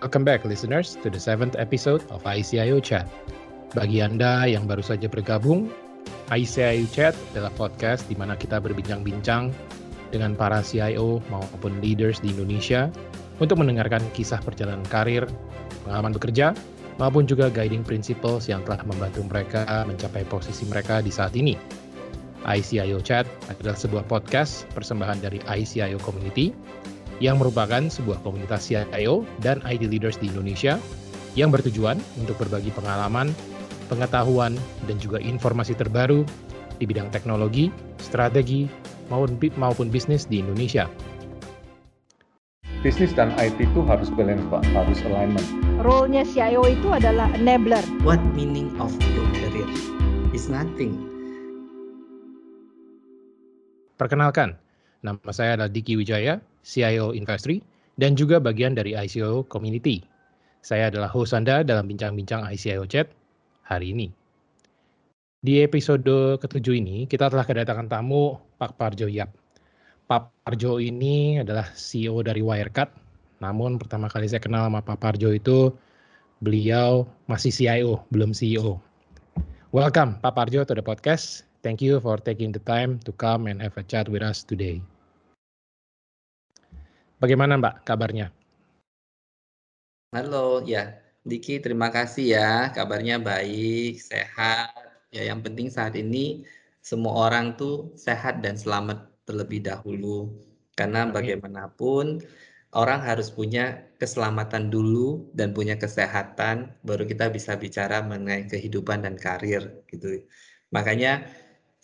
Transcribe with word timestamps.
Welcome 0.00 0.24
back 0.24 0.48
listeners 0.48 0.96
to 1.04 1.12
the 1.12 1.20
seventh 1.20 1.60
episode 1.60 2.00
of 2.08 2.24
ICIO 2.24 2.80
Chat. 2.80 3.04
Bagi 3.76 4.00
Anda 4.00 4.48
yang 4.48 4.64
baru 4.64 4.80
saja 4.80 5.12
bergabung, 5.12 5.68
ICIO 6.32 6.88
Chat 6.88 7.12
adalah 7.36 7.52
podcast 7.52 8.08
di 8.08 8.16
mana 8.16 8.32
kita 8.32 8.64
berbincang-bincang 8.64 9.52
dengan 10.08 10.32
para 10.40 10.64
CIO 10.64 11.20
maupun 11.28 11.84
leaders 11.84 12.16
di 12.24 12.32
Indonesia 12.32 12.88
untuk 13.44 13.60
mendengarkan 13.60 14.00
kisah 14.16 14.40
perjalanan 14.40 14.88
karir, 14.88 15.28
pengalaman 15.84 16.16
bekerja, 16.16 16.56
maupun 16.96 17.28
juga 17.28 17.52
guiding 17.52 17.84
principles 17.84 18.48
yang 18.48 18.64
telah 18.64 18.80
membantu 18.88 19.20
mereka 19.28 19.84
mencapai 19.84 20.24
posisi 20.24 20.64
mereka 20.64 21.04
di 21.04 21.12
saat 21.12 21.36
ini. 21.36 21.60
ICIO 22.48 23.04
Chat 23.04 23.28
adalah 23.52 23.76
sebuah 23.76 24.08
podcast 24.08 24.64
persembahan 24.72 25.20
dari 25.20 25.44
ICIO 25.44 26.00
Community 26.00 26.56
yang 27.20 27.36
merupakan 27.36 27.84
sebuah 27.86 28.24
komunitas 28.24 28.66
CIO 28.66 29.28
dan 29.44 29.60
IT 29.68 29.84
leaders 29.86 30.16
di 30.16 30.32
Indonesia 30.32 30.80
yang 31.38 31.52
bertujuan 31.52 32.00
untuk 32.18 32.40
berbagi 32.40 32.74
pengalaman, 32.74 33.30
pengetahuan, 33.86 34.56
dan 34.88 34.96
juga 34.98 35.22
informasi 35.22 35.76
terbaru 35.78 36.26
di 36.80 36.84
bidang 36.88 37.12
teknologi, 37.12 37.68
strategi, 38.00 38.66
maupun, 39.12 39.36
maupun 39.54 39.92
bisnis 39.92 40.24
di 40.24 40.40
Indonesia. 40.40 40.88
Bisnis 42.80 43.12
dan 43.12 43.36
IT 43.36 43.60
itu 43.60 43.84
harus 43.84 44.08
balance, 44.16 44.40
Pak, 44.48 44.64
harus 44.72 45.04
alignment. 45.04 45.44
Role-nya 45.84 46.24
CIO 46.24 46.64
itu 46.64 46.88
adalah 46.88 47.28
enabler. 47.36 47.84
What 48.00 48.24
meaning 48.32 48.72
of 48.80 48.88
your 49.12 49.28
career 49.36 49.68
is 50.32 50.48
nothing. 50.48 50.96
Perkenalkan, 54.00 54.56
nama 55.04 55.28
saya 55.28 55.60
adalah 55.60 55.68
Diki 55.68 55.92
Wijaya, 55.92 56.40
CIO 56.64 57.12
Investri, 57.16 57.64
dan 58.00 58.16
juga 58.16 58.40
bagian 58.40 58.72
dari 58.72 58.96
ICO 58.96 59.44
Community. 59.48 60.00
Saya 60.60 60.92
adalah 60.92 61.08
host 61.08 61.32
Anda 61.32 61.64
dalam 61.64 61.88
bincang-bincang 61.88 62.44
ICIO 62.48 62.84
Chat 62.84 63.08
hari 63.64 63.92
ini. 63.96 64.08
Di 65.40 65.64
episode 65.64 66.36
ketujuh 66.36 66.76
ini, 66.76 67.08
kita 67.08 67.32
telah 67.32 67.48
kedatangan 67.48 67.88
tamu 67.88 68.36
Pak 68.60 68.76
Parjo 68.76 69.08
Yap. 69.08 69.32
Pak 70.04 70.44
Parjo 70.44 70.76
ini 70.76 71.40
adalah 71.40 71.64
CEO 71.72 72.20
dari 72.20 72.44
Wirecard, 72.44 72.92
namun 73.40 73.80
pertama 73.80 74.12
kali 74.12 74.28
saya 74.28 74.44
kenal 74.44 74.68
sama 74.68 74.84
Pak 74.84 75.00
Parjo 75.00 75.32
itu, 75.32 75.72
beliau 76.44 77.08
masih 77.24 77.48
CIO, 77.48 78.04
belum 78.12 78.36
CEO. 78.36 78.76
Welcome 79.72 80.18
Pak 80.20 80.34
Parjo 80.36 80.66
to 80.66 80.76
the 80.76 80.84
podcast. 80.84 81.48
Thank 81.64 81.80
you 81.80 82.02
for 82.04 82.20
taking 82.20 82.52
the 82.52 82.60
time 82.64 83.00
to 83.08 83.12
come 83.16 83.48
and 83.48 83.62
have 83.64 83.78
a 83.78 83.84
chat 83.86 84.10
with 84.10 84.20
us 84.20 84.44
today. 84.44 84.84
Bagaimana 87.20 87.60
Mbak 87.60 87.84
kabarnya? 87.84 88.32
Halo, 90.16 90.64
ya 90.64 90.96
Diki 91.20 91.60
terima 91.60 91.92
kasih 91.92 92.32
ya, 92.32 92.72
kabarnya 92.72 93.20
baik, 93.20 94.00
sehat. 94.00 94.72
Ya 95.12 95.28
yang 95.28 95.44
penting 95.44 95.68
saat 95.68 96.00
ini 96.00 96.48
semua 96.80 97.28
orang 97.28 97.60
tuh 97.60 97.92
sehat 97.92 98.40
dan 98.40 98.56
selamat 98.56 99.04
terlebih 99.28 99.60
dahulu. 99.60 100.32
Karena 100.72 101.04
Amin. 101.04 101.12
bagaimanapun 101.12 102.24
orang 102.72 103.04
harus 103.04 103.28
punya 103.28 103.84
keselamatan 104.00 104.72
dulu 104.72 105.28
dan 105.36 105.52
punya 105.52 105.76
kesehatan, 105.76 106.72
baru 106.80 107.04
kita 107.04 107.28
bisa 107.28 107.52
bicara 107.60 108.00
mengenai 108.00 108.48
kehidupan 108.48 109.04
dan 109.04 109.20
karir 109.20 109.84
gitu. 109.92 110.24
Makanya 110.72 111.28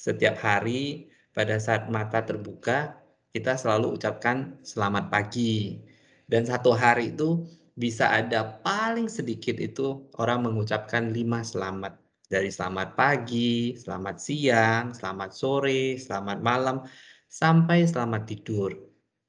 setiap 0.00 0.40
hari 0.40 1.12
pada 1.36 1.60
saat 1.60 1.92
mata 1.92 2.24
terbuka 2.24 3.04
kita 3.36 3.52
selalu 3.60 4.00
ucapkan 4.00 4.56
selamat 4.64 5.12
pagi. 5.12 5.76
Dan 6.24 6.48
satu 6.48 6.72
hari 6.72 7.12
itu 7.12 7.44
bisa 7.76 8.08
ada 8.08 8.64
paling 8.64 9.12
sedikit 9.12 9.60
itu 9.60 10.08
orang 10.16 10.48
mengucapkan 10.48 11.12
lima 11.12 11.44
selamat. 11.44 12.00
Dari 12.26 12.48
selamat 12.48 12.96
pagi, 12.96 13.76
selamat 13.76 14.16
siang, 14.18 14.84
selamat 14.96 15.30
sore, 15.36 16.00
selamat 16.00 16.40
malam, 16.40 16.82
sampai 17.28 17.84
selamat 17.84 18.22
tidur. 18.24 18.72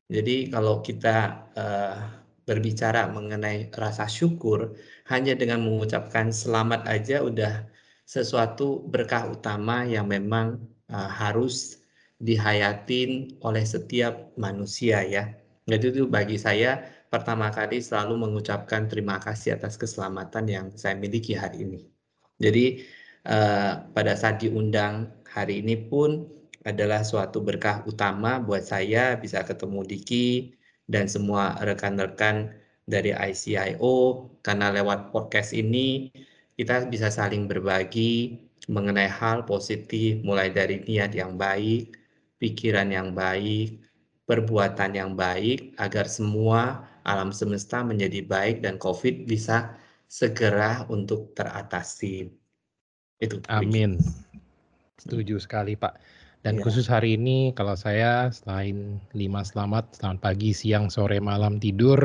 Jadi 0.08 0.50
kalau 0.50 0.80
kita 0.80 1.46
uh, 1.54 2.00
berbicara 2.48 3.12
mengenai 3.12 3.70
rasa 3.76 4.08
syukur, 4.08 4.74
hanya 5.12 5.36
dengan 5.36 5.68
mengucapkan 5.68 6.32
selamat 6.32 6.88
aja 6.88 7.22
udah 7.22 7.68
sesuatu 8.08 8.88
berkah 8.88 9.28
utama 9.30 9.84
yang 9.84 10.08
memang 10.08 10.58
uh, 10.90 11.12
harus 11.12 11.84
dihayatin 12.18 13.38
oleh 13.46 13.64
setiap 13.66 14.34
manusia 14.38 15.06
ya. 15.06 15.34
Jadi 15.68 15.86
itu 15.94 16.04
bagi 16.08 16.40
saya 16.40 16.82
pertama 17.14 17.52
kali 17.54 17.80
selalu 17.84 18.28
mengucapkan 18.28 18.88
terima 18.90 19.20
kasih 19.22 19.60
atas 19.60 19.78
keselamatan 19.78 20.46
yang 20.48 20.66
saya 20.76 20.96
miliki 20.98 21.38
hari 21.38 21.64
ini. 21.68 21.80
Jadi 22.40 22.66
eh, 23.28 23.74
pada 23.94 24.14
saat 24.18 24.42
diundang 24.42 25.12
hari 25.28 25.62
ini 25.62 25.76
pun 25.90 26.26
adalah 26.68 27.04
suatu 27.06 27.40
berkah 27.40 27.84
utama 27.88 28.44
buat 28.44 28.64
saya 28.66 29.16
bisa 29.16 29.44
ketemu 29.46 29.88
Diki 29.88 30.52
dan 30.88 31.08
semua 31.08 31.56
rekan-rekan 31.64 32.52
dari 32.88 33.12
ICIO 33.12 34.28
karena 34.44 34.72
lewat 34.72 35.12
podcast 35.12 35.52
ini 35.52 36.12
kita 36.56 36.88
bisa 36.88 37.12
saling 37.12 37.46
berbagi 37.46 38.40
mengenai 38.68 39.08
hal 39.08 39.48
positif 39.48 40.20
mulai 40.28 40.52
dari 40.52 40.84
niat 40.84 41.16
yang 41.16 41.40
baik, 41.40 41.96
pikiran 42.38 42.90
yang 42.94 43.14
baik, 43.14 43.82
perbuatan 44.30 44.94
yang 44.94 45.12
baik, 45.14 45.74
agar 45.82 46.06
semua 46.06 46.86
alam 47.08 47.32
semesta 47.32 47.82
menjadi 47.82 48.26
baik 48.26 48.62
dan 48.62 48.76
COVID 48.78 49.26
bisa 49.26 49.78
segera 50.08 50.84
untuk 50.92 51.34
teratasi. 51.36 52.32
Itu. 53.18 53.42
Amin. 53.50 53.98
Setuju 54.98 55.38
sekali 55.42 55.78
Pak. 55.78 55.98
Dan 56.46 56.62
ya. 56.62 56.64
khusus 56.64 56.86
hari 56.86 57.18
ini 57.18 57.52
kalau 57.58 57.74
saya 57.74 58.30
selain 58.30 59.02
lima 59.18 59.42
selamat, 59.42 60.00
selamat 60.00 60.20
pagi, 60.22 60.54
siang, 60.54 60.88
sore, 60.88 61.18
malam 61.18 61.58
tidur, 61.58 62.00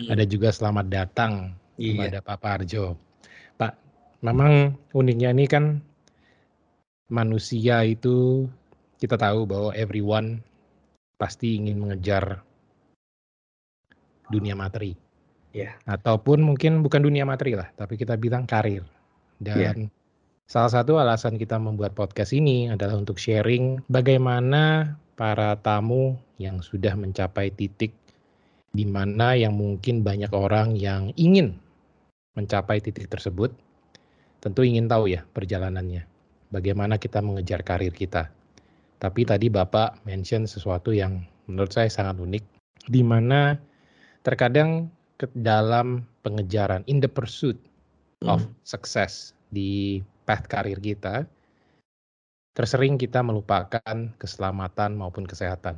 hmm. 0.00 0.08
ada 0.10 0.24
juga 0.24 0.50
selamat 0.50 0.86
datang 0.88 1.54
iya. 1.76 1.94
kepada 1.94 2.18
Pak 2.24 2.38
Parjo. 2.40 2.96
Pak, 3.60 3.72
memang 4.24 4.74
uniknya 4.96 5.30
ini 5.36 5.44
kan 5.46 5.78
manusia 7.12 7.84
itu 7.84 8.48
kita 8.98 9.18
tahu 9.18 9.46
bahwa 9.48 9.70
everyone 9.74 10.42
pasti 11.18 11.58
ingin 11.58 11.78
mengejar 11.78 12.42
dunia 14.28 14.56
materi. 14.56 14.96
Yeah. 15.54 15.78
Ataupun 15.86 16.42
mungkin 16.42 16.82
bukan 16.82 17.06
dunia 17.06 17.22
materi 17.22 17.54
lah, 17.54 17.70
tapi 17.78 17.94
kita 17.94 18.18
bilang 18.18 18.44
karir. 18.44 18.82
Dan 19.38 19.58
yeah. 19.58 19.74
salah 20.50 20.72
satu 20.72 20.98
alasan 20.98 21.38
kita 21.38 21.58
membuat 21.58 21.94
podcast 21.94 22.34
ini 22.34 22.70
adalah 22.70 22.98
untuk 22.98 23.22
sharing 23.22 23.82
bagaimana 23.86 24.96
para 25.14 25.54
tamu 25.62 26.18
yang 26.42 26.58
sudah 26.58 26.98
mencapai 26.98 27.54
titik 27.54 27.94
di 28.74 28.82
mana 28.82 29.38
yang 29.38 29.54
mungkin 29.54 30.02
banyak 30.02 30.34
orang 30.34 30.74
yang 30.74 31.14
ingin 31.14 31.54
mencapai 32.34 32.82
titik 32.82 33.06
tersebut, 33.06 33.54
tentu 34.42 34.66
ingin 34.66 34.90
tahu 34.90 35.06
ya 35.06 35.22
perjalanannya. 35.30 36.02
Bagaimana 36.50 36.98
kita 36.98 37.22
mengejar 37.22 37.62
karir 37.62 37.94
kita. 37.94 38.34
Tapi 39.04 39.28
tadi 39.28 39.52
Bapak 39.52 40.00
mention 40.08 40.48
sesuatu 40.48 40.88
yang 40.88 41.20
menurut 41.44 41.76
saya 41.76 41.92
sangat 41.92 42.16
unik, 42.24 42.40
di 42.88 43.04
mana 43.04 43.60
terkadang 44.24 44.88
ke 45.20 45.28
dalam 45.36 46.08
pengejaran, 46.24 46.80
in 46.88 47.04
the 47.04 47.10
pursuit 47.12 47.60
of 48.24 48.40
hmm. 48.40 48.56
success 48.64 49.36
di 49.52 50.00
path 50.24 50.48
karir 50.48 50.80
kita, 50.80 51.28
tersering 52.56 52.96
kita 52.96 53.20
melupakan 53.20 54.08
keselamatan 54.16 54.96
maupun 54.96 55.28
kesehatan. 55.28 55.76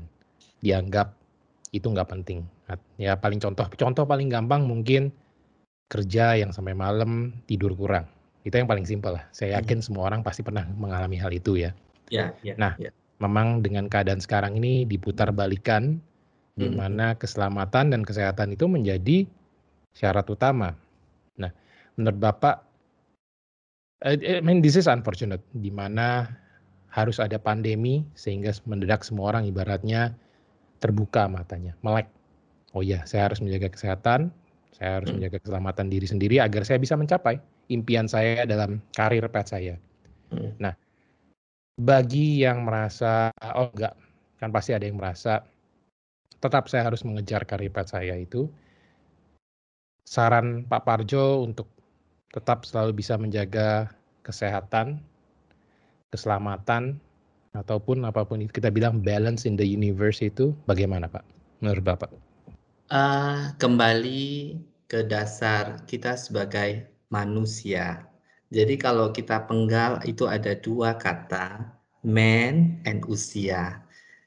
Dianggap 0.63 1.11
itu 1.75 1.91
nggak 1.91 2.07
penting. 2.07 2.47
Ya 2.95 3.19
paling 3.19 3.43
contoh, 3.43 3.67
contoh 3.75 4.07
paling 4.07 4.31
gampang 4.31 4.71
mungkin 4.71 5.11
kerja 5.91 6.39
yang 6.39 6.55
sampai 6.55 6.79
malam 6.79 7.35
tidur 7.51 7.75
kurang. 7.75 8.07
Itu 8.47 8.55
yang 8.55 8.71
paling 8.71 8.87
simpel 8.87 9.19
lah. 9.19 9.27
Saya 9.35 9.59
yakin 9.59 9.83
hmm. 9.83 9.87
semua 9.91 10.07
orang 10.15 10.23
pasti 10.23 10.47
pernah 10.47 10.63
mengalami 10.79 11.19
hal 11.19 11.35
itu 11.35 11.59
ya. 11.59 11.75
Ya, 12.07 12.31
ya 12.47 12.55
nah, 12.55 12.79
ya 12.79 12.95
memang 13.23 13.65
dengan 13.65 13.89
keadaan 13.89 14.21
sekarang 14.21 14.59
ini 14.61 14.85
diputar 14.85 15.33
balikan 15.33 16.01
hmm. 16.57 16.61
di 16.61 16.69
mana 16.73 17.17
keselamatan 17.17 17.93
dan 17.93 18.03
kesehatan 18.05 18.57
itu 18.57 18.69
menjadi 18.69 19.25
syarat 19.97 20.29
utama. 20.29 20.77
Nah, 21.41 21.53
menurut 21.97 22.19
Bapak 22.21 22.57
I 24.05 24.45
mean 24.45 24.61
this 24.61 24.77
is 24.77 24.85
unfortunate 24.85 25.41
di 25.57 25.73
mana 25.73 26.29
harus 26.93 27.17
ada 27.17 27.41
pandemi 27.41 28.05
sehingga 28.13 28.53
mendadak 28.69 29.01
semua 29.01 29.33
orang 29.33 29.49
ibaratnya 29.49 30.13
terbuka 30.85 31.25
matanya, 31.29 31.73
melek. 31.81 32.09
Oh 32.77 32.85
iya, 32.85 33.09
saya 33.09 33.33
harus 33.33 33.41
menjaga 33.41 33.73
kesehatan, 33.73 34.29
saya 34.77 35.01
harus 35.01 35.09
hmm. 35.09 35.17
menjaga 35.17 35.39
keselamatan 35.41 35.87
diri 35.89 36.05
sendiri 36.05 36.37
agar 36.45 36.69
saya 36.69 36.77
bisa 36.77 36.93
mencapai 36.93 37.41
impian 37.73 38.05
saya 38.05 38.45
dalam 38.45 38.85
karir 38.93 39.25
pet 39.33 39.49
saya. 39.49 39.75
Hmm. 40.29 40.53
Nah, 40.61 40.77
bagi 41.77 42.41
yang 42.41 42.65
merasa 42.65 43.31
oh 43.41 43.69
enggak 43.73 43.95
kan 44.41 44.51
pasti 44.53 44.73
ada 44.73 44.85
yang 44.89 44.97
merasa 44.97 45.45
tetap 46.41 46.69
saya 46.69 46.89
harus 46.89 47.05
mengejar 47.05 47.45
karir 47.45 47.73
pet 47.73 47.89
saya 47.89 48.17
itu 48.17 48.49
saran 50.07 50.65
Pak 50.65 50.87
Parjo 50.87 51.45
untuk 51.45 51.69
tetap 52.31 52.69
selalu 52.69 53.01
bisa 53.01 53.17
menjaga 53.17 53.91
kesehatan, 54.23 55.03
keselamatan, 56.13 57.01
ataupun 57.57 58.05
apa 58.07 58.23
pun 58.23 58.45
itu 58.45 58.53
kita 58.53 58.71
bilang 58.71 59.03
balance 59.03 59.49
in 59.49 59.57
the 59.57 59.67
universe 59.67 60.23
itu 60.23 60.55
bagaimana 60.71 61.11
Pak 61.11 61.25
menurut 61.65 61.83
Bapak? 61.83 62.11
Uh, 62.87 63.51
kembali 63.59 64.61
ke 64.87 65.03
dasar 65.03 65.83
kita 65.91 66.15
sebagai 66.15 66.87
manusia. 67.11 68.06
Jadi 68.51 68.75
kalau 68.79 69.11
kita 69.11 69.47
penggal 69.51 69.99
itu 70.07 70.25
ada 70.31 70.55
dua 70.55 70.95
kata, 70.95 71.67
man 72.07 72.79
and 72.87 73.03
usia. 73.11 73.83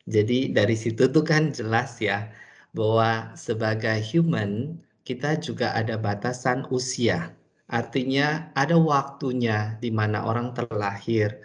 Jadi 0.10 0.52
dari 0.52 0.76
situ 0.76 1.08
tuh 1.08 1.24
kan 1.24 1.56
jelas 1.56 2.02
ya 2.04 2.28
bahwa 2.76 3.32
sebagai 3.38 4.02
human 4.04 4.82
kita 5.08 5.40
juga 5.40 5.72
ada 5.74 5.96
batasan 5.96 6.68
usia. 6.74 7.32
Artinya 7.70 8.50
ada 8.58 8.76
waktunya 8.76 9.78
di 9.78 9.94
mana 9.94 10.26
orang 10.26 10.52
terlahir 10.58 11.38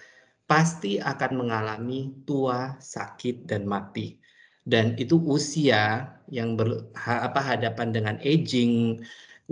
pasti 0.48 0.96
akan 1.00 1.32
mengalami 1.40 2.16
tua, 2.24 2.76
sakit 2.80 3.44
dan 3.48 3.68
mati 3.68 4.24
dan 4.64 4.96
itu 4.96 5.20
usia 5.28 6.08
yang 6.32 6.56
ber, 6.56 6.88
apa 6.96 7.40
hadapan 7.40 7.92
dengan 7.92 8.16
aging, 8.24 9.04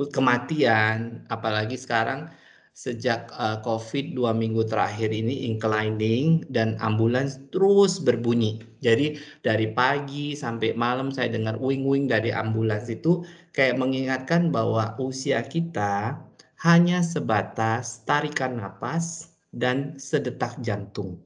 kematian, 0.08 1.28
apalagi 1.28 1.76
sekarang 1.76 2.32
sejak 2.72 3.28
uh, 3.36 3.60
COVID 3.60 4.16
dua 4.16 4.32
minggu 4.32 4.64
terakhir 4.64 5.12
ini 5.12 5.44
inclining 5.44 6.44
dan 6.48 6.80
ambulans 6.80 7.36
terus 7.52 8.00
berbunyi. 8.00 8.64
Jadi 8.80 9.20
dari 9.44 9.70
pagi 9.70 10.32
sampai 10.32 10.72
malam 10.72 11.12
saya 11.12 11.28
dengar 11.28 11.60
wing-wing 11.60 12.08
dari 12.08 12.32
ambulans 12.32 12.88
itu 12.88 13.20
kayak 13.52 13.76
mengingatkan 13.76 14.48
bahwa 14.48 14.96
usia 14.96 15.44
kita 15.44 16.16
hanya 16.64 17.04
sebatas 17.04 18.00
tarikan 18.08 18.56
napas 18.56 19.36
dan 19.52 20.00
sedetak 20.00 20.56
jantung. 20.64 21.20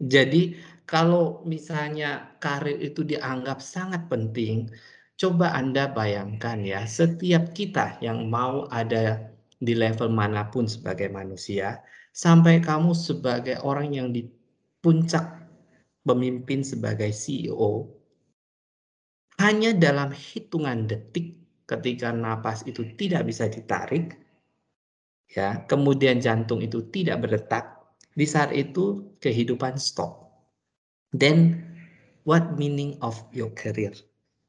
Jadi 0.00 0.56
kalau 0.88 1.44
misalnya 1.44 2.32
karir 2.40 2.80
itu 2.80 3.04
dianggap 3.04 3.60
sangat 3.60 4.08
penting, 4.08 4.72
coba 5.20 5.52
Anda 5.52 5.92
bayangkan 5.92 6.64
ya, 6.64 6.88
setiap 6.88 7.52
kita 7.52 8.00
yang 8.00 8.32
mau 8.32 8.64
ada 8.72 9.28
di 9.58 9.74
level 9.74 10.10
mana 10.10 10.46
pun 10.48 10.70
sebagai 10.70 11.10
manusia, 11.10 11.82
sampai 12.14 12.62
kamu 12.62 12.94
sebagai 12.94 13.58
orang 13.66 13.94
yang 13.94 14.08
di 14.14 14.26
puncak 14.78 15.42
pemimpin 16.06 16.62
sebagai 16.62 17.10
CEO, 17.10 17.90
hanya 19.38 19.74
dalam 19.74 20.14
hitungan 20.14 20.86
detik 20.86 21.38
ketika 21.68 22.14
napas 22.14 22.64
itu 22.64 22.86
tidak 22.96 23.28
bisa 23.28 23.50
ditarik, 23.50 24.16
ya, 25.30 25.66
kemudian 25.66 26.22
jantung 26.22 26.62
itu 26.64 26.86
tidak 26.88 27.26
berdetak, 27.26 27.78
di 28.18 28.26
saat 28.26 28.50
itu 28.50 29.14
kehidupan 29.22 29.78
stop 29.78 30.28
then 31.16 31.64
what 32.28 32.56
meaning 32.60 32.96
of 33.00 33.16
your 33.32 33.48
career 33.56 33.92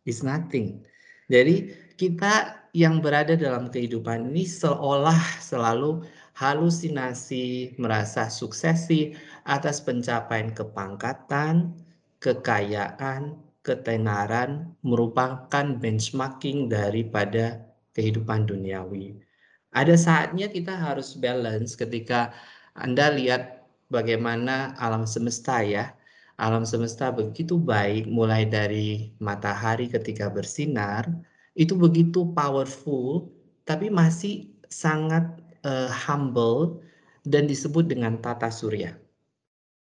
is 0.03 0.19
nothing. 0.23 0.83
Jadi 1.31 1.71
kita 1.95 2.58
yang 2.73 3.01
berada 3.01 3.33
dalam 3.33 3.67
kehidupan 3.73 4.29
ini 4.33 4.45
seolah 4.45 5.19
selalu 5.41 6.05
halusinasi, 6.37 7.75
merasa 7.75 8.31
suksesi 8.31 9.17
atas 9.43 9.83
pencapaian 9.83 10.55
kepangkatan, 10.55 11.75
kekayaan, 12.23 13.35
ketenaran 13.59 14.71
merupakan 14.81 15.65
benchmarking 15.75 16.71
daripada 16.71 17.59
kehidupan 17.91 18.47
duniawi. 18.47 19.19
Ada 19.75 19.99
saatnya 19.99 20.49
kita 20.49 20.73
harus 20.73 21.13
balance 21.19 21.75
ketika 21.75 22.31
Anda 22.73 23.11
lihat 23.13 23.67
bagaimana 23.91 24.73
alam 24.79 25.03
semesta 25.03 25.59
ya, 25.61 25.93
alam 26.39 26.63
semesta 26.63 27.11
begitu 27.11 27.59
baik 27.59 28.07
mulai 28.07 28.47
dari 28.47 29.11
matahari 29.19 29.91
ketika 29.91 30.31
bersinar 30.31 31.05
itu 31.59 31.75
begitu 31.75 32.31
powerful 32.31 33.27
tapi 33.67 33.91
masih 33.91 34.47
sangat 34.71 35.27
uh, 35.67 35.91
humble 35.91 36.79
dan 37.27 37.45
disebut 37.45 37.91
dengan 37.91 38.15
tata 38.23 38.47
surya. 38.47 38.95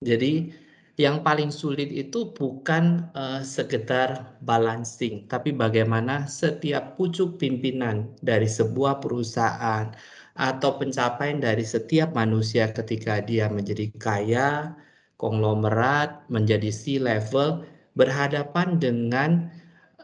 Jadi 0.00 0.50
yang 0.96 1.20
paling 1.20 1.52
sulit 1.52 1.92
itu 1.92 2.32
bukan 2.32 3.12
uh, 3.12 3.44
sekedar 3.44 4.40
balancing, 4.40 5.28
tapi 5.28 5.52
bagaimana 5.52 6.24
setiap 6.24 6.96
pucuk 6.96 7.36
pimpinan 7.36 8.08
dari 8.24 8.48
sebuah 8.48 9.04
perusahaan 9.04 9.92
atau 10.36 10.70
pencapaian 10.80 11.36
dari 11.36 11.64
setiap 11.64 12.16
manusia 12.16 12.72
ketika 12.72 13.20
dia 13.20 13.52
menjadi 13.52 13.92
kaya, 14.00 14.72
konglomerat 15.20 16.24
menjadi 16.32 16.72
C-level 16.72 17.64
berhadapan 17.96 18.80
dengan 18.80 19.52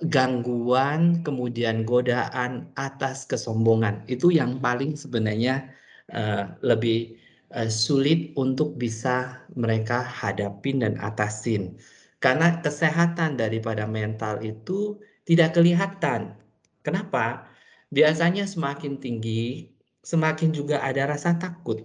gangguan 0.08 1.20
kemudian 1.20 1.84
godaan 1.84 2.72
atas 2.74 3.28
kesombongan. 3.28 4.02
Itu 4.08 4.32
yang 4.32 4.58
paling 4.58 4.96
sebenarnya 4.96 5.68
uh, 6.10 6.56
lebih 6.64 7.20
uh, 7.52 7.68
sulit 7.68 8.32
untuk 8.34 8.80
bisa 8.80 9.44
mereka 9.52 10.00
hadapin 10.02 10.80
dan 10.80 10.96
atasin. 10.98 11.76
Karena 12.22 12.62
kesehatan 12.62 13.36
daripada 13.36 13.84
mental 13.84 14.40
itu 14.40 14.96
tidak 15.28 15.58
kelihatan. 15.58 16.38
Kenapa? 16.82 17.46
Biasanya 17.92 18.48
semakin 18.48 18.98
tinggi 18.98 19.72
semakin 20.02 20.50
juga 20.50 20.82
ada 20.82 21.14
rasa 21.14 21.38
takut. 21.38 21.78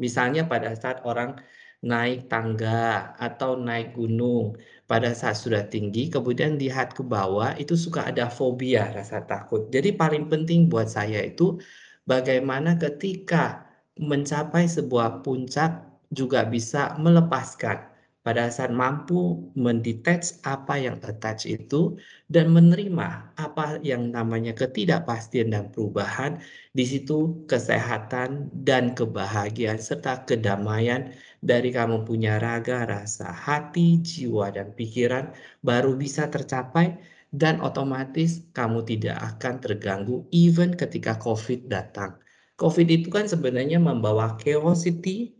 Misalnya 0.00 0.48
pada 0.48 0.72
saat 0.72 1.04
orang 1.04 1.36
naik 1.80 2.28
tangga 2.28 3.16
atau 3.16 3.56
naik 3.56 3.96
gunung 3.96 4.56
pada 4.90 5.14
saat 5.14 5.38
sudah 5.38 5.62
tinggi 5.70 6.10
kemudian 6.10 6.58
lihat 6.58 6.98
ke 6.98 7.06
bawah 7.06 7.54
itu 7.62 7.78
suka 7.78 8.10
ada 8.10 8.26
fobia 8.26 8.90
rasa 8.90 9.22
takut. 9.22 9.70
Jadi 9.70 9.94
paling 9.94 10.26
penting 10.26 10.66
buat 10.66 10.90
saya 10.90 11.22
itu 11.22 11.62
bagaimana 12.10 12.74
ketika 12.74 13.70
mencapai 14.02 14.66
sebuah 14.66 15.22
puncak 15.22 15.86
juga 16.10 16.42
bisa 16.42 16.98
melepaskan. 16.98 17.86
Pada 18.20 18.52
saat 18.52 18.68
mampu 18.68 19.48
mendetach 19.56 20.44
apa 20.44 20.76
yang 20.76 21.00
attach 21.00 21.48
itu 21.48 21.96
dan 22.28 22.52
menerima 22.52 23.32
apa 23.40 23.80
yang 23.80 24.12
namanya 24.12 24.52
ketidakpastian 24.52 25.56
dan 25.56 25.72
perubahan 25.72 26.36
di 26.76 26.84
situ 26.84 27.40
kesehatan 27.48 28.52
dan 28.52 28.92
kebahagiaan 28.92 29.80
serta 29.80 30.28
kedamaian 30.28 31.16
dari 31.40 31.72
kamu 31.72 32.04
punya 32.04 32.36
raga, 32.36 32.84
rasa, 32.84 33.32
hati, 33.32 34.00
jiwa, 34.04 34.52
dan 34.52 34.76
pikiran 34.76 35.32
baru 35.64 35.96
bisa 35.96 36.28
tercapai 36.28 37.00
dan 37.32 37.62
otomatis 37.64 38.44
kamu 38.52 38.84
tidak 38.84 39.16
akan 39.36 39.62
terganggu 39.64 40.26
even 40.30 40.76
ketika 40.76 41.16
COVID 41.16 41.72
datang. 41.72 42.20
COVID 42.60 42.88
itu 42.92 43.08
kan 43.08 43.24
sebenarnya 43.24 43.80
membawa 43.80 44.36
chaosity, 44.36 45.32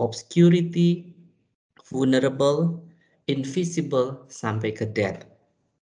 obscurity, 0.00 1.12
vulnerable, 1.92 2.80
invisible, 3.28 4.24
sampai 4.32 4.72
ke 4.72 4.88
death. 4.88 5.28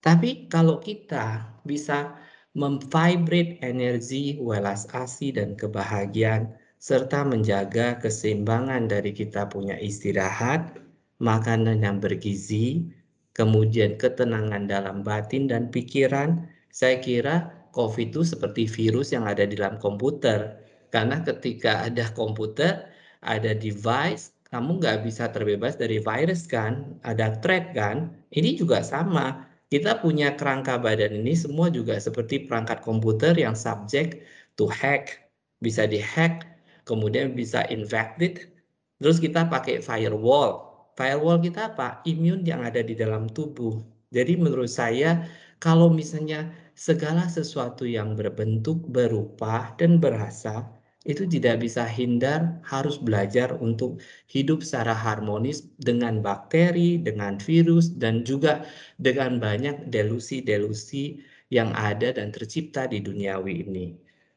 Tapi 0.01 0.49
kalau 0.49 0.81
kita 0.81 1.45
bisa 1.69 2.17
memvibrate 2.57 3.61
energi, 3.61 4.41
welas 4.41 4.89
asih, 4.97 5.37
dan 5.37 5.55
kebahagiaan, 5.55 6.58
serta 6.79 7.27
menjaga 7.27 7.99
keseimbangan 7.99 8.87
dari 8.87 9.11
kita 9.11 9.51
punya 9.51 9.75
istirahat, 9.83 10.79
makanan 11.19 11.83
yang 11.83 11.99
bergizi, 11.99 12.87
kemudian 13.35 13.99
ketenangan 13.99 14.71
dalam 14.71 15.03
batin 15.03 15.51
dan 15.51 15.71
pikiran, 15.75 16.47
saya 16.71 17.03
kira 17.03 17.51
COVID 17.75 18.15
itu 18.15 18.23
seperti 18.23 18.71
virus 18.71 19.11
yang 19.11 19.27
ada 19.27 19.43
di 19.43 19.59
dalam 19.59 19.79
komputer. 19.83 20.59
Karena 20.95 21.21
ketika 21.21 21.85
ada 21.85 22.09
komputer, 22.15 22.89
ada 23.23 23.53
device, 23.53 24.33
kamu 24.49 24.81
nggak 24.81 25.05
bisa 25.05 25.29
terbebas 25.29 25.77
dari 25.77 26.01
virus 26.01 26.49
kan, 26.49 26.97
ada 27.05 27.37
threat 27.43 27.75
kan, 27.75 28.15
ini 28.33 28.57
juga 28.57 28.81
sama. 28.81 29.45
Kita 29.69 30.01
punya 30.01 30.33
kerangka 30.33 30.81
badan 30.81 31.13
ini 31.13 31.37
semua 31.37 31.69
juga 31.69 32.01
seperti 32.01 32.49
perangkat 32.49 32.81
komputer 32.81 33.37
yang 33.37 33.53
subject 33.53 34.25
to 34.57 34.65
hack, 34.65 35.29
bisa 35.61 35.85
dihack 35.85 36.58
kemudian 36.89 37.37
bisa 37.37 37.69
infected, 37.69 38.49
terus 38.97 39.21
kita 39.21 39.45
pakai 39.53 39.85
firewall. 39.85 40.65
Firewall 40.97 41.39
kita 41.45 41.77
apa? 41.77 42.01
Imun 42.09 42.43
yang 42.49 42.65
ada 42.65 42.81
di 42.81 42.97
dalam 42.97 43.29
tubuh. 43.29 43.79
Jadi 44.09 44.41
menurut 44.41 44.73
saya 44.73 45.29
kalau 45.61 45.93
misalnya 45.93 46.49
segala 46.73 47.29
sesuatu 47.29 47.85
yang 47.85 48.17
berbentuk, 48.17 48.81
berupa, 48.89 49.77
dan 49.77 50.01
berasa 50.01 50.65
itu 51.07 51.25
tidak 51.25 51.65
bisa 51.65 51.89
hindar 51.89 52.61
harus 52.67 53.01
belajar 53.01 53.57
untuk 53.63 54.03
hidup 54.29 54.61
secara 54.61 54.93
harmonis 54.93 55.65
dengan 55.81 56.21
bakteri, 56.21 57.01
dengan 57.01 57.41
virus, 57.41 57.95
dan 57.97 58.27
juga 58.27 58.67
dengan 59.01 59.41
banyak 59.41 59.89
delusi-delusi 59.89 61.23
yang 61.49 61.73
ada 61.73 62.13
dan 62.13 62.29
tercipta 62.29 62.85
di 62.91 63.01
duniawi 63.01 63.65
ini. 63.65 63.87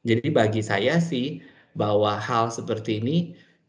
Jadi 0.01 0.33
bagi 0.33 0.63
saya 0.65 0.97
sih 0.97 1.43
bahwa 1.75 2.19
hal 2.19 2.51
seperti 2.51 2.99
ini 2.99 3.17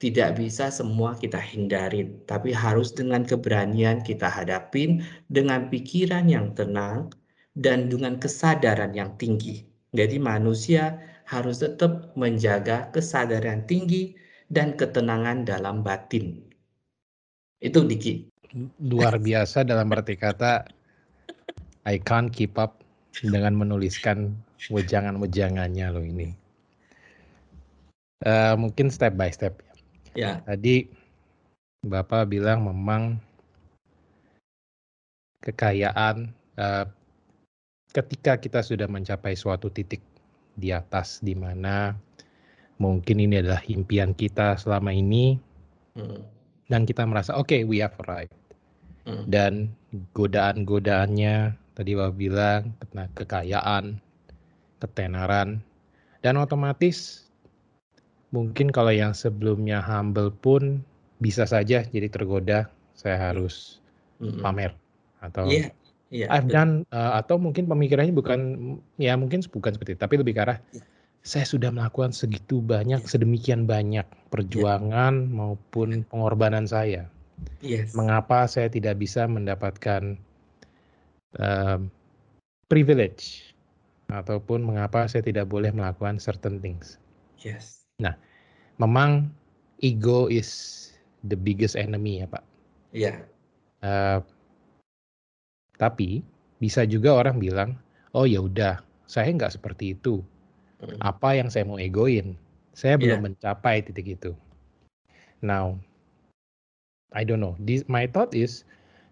tidak 0.02 0.35
bisa 0.35 0.66
semua 0.66 1.14
kita 1.14 1.38
hindarin, 1.38 2.18
tapi 2.26 2.50
harus 2.50 2.90
dengan 2.90 3.23
keberanian 3.23 4.02
kita 4.02 4.26
hadapin 4.26 5.06
dengan 5.30 5.71
pikiran 5.71 6.26
yang 6.26 6.50
tenang 6.59 7.14
dan 7.54 7.87
dengan 7.87 8.18
kesadaran 8.18 8.90
yang 8.99 9.14
tinggi. 9.14 9.62
Jadi 9.94 10.18
manusia 10.18 10.99
harus 11.30 11.62
tetap 11.62 12.11
menjaga 12.18 12.90
kesadaran 12.90 13.62
tinggi 13.71 14.18
dan 14.50 14.75
ketenangan 14.75 15.47
dalam 15.47 15.87
batin. 15.87 16.42
Itu 17.62 17.87
Diki. 17.87 18.26
Luar 18.82 19.23
biasa 19.23 19.62
dalam 19.62 19.88
arti 19.94 20.18
kata 20.18 20.66
I 21.87 21.97
can't 22.02 22.28
keep 22.28 22.59
up 22.59 22.82
dengan 23.23 23.54
menuliskan 23.54 24.35
wejangan-wejangannya 24.66 25.87
loh 25.94 26.04
ini. 26.04 26.41
Uh, 28.23 28.55
mungkin 28.55 28.87
step 28.87 29.19
by 29.19 29.35
step 29.35 29.59
ya. 29.62 29.75
Ya. 30.14 30.33
Tadi 30.47 30.87
Bapak 31.83 32.31
bilang 32.31 32.62
memang 32.62 33.19
kekayaan 35.43 36.31
uh, 36.55 36.87
ketika 37.91 38.38
kita 38.38 38.62
sudah 38.62 38.87
mencapai 38.87 39.35
suatu 39.35 39.69
titik 39.69 40.00
di 40.55 40.71
atas 40.71 41.19
di 41.19 41.35
mana 41.35 41.99
mungkin 42.79 43.19
ini 43.19 43.43
adalah 43.43 43.61
impian 43.67 44.14
kita 44.14 44.55
selama 44.55 44.95
ini 44.95 45.37
hmm. 45.99 46.23
dan 46.71 46.87
kita 46.87 47.02
merasa 47.02 47.35
oke 47.35 47.50
okay, 47.50 47.61
we 47.67 47.83
have 47.83 47.95
arrived 48.07 48.33
hmm. 49.11 49.26
dan 49.26 49.75
godaan-godaannya 50.14 51.59
tadi 51.75 51.91
Bapak 51.99 52.17
bilang 52.17 52.61
kekayaan 53.19 53.99
ketenaran 54.79 55.59
dan 56.23 56.35
otomatis 56.38 57.26
mungkin 58.32 58.72
kalau 58.72 58.90
yang 58.90 59.12
sebelumnya 59.12 59.84
humble 59.84 60.32
pun 60.32 60.80
bisa 61.20 61.44
saja 61.44 61.84
jadi 61.86 62.08
tergoda 62.08 62.66
saya 62.96 63.30
harus 63.30 63.78
mm-hmm. 64.18 64.40
pamer 64.42 64.72
atau 65.22 65.46
yeah, 65.46 65.70
yeah, 66.10 66.32
I've 66.32 66.50
done 66.50 66.88
uh, 66.90 67.20
atau 67.20 67.38
mungkin 67.38 67.68
pemikirannya 67.68 68.10
bukan 68.16 68.40
ya 68.98 69.14
mungkin 69.14 69.44
bukan 69.46 69.76
seperti 69.76 69.94
itu 69.94 70.00
tapi 70.02 70.18
lebih 70.18 70.34
ke 70.34 70.42
arah 70.42 70.58
yeah. 70.74 70.82
saya 71.22 71.46
sudah 71.46 71.70
melakukan 71.70 72.10
segitu 72.10 72.58
banyak 72.58 73.04
yeah. 73.04 73.08
sedemikian 73.08 73.68
banyak 73.68 74.08
perjuangan 74.32 75.14
yeah. 75.28 75.30
maupun 75.30 76.02
pengorbanan 76.08 76.64
saya 76.66 77.06
yes. 77.62 77.94
mengapa 77.94 78.48
saya 78.48 78.72
tidak 78.72 78.98
bisa 78.98 79.28
mendapatkan 79.28 80.18
uh, 81.38 81.78
privilege 82.66 83.54
ataupun 84.10 84.64
mengapa 84.64 85.06
saya 85.06 85.22
tidak 85.22 85.46
boleh 85.46 85.70
melakukan 85.70 86.16
certain 86.18 86.58
things 86.58 86.98
yes 87.38 87.81
Nah, 88.02 88.14
memang 88.82 89.30
ego 89.78 90.26
is 90.26 90.90
the 91.23 91.38
biggest 91.38 91.78
enemy 91.78 92.23
ya 92.23 92.26
Pak. 92.26 92.44
Iya. 92.90 93.12
Uh, 93.82 94.18
tapi 95.78 96.23
bisa 96.62 96.87
juga 96.87 97.18
orang 97.18 97.42
bilang, 97.42 97.75
oh 98.14 98.26
ya 98.26 98.42
udah, 98.42 98.78
saya 99.06 99.30
nggak 99.35 99.59
seperti 99.59 99.99
itu. 99.99 100.23
Hmm. 100.82 100.99
Apa 101.02 101.38
yang 101.38 101.50
saya 101.50 101.66
mau 101.66 101.78
egoin? 101.78 102.38
Saya 102.75 102.99
yeah. 102.99 103.14
belum 103.18 103.35
mencapai 103.35 103.82
titik 103.82 104.18
itu. 104.18 104.32
Now, 105.42 105.78
I 107.11 107.26
don't 107.26 107.42
know. 107.42 107.59
This, 107.59 107.82
my 107.90 108.06
thought 108.06 108.32
is, 108.32 108.62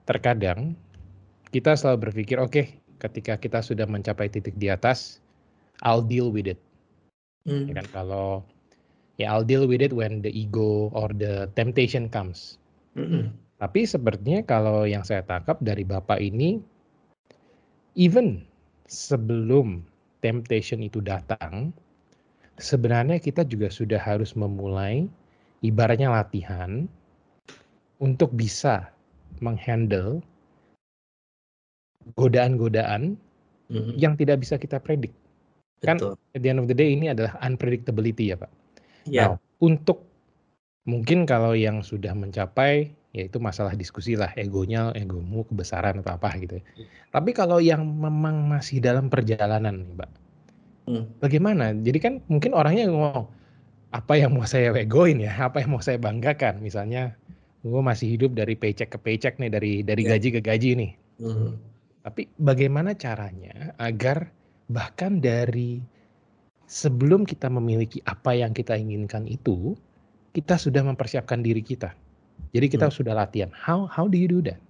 terkadang 0.07 0.79
kita 1.51 1.75
selalu 1.75 2.11
berpikir, 2.11 2.39
oke, 2.39 2.55
okay, 2.55 2.67
ketika 3.03 3.35
kita 3.37 3.59
sudah 3.61 3.85
mencapai 3.91 4.31
titik 4.31 4.55
di 4.55 4.71
atas, 4.71 5.19
I'll 5.83 6.05
deal 6.05 6.31
with 6.31 6.47
it. 6.47 6.61
Hmm. 7.49 7.67
Ya 7.67 7.83
kan 7.83 7.89
kalau 7.91 8.47
ya 9.21 9.37
I'll 9.37 9.45
deal 9.45 9.69
with 9.69 9.85
it 9.85 9.93
when 9.93 10.25
the 10.25 10.33
ego 10.33 10.89
or 10.97 11.13
the 11.13 11.53
temptation 11.53 12.09
comes. 12.09 12.57
Mm-hmm. 12.97 13.37
Tapi 13.61 13.85
sepertinya 13.85 14.41
kalau 14.49 14.89
yang 14.89 15.05
saya 15.05 15.21
tangkap 15.21 15.61
dari 15.61 15.85
Bapak 15.85 16.17
ini, 16.17 16.65
even 17.93 18.49
sebelum 18.89 19.85
temptation 20.25 20.81
itu 20.81 21.05
datang, 21.05 21.77
sebenarnya 22.57 23.21
kita 23.21 23.45
juga 23.45 23.69
sudah 23.69 24.01
harus 24.01 24.33
memulai 24.33 25.05
ibaratnya 25.61 26.09
latihan 26.09 26.89
untuk 28.01 28.33
bisa 28.33 28.89
menghandle 29.45 30.25
godaan-godaan 32.17 33.21
mm-hmm. 33.69 33.95
yang 34.01 34.17
tidak 34.17 34.41
bisa 34.41 34.57
kita 34.57 34.81
predik. 34.81 35.13
Kan 35.85 36.01
at 36.37 36.41
the 36.41 36.49
end 36.49 36.61
of 36.61 36.69
the 36.69 36.77
day 36.77 36.93
ini 36.93 37.13
adalah 37.13 37.37
unpredictability 37.45 38.33
ya 38.33 38.41
Pak. 38.41 38.60
Ya. 39.07 39.35
Nah, 39.35 39.41
untuk 39.61 40.05
mungkin 40.89 41.29
kalau 41.29 41.53
yang 41.53 41.85
sudah 41.85 42.17
mencapai 42.17 42.97
ya 43.11 43.27
itu 43.27 43.43
masalah 43.43 43.75
diskusi 43.75 44.15
lah 44.15 44.31
egonya 44.39 44.95
egomu 44.95 45.43
kebesaran 45.47 46.01
atau 46.01 46.15
apa 46.15 46.31
gitu. 46.39 46.59
Ya. 46.59 46.65
Iya. 46.79 46.87
Tapi 47.11 47.31
kalau 47.35 47.59
yang 47.59 47.83
memang 47.83 48.47
masih 48.47 48.79
dalam 48.79 49.11
perjalanan 49.11 49.83
nih, 49.83 49.93
Mbak. 49.99 50.11
Hmm. 50.91 51.05
Bagaimana? 51.19 51.75
Jadi 51.75 51.99
kan 51.99 52.15
mungkin 52.31 52.55
orangnya 52.55 52.91
ngomong 52.91 53.27
apa 53.91 54.15
yang 54.15 54.35
mau 54.35 54.47
saya 54.47 54.71
egoin 54.79 55.19
ya, 55.19 55.35
apa 55.35 55.63
yang 55.63 55.75
mau 55.75 55.83
saya 55.83 55.99
banggakan. 55.99 56.63
Misalnya 56.63 57.15
gue 57.67 57.83
masih 57.83 58.15
hidup 58.15 58.33
dari 58.39 58.55
paycheck 58.55 58.95
ke 58.95 58.99
paycheck 58.99 59.37
nih, 59.43 59.51
dari 59.51 59.83
dari 59.83 60.03
yeah. 60.07 60.11
gaji 60.17 60.29
ke 60.39 60.41
gaji 60.41 60.71
nih. 60.79 60.93
Hmm. 61.21 61.59
Tapi 62.01 62.31
bagaimana 62.41 62.97
caranya 62.97 63.77
agar 63.77 64.33
bahkan 64.71 65.19
dari 65.21 65.83
sebelum 66.71 67.27
kita 67.27 67.51
memiliki 67.51 67.99
apa 68.07 68.39
yang 68.39 68.55
kita 68.55 68.79
inginkan 68.79 69.27
itu, 69.27 69.75
kita 70.31 70.55
sudah 70.55 70.87
mempersiapkan 70.87 71.43
diri 71.43 71.67
kita. 71.67 71.91
Jadi 72.55 72.71
kita 72.71 72.87
hmm. 72.87 72.95
sudah 72.95 73.19
latihan. 73.19 73.51
How 73.51 73.91
how 73.91 74.07
do 74.07 74.15
you 74.15 74.31
do 74.31 74.39
that? 74.47 74.63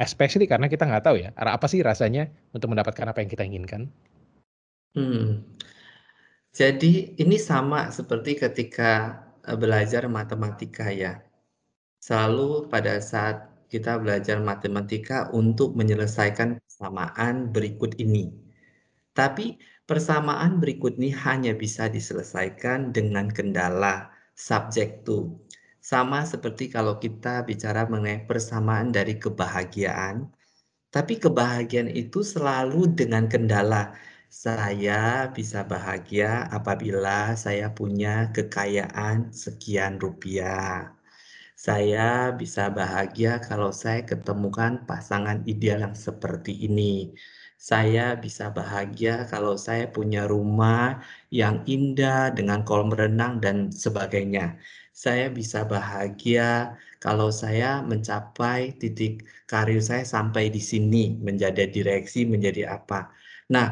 Especially 0.00 0.48
karena 0.48 0.66
kita 0.66 0.88
nggak 0.88 1.04
tahu 1.04 1.20
ya, 1.20 1.30
apa 1.36 1.68
sih 1.68 1.84
rasanya 1.84 2.32
untuk 2.56 2.72
mendapatkan 2.72 3.04
apa 3.06 3.20
yang 3.20 3.30
kita 3.30 3.44
inginkan. 3.44 3.92
Hmm. 4.96 5.44
Jadi 6.56 7.14
ini 7.20 7.36
sama 7.36 7.92
seperti 7.92 8.40
ketika 8.40 9.22
eh, 9.44 9.54
belajar 9.54 10.08
matematika 10.08 10.88
ya. 10.88 11.20
Selalu 12.00 12.68
pada 12.72 12.98
saat 13.00 13.48
kita 13.68 14.00
belajar 14.00 14.40
matematika 14.40 15.28
untuk 15.32 15.76
menyelesaikan 15.76 16.58
persamaan 16.62 17.50
berikut 17.52 17.96
ini. 17.96 18.43
Tapi 19.14 19.56
Persamaan 19.84 20.64
berikut 20.64 20.96
ini 20.96 21.12
hanya 21.12 21.52
bisa 21.52 21.92
diselesaikan 21.92 22.88
dengan 22.96 23.28
kendala 23.28 24.08
subject 24.32 25.04
to. 25.04 25.36
Sama 25.76 26.24
seperti 26.24 26.72
kalau 26.72 26.96
kita 26.96 27.44
bicara 27.44 27.84
mengenai 27.84 28.24
persamaan 28.24 28.96
dari 28.96 29.20
kebahagiaan, 29.20 30.32
tapi 30.88 31.20
kebahagiaan 31.20 31.92
itu 31.92 32.24
selalu 32.24 32.96
dengan 32.96 33.28
kendala. 33.28 33.92
Saya 34.32 35.28
bisa 35.28 35.68
bahagia 35.68 36.48
apabila 36.48 37.36
saya 37.36 37.68
punya 37.68 38.32
kekayaan 38.32 39.36
sekian 39.36 40.00
rupiah. 40.00 40.96
Saya 41.52 42.32
bisa 42.32 42.72
bahagia 42.72 43.36
kalau 43.44 43.68
saya 43.68 44.00
ketemukan 44.00 44.88
pasangan 44.88 45.44
ideal 45.44 45.84
yang 45.84 45.92
seperti 45.92 46.56
ini. 46.64 47.12
Saya 47.70 48.12
bisa 48.24 48.44
bahagia 48.58 49.24
kalau 49.32 49.54
saya 49.66 49.84
punya 49.96 50.22
rumah 50.28 51.00
yang 51.40 51.56
indah 51.64 52.28
dengan 52.36 52.60
kolam 52.68 52.92
renang 52.92 53.40
dan 53.44 53.56
sebagainya. 53.72 54.60
Saya 54.92 55.26
bisa 55.38 55.64
bahagia 55.64 56.76
kalau 57.00 57.28
saya 57.32 57.80
mencapai 57.90 58.76
titik 58.80 59.24
karir 59.50 59.80
saya 59.80 60.04
sampai 60.04 60.52
di 60.52 60.60
sini, 60.60 61.16
menjadi 61.26 61.64
direksi, 61.76 62.28
menjadi 62.28 62.62
apa. 62.76 63.08
Nah, 63.54 63.68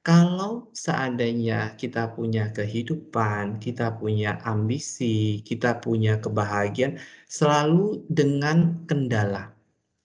kalau 0.00 0.72
seandainya 0.72 1.76
kita 1.76 2.16
punya 2.16 2.44
kehidupan, 2.56 3.60
kita 3.60 3.86
punya 4.00 4.40
ambisi, 4.48 5.44
kita 5.44 5.76
punya 5.84 6.16
kebahagiaan, 6.24 6.96
selalu 7.28 8.00
dengan 8.08 8.80
kendala. 8.88 9.52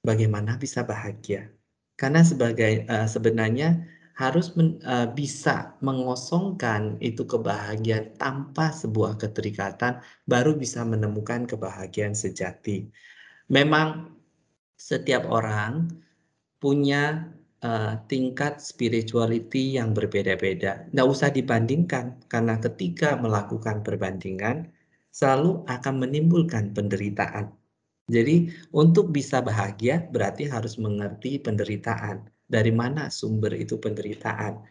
Bagaimana 0.04 0.60
bisa 0.60 0.84
bahagia? 0.84 1.61
Karena 2.02 2.26
sebagai 2.26 2.90
uh, 2.90 3.06
sebenarnya 3.06 3.86
harus 4.18 4.58
men, 4.58 4.82
uh, 4.82 5.06
bisa 5.06 5.78
mengosongkan 5.86 6.98
itu 6.98 7.30
kebahagiaan 7.30 8.18
tanpa 8.18 8.74
sebuah 8.74 9.22
keterikatan 9.22 10.02
baru 10.26 10.58
bisa 10.58 10.82
menemukan 10.82 11.46
kebahagiaan 11.46 12.18
sejati. 12.18 12.90
Memang 13.54 14.18
setiap 14.82 15.30
orang 15.30 15.94
punya 16.58 17.30
uh, 17.62 18.02
tingkat 18.10 18.58
spirituality 18.58 19.78
yang 19.78 19.94
berbeda-beda. 19.94 20.90
Tidak 20.90 21.06
usah 21.06 21.30
dibandingkan 21.30 22.26
karena 22.26 22.58
ketika 22.58 23.14
melakukan 23.22 23.86
perbandingan 23.86 24.74
selalu 25.14 25.62
akan 25.70 26.02
menimbulkan 26.02 26.74
penderitaan. 26.74 27.61
Jadi 28.10 28.50
untuk 28.74 29.14
bisa 29.14 29.44
bahagia 29.44 30.08
berarti 30.10 30.50
harus 30.50 30.80
mengerti 30.82 31.38
penderitaan. 31.38 32.26
Dari 32.48 32.72
mana 32.74 33.08
sumber 33.14 33.56
itu 33.56 33.78
penderitaan? 33.78 34.62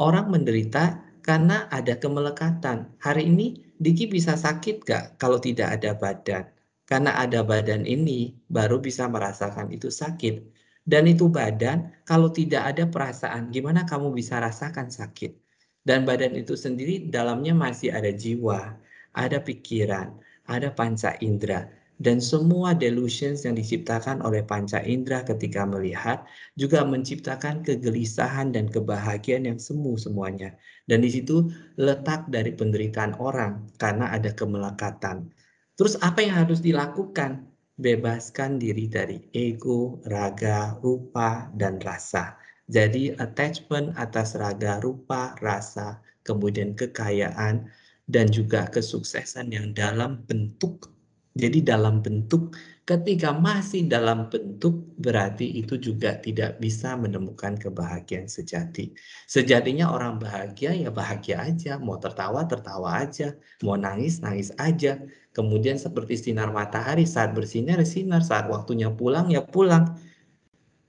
Orang 0.00 0.32
menderita 0.32 1.10
Karena 1.20 1.68
ada 1.68 2.00
kemelekatan. 2.00 2.96
Hari 2.96 3.28
ini 3.28 3.70
Diki 3.80 4.12
bisa 4.12 4.36
sakit 4.36 4.84
gak 4.84 5.16
kalau 5.16 5.40
tidak 5.40 5.80
ada 5.80 5.96
badan? 5.96 6.44
Karena 6.84 7.16
ada 7.16 7.40
badan 7.40 7.88
ini 7.88 8.36
baru 8.52 8.76
bisa 8.76 9.08
merasakan 9.08 9.72
itu 9.72 9.88
sakit. 9.88 10.42
Dan 10.84 11.08
itu 11.08 11.32
badan 11.32 11.88
kalau 12.04 12.28
tidak 12.28 12.76
ada 12.76 12.84
perasaan, 12.84 13.48
gimana 13.48 13.88
kamu 13.88 14.12
bisa 14.12 14.36
rasakan 14.36 14.92
sakit? 14.92 15.32
Dan 15.80 16.04
badan 16.04 16.36
itu 16.36 16.58
sendiri 16.60 17.08
dalamnya 17.08 17.56
masih 17.56 17.88
ada 17.88 18.12
jiwa, 18.12 18.76
ada 19.16 19.38
pikiran, 19.40 20.12
ada 20.44 20.68
panca 20.76 21.16
indera. 21.24 21.64
Dan 22.00 22.16
semua 22.16 22.72
delusions 22.72 23.44
yang 23.44 23.60
diciptakan 23.60 24.24
oleh 24.24 24.40
panca 24.40 24.80
indera 24.80 25.20
ketika 25.20 25.68
melihat 25.68 26.24
juga 26.56 26.80
menciptakan 26.80 27.60
kegelisahan 27.60 28.56
dan 28.56 28.72
kebahagiaan 28.72 29.44
yang 29.44 29.60
semu 29.60 30.00
semuanya. 30.00 30.56
Dan 30.88 31.04
di 31.04 31.12
situ 31.12 31.52
letak 31.76 32.24
dari 32.32 32.56
penderitaan 32.56 33.20
orang 33.20 33.68
karena 33.76 34.16
ada 34.16 34.32
kemelekatan. 34.32 35.28
Terus 35.76 36.00
apa 36.00 36.24
yang 36.24 36.40
harus 36.40 36.64
dilakukan? 36.64 37.44
Bebaskan 37.80 38.60
diri 38.60 38.88
dari 38.88 39.20
ego, 39.36 40.00
raga, 40.08 40.80
rupa, 40.80 41.52
dan 41.56 41.80
rasa. 41.84 42.36
Jadi 42.68 43.12
attachment 43.16 43.92
atas 43.96 44.36
raga, 44.36 44.80
rupa, 44.80 45.36
rasa, 45.40 46.00
kemudian 46.24 46.76
kekayaan, 46.76 47.68
dan 48.08 48.26
juga 48.28 48.68
kesuksesan 48.68 49.52
yang 49.52 49.72
dalam 49.72 50.20
bentuk 50.28 50.92
jadi 51.38 51.62
dalam 51.62 52.02
bentuk, 52.02 52.58
ketika 52.82 53.30
masih 53.30 53.86
dalam 53.86 54.26
bentuk, 54.26 54.82
berarti 54.98 55.46
itu 55.62 55.78
juga 55.78 56.18
tidak 56.18 56.58
bisa 56.58 56.98
menemukan 56.98 57.54
kebahagiaan 57.54 58.26
sejati. 58.26 58.90
Sejatinya 59.30 59.94
orang 59.94 60.18
bahagia 60.18 60.74
ya 60.74 60.90
bahagia 60.90 61.46
aja, 61.46 61.78
mau 61.78 62.02
tertawa 62.02 62.42
tertawa 62.50 62.98
aja, 62.98 63.38
mau 63.62 63.78
nangis 63.78 64.18
nangis 64.18 64.50
aja. 64.58 64.98
Kemudian 65.30 65.78
seperti 65.78 66.18
sinar 66.18 66.50
matahari 66.50 67.06
saat 67.06 67.30
bersinar 67.30 67.78
sinar, 67.86 68.26
saat 68.26 68.50
waktunya 68.50 68.90
pulang 68.90 69.30
ya 69.30 69.46
pulang. 69.46 69.94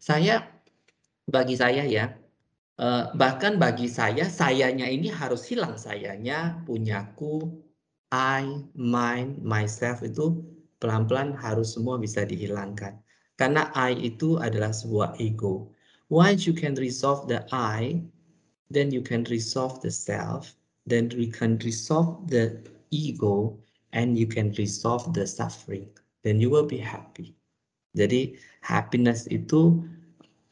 Saya 0.02 0.50
bagi 1.30 1.54
saya 1.54 1.86
ya, 1.86 2.18
eh, 2.82 3.04
bahkan 3.14 3.62
bagi 3.62 3.86
saya 3.86 4.26
sayanya 4.26 4.90
ini 4.90 5.14
harus 5.14 5.46
hilang 5.46 5.78
sayanya 5.78 6.66
punyaku 6.66 7.62
I, 8.12 8.68
mine, 8.76 9.40
myself 9.40 10.04
itu 10.04 10.44
pelan-pelan 10.84 11.32
harus 11.40 11.80
semua 11.80 11.96
bisa 11.96 12.28
dihilangkan. 12.28 13.00
Karena 13.40 13.72
I 13.74 13.96
itu 13.96 14.38
adalah 14.38 14.76
sebuah 14.76 15.18
ego. 15.18 15.72
Once 16.12 16.44
you 16.44 16.52
can 16.52 16.76
resolve 16.76 17.26
the 17.32 17.48
I, 17.56 18.04
then 18.68 18.92
you 18.92 19.00
can 19.00 19.24
resolve 19.32 19.80
the 19.80 19.90
self, 19.90 20.54
then 20.84 21.08
you 21.16 21.32
can 21.32 21.56
resolve 21.64 22.28
the 22.28 22.60
ego, 22.92 23.56
and 23.96 24.20
you 24.20 24.28
can 24.28 24.52
resolve 24.60 25.08
the 25.16 25.24
suffering. 25.24 25.88
Then 26.24 26.40
you 26.40 26.52
will 26.52 26.68
be 26.68 26.80
happy. 26.80 27.36
Jadi 27.96 28.40
happiness 28.64 29.28
itu 29.28 29.84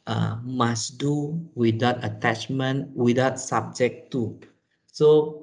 uh, 0.07 0.39
must 0.43 0.99
do 0.99 1.39
without 1.55 1.99
attachment, 2.03 2.91
without 2.95 3.39
subject 3.39 4.11
to. 4.11 4.35
So 4.91 5.39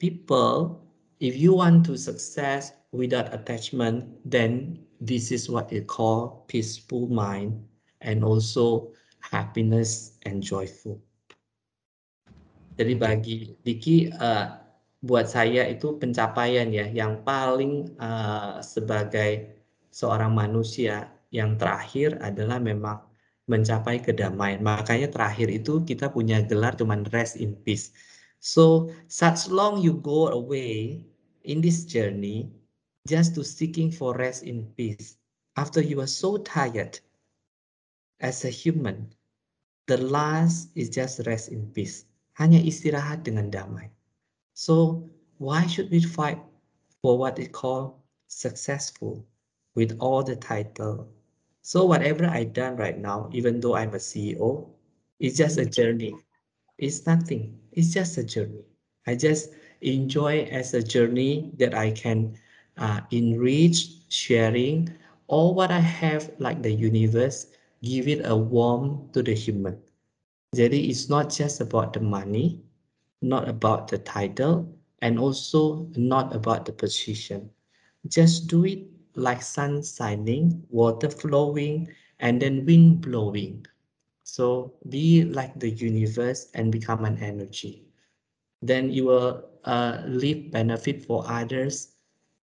people 0.00 0.80
if 1.18 1.34
you 1.34 1.54
want 1.54 1.86
to 1.86 1.98
success 1.98 2.72
without 2.94 3.34
attachment, 3.34 4.06
then 4.24 4.78
this 5.02 5.30
is 5.30 5.50
what 5.50 5.70
it 5.72 5.86
call 5.86 6.44
peaceful 6.46 7.06
mind 7.10 7.54
and 8.02 8.22
also 8.22 8.94
happiness 9.20 10.18
and 10.26 10.42
joyful. 10.42 10.98
Jadi 12.78 12.94
bagi 12.94 13.58
Diki, 13.66 14.06
uh, 14.14 14.54
buat 15.02 15.26
saya 15.26 15.66
itu 15.66 15.98
pencapaian 15.98 16.70
ya 16.70 16.86
yang 16.86 17.26
paling 17.26 17.90
uh, 17.98 18.62
sebagai 18.62 19.58
seorang 19.90 20.30
manusia 20.30 21.10
yang 21.34 21.58
terakhir 21.58 22.18
adalah 22.22 22.62
memang 22.62 23.02
mencapai 23.50 23.98
kedamaian. 23.98 24.62
Makanya 24.62 25.10
terakhir 25.10 25.50
itu 25.50 25.82
kita 25.82 26.14
punya 26.14 26.38
gelar 26.46 26.78
cuman 26.78 27.02
rest 27.10 27.34
in 27.40 27.58
peace. 27.66 27.90
So 28.40 28.92
such 29.08 29.48
long 29.48 29.82
you 29.82 29.94
go 29.94 30.28
away 30.28 31.04
in 31.44 31.60
this 31.60 31.84
journey 31.84 32.50
just 33.06 33.34
to 33.34 33.44
seeking 33.44 33.90
for 33.90 34.14
rest 34.14 34.42
in 34.42 34.66
peace 34.76 35.16
after 35.56 35.80
you 35.82 36.00
are 36.00 36.06
so 36.10 36.38
tired 36.38 37.00
as 38.20 38.44
a 38.44 38.50
human 38.50 39.12
the 39.88 39.96
last 39.96 40.68
is 40.74 40.90
just 40.90 41.24
rest 41.26 41.48
in 41.48 41.64
peace. 41.72 42.04
Hanya 42.36 42.60
istirahat 42.60 43.24
dengan 43.24 43.48
damai. 43.48 43.88
So 44.52 45.08
why 45.40 45.64
should 45.66 45.90
we 45.90 46.04
fight 46.04 46.38
for 47.00 47.16
what 47.16 47.40
is 47.40 47.48
called 47.48 47.96
successful 48.28 49.24
with 49.74 49.96
all 49.98 50.22
the 50.22 50.36
title? 50.36 51.08
So 51.68 51.84
whatever 51.84 52.24
i 52.24 52.44
done 52.44 52.76
right 52.76 52.96
now 52.96 53.28
even 53.32 53.60
though 53.60 53.76
i'm 53.76 53.92
a 53.92 54.00
ceo 54.00 54.72
it's 55.20 55.36
just 55.36 55.58
a 55.60 55.66
journey 55.68 56.16
it's 56.78 57.06
nothing. 57.06 57.58
It's 57.72 57.92
just 57.92 58.16
a 58.18 58.24
journey. 58.24 58.64
I 59.06 59.16
just 59.16 59.50
enjoy 59.82 60.42
as 60.50 60.74
a 60.74 60.82
journey 60.82 61.52
that 61.58 61.74
I 61.74 61.90
can 61.90 62.36
uh, 62.78 63.00
enrich, 63.10 63.88
sharing 64.08 64.90
all 65.28 65.54
what 65.54 65.70
I 65.70 65.80
have 65.80 66.32
like 66.38 66.62
the 66.62 66.72
universe, 66.72 67.46
give 67.82 68.08
it 68.08 68.22
a 68.24 68.36
warmth 68.36 69.12
to 69.12 69.22
the 69.22 69.34
human. 69.34 69.78
Jadi 70.56 70.88
it's 70.88 71.08
not 71.08 71.30
just 71.30 71.60
about 71.60 71.92
the 71.92 72.00
money, 72.00 72.62
not 73.22 73.48
about 73.48 73.88
the 73.88 73.98
title, 73.98 74.66
and 75.02 75.18
also 75.18 75.88
not 75.96 76.34
about 76.34 76.64
the 76.64 76.72
position. 76.72 77.50
Just 78.08 78.46
do 78.48 78.64
it 78.64 78.86
like 79.14 79.42
sun 79.42 79.82
shining, 79.82 80.64
water 80.70 81.10
flowing, 81.10 81.88
and 82.20 82.40
then 82.40 82.64
wind 82.64 83.00
blowing. 83.02 83.66
So 84.28 84.76
be 84.92 85.24
like 85.24 85.56
the 85.56 85.72
universe 85.72 86.52
and 86.52 86.68
become 86.68 87.08
an 87.08 87.16
energy. 87.16 87.88
Then 88.60 88.92
you 88.92 89.08
will 89.08 89.48
uh, 89.64 90.04
leave 90.04 90.52
benefit 90.52 91.00
for 91.00 91.24
others 91.24 91.96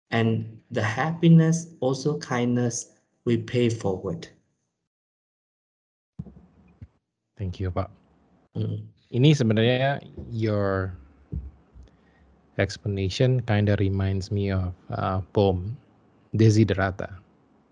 and 0.10 0.58
the 0.74 0.82
happiness, 0.82 1.70
also 1.86 2.18
kindness, 2.18 2.98
we 3.30 3.38
pay 3.38 3.70
forward. 3.70 4.26
Thank 7.38 7.62
you, 7.62 7.70
Pak. 7.70 7.94
Mm. 8.58 8.90
Ini 9.14 9.30
sebenarnya 9.38 10.02
your 10.34 10.90
explanation 12.58 13.46
kind 13.46 13.70
of 13.70 13.78
reminds 13.78 14.34
me 14.34 14.50
of 14.50 14.74
uh, 14.90 15.22
poem 15.38 15.78
Desiderata. 16.34 17.14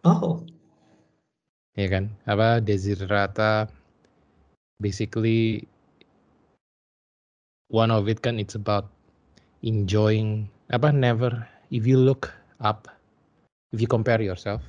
Oh. 0.06 0.46
Ya 1.74 1.90
kan? 1.90 2.14
Apa 2.30 2.62
Desiderata 2.62 3.66
basically 4.82 5.68
one 7.74 7.90
of 7.90 8.06
it 8.06 8.22
kan 8.22 8.38
it's 8.38 8.54
about 8.54 8.90
enjoying 9.66 10.46
apa 10.70 10.94
never 10.94 11.34
if 11.74 11.90
you 11.90 11.98
look 11.98 12.30
up 12.62 12.86
if 13.74 13.82
you 13.82 13.90
compare 13.90 14.22
yourself 14.22 14.62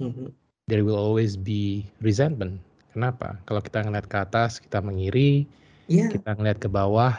mm-hmm. 0.00 0.32
there 0.68 0.82
will 0.82 0.96
always 0.96 1.36
be 1.36 1.84
resentment 2.00 2.60
kenapa 2.96 3.36
kalau 3.44 3.60
kita 3.60 3.84
ngeliat 3.84 4.08
ke 4.08 4.16
atas 4.16 4.58
kita 4.58 4.80
mengiri 4.80 5.44
yeah. 5.86 6.08
kita 6.08 6.32
ngeliat 6.34 6.58
ke 6.58 6.68
bawah 6.70 7.14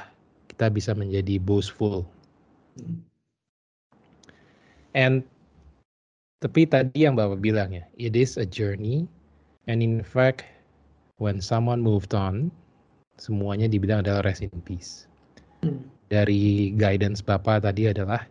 kita 0.49 0.71
bisa 0.73 0.91
menjadi 0.97 1.37
boastful 1.37 2.03
mm. 2.81 2.99
and 4.97 5.21
tapi 6.41 6.65
tadi 6.65 7.05
yang 7.05 7.13
bapak 7.13 7.37
bilang 7.37 7.69
ya 7.69 7.85
it 8.01 8.17
is 8.17 8.35
a 8.41 8.45
journey 8.47 9.05
and 9.69 9.85
in 9.85 10.01
fact 10.01 10.41
when 11.21 11.37
someone 11.37 11.85
moved 11.85 12.17
on, 12.17 12.49
semuanya 13.21 13.69
dibilang 13.69 14.01
adalah 14.01 14.25
rest 14.25 14.41
in 14.41 14.49
peace. 14.65 15.05
Hmm. 15.61 15.85
Dari 16.09 16.73
guidance 16.73 17.21
Bapak 17.21 17.61
tadi 17.61 17.85
adalah, 17.85 18.25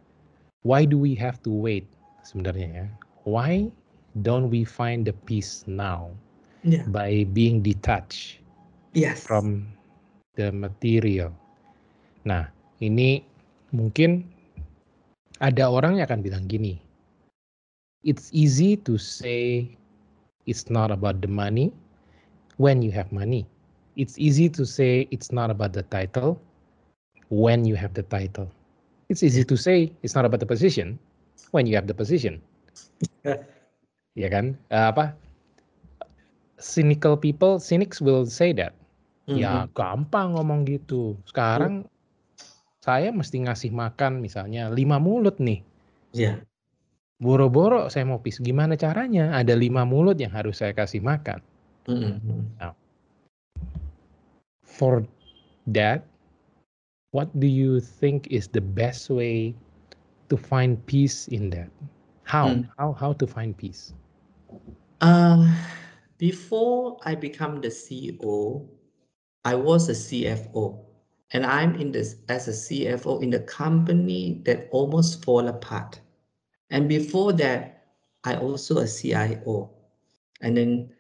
why 0.66 0.82
do 0.82 0.98
we 0.98 1.14
have 1.14 1.38
to 1.46 1.54
wait 1.54 1.86
sebenarnya 2.26 2.68
ya? 2.74 2.86
Why 3.22 3.70
don't 4.26 4.50
we 4.50 4.66
find 4.66 5.06
the 5.06 5.14
peace 5.30 5.62
now 5.70 6.10
yeah. 6.66 6.82
by 6.90 7.30
being 7.30 7.62
detached 7.62 8.42
yes. 8.90 9.22
from 9.22 9.70
the 10.34 10.50
material? 10.50 11.30
Nah, 12.26 12.50
ini 12.82 13.22
mungkin 13.70 14.26
ada 15.38 15.70
orang 15.70 16.02
yang 16.02 16.10
akan 16.10 16.26
bilang 16.26 16.44
gini, 16.50 16.82
it's 18.02 18.34
easy 18.34 18.74
to 18.82 18.98
say 18.98 19.70
it's 20.50 20.66
not 20.66 20.90
about 20.90 21.22
the 21.22 21.30
money, 21.30 21.70
when 22.60 22.84
you 22.84 22.92
have 22.92 23.08
money. 23.08 23.48
It's 23.96 24.20
easy 24.20 24.52
to 24.52 24.68
say 24.68 25.08
it's 25.08 25.32
not 25.32 25.48
about 25.48 25.72
the 25.72 25.88
title 25.88 26.36
when 27.32 27.64
you 27.64 27.72
have 27.80 27.96
the 27.96 28.04
title. 28.04 28.52
It's 29.08 29.24
easy 29.24 29.48
to 29.48 29.56
say 29.56 29.88
it's 30.04 30.12
not 30.12 30.28
about 30.28 30.44
the 30.44 30.46
position 30.46 31.00
when 31.56 31.64
you 31.64 31.74
have 31.80 31.88
the 31.88 31.96
position. 31.96 32.44
ya 34.20 34.28
kan? 34.28 34.60
Uh, 34.68 34.92
apa? 34.92 35.16
Cynical 36.60 37.16
people, 37.16 37.56
cynics 37.56 38.04
will 38.04 38.28
say 38.28 38.52
that. 38.52 38.76
Mm-hmm. 39.24 39.40
Ya 39.40 39.64
gampang 39.72 40.36
ngomong 40.36 40.68
gitu. 40.68 41.16
Sekarang 41.24 41.88
saya 42.84 43.08
mesti 43.08 43.40
ngasih 43.48 43.72
makan 43.72 44.20
misalnya 44.20 44.68
lima 44.68 45.00
mulut 45.00 45.40
nih. 45.40 45.64
Iya. 46.12 46.44
Boro-boro 47.20 47.88
saya 47.92 48.04
mau 48.08 48.20
pis, 48.20 48.40
gimana 48.40 48.76
caranya? 48.76 49.32
Ada 49.36 49.52
lima 49.56 49.84
mulut 49.84 50.16
yang 50.16 50.32
harus 50.32 50.60
saya 50.60 50.72
kasih 50.72 51.04
makan. 51.04 51.40
Nah. 52.60 52.72
For 54.62 55.06
that, 55.66 56.06
what 57.10 57.28
do 57.38 57.46
you 57.46 57.80
think 57.80 58.28
is 58.30 58.48
the 58.48 58.60
best 58.60 59.10
way 59.10 59.54
to 60.28 60.36
find 60.36 60.78
peace 60.86 61.28
in 61.28 61.50
that? 61.50 61.70
How? 62.22 62.54
Hmm. 62.54 62.62
How 62.78 62.92
how 62.92 63.12
to 63.14 63.26
find 63.26 63.56
peace? 63.56 63.92
Uh, 65.00 65.50
before 66.18 66.98
I 67.04 67.14
become 67.14 67.60
the 67.60 67.68
CEO, 67.68 68.68
I 69.44 69.54
was 69.54 69.88
a 69.88 69.96
CFO, 69.96 70.78
and 71.32 71.46
I'm 71.46 71.74
in 71.74 71.90
this 71.90 72.16
as 72.28 72.46
a 72.46 72.54
CFO 72.54 73.22
in 73.22 73.34
a 73.34 73.40
company 73.40 74.42
that 74.44 74.68
almost 74.70 75.24
fall 75.24 75.48
apart. 75.48 76.00
And 76.70 76.88
before 76.88 77.32
that, 77.34 77.90
I 78.22 78.36
also 78.36 78.78
a 78.78 78.86
CIO, 78.86 79.70
and 80.40 80.56
then 80.56 80.92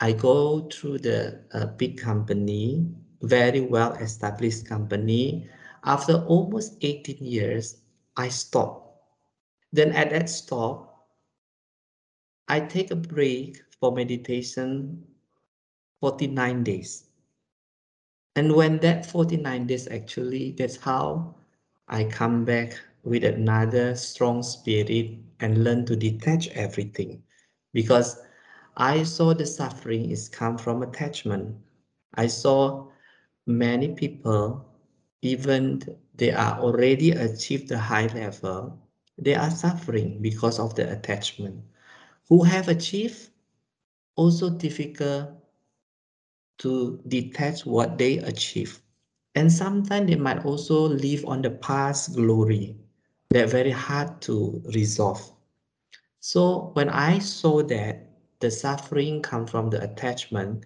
I 0.00 0.12
go 0.12 0.68
through 0.68 0.98
the 0.98 1.40
uh, 1.52 1.66
big 1.66 1.98
company, 1.98 2.86
very 3.22 3.60
well 3.60 3.92
established 3.94 4.66
company. 4.66 5.48
After 5.84 6.24
almost 6.26 6.76
18 6.82 7.24
years, 7.24 7.76
I 8.16 8.28
stop. 8.28 9.00
Then 9.72 9.92
at 9.92 10.10
that 10.10 10.28
stop, 10.28 11.06
I 12.48 12.60
take 12.60 12.90
a 12.90 12.96
break 12.96 13.60
for 13.80 13.92
meditation 13.92 15.04
49 16.00 16.64
days. 16.64 17.04
And 18.36 18.54
when 18.54 18.78
that 18.78 19.04
49 19.06 19.66
days 19.66 19.88
actually, 19.88 20.52
that's 20.52 20.76
how 20.76 21.34
I 21.88 22.04
come 22.04 22.44
back 22.44 22.78
with 23.02 23.24
another 23.24 23.94
strong 23.96 24.42
spirit 24.42 25.18
and 25.40 25.64
learn 25.64 25.84
to 25.86 25.96
detach 25.96 26.48
everything. 26.48 27.22
Because 27.72 28.16
I 28.78 29.02
saw 29.02 29.34
the 29.34 29.44
suffering 29.44 30.10
is 30.10 30.28
come 30.28 30.56
from 30.56 30.82
attachment. 30.82 31.56
I 32.14 32.28
saw 32.28 32.86
many 33.44 33.88
people, 33.88 34.64
even 35.20 35.82
they 36.14 36.30
are 36.30 36.60
already 36.60 37.10
achieved 37.10 37.68
the 37.68 37.78
high 37.78 38.06
level, 38.06 38.78
they 39.18 39.34
are 39.34 39.50
suffering 39.50 40.22
because 40.22 40.60
of 40.60 40.76
the 40.76 40.92
attachment. 40.92 41.60
Who 42.28 42.44
have 42.44 42.68
achieved 42.68 43.30
also 44.14 44.48
difficult 44.48 45.30
to 46.58 47.00
detach 47.08 47.66
what 47.66 47.98
they 47.98 48.18
achieve. 48.18 48.80
And 49.34 49.52
sometimes 49.52 50.08
they 50.08 50.16
might 50.16 50.44
also 50.44 50.88
live 50.88 51.24
on 51.24 51.42
the 51.42 51.50
past 51.50 52.14
glory. 52.14 52.76
They're 53.30 53.46
very 53.46 53.70
hard 53.70 54.20
to 54.22 54.62
resolve. 54.74 55.32
So 56.20 56.70
when 56.74 56.88
I 56.88 57.18
saw 57.18 57.62
that 57.64 58.07
the 58.40 58.50
suffering 58.50 59.22
come 59.22 59.46
from 59.46 59.70
the 59.70 59.82
attachment, 59.82 60.64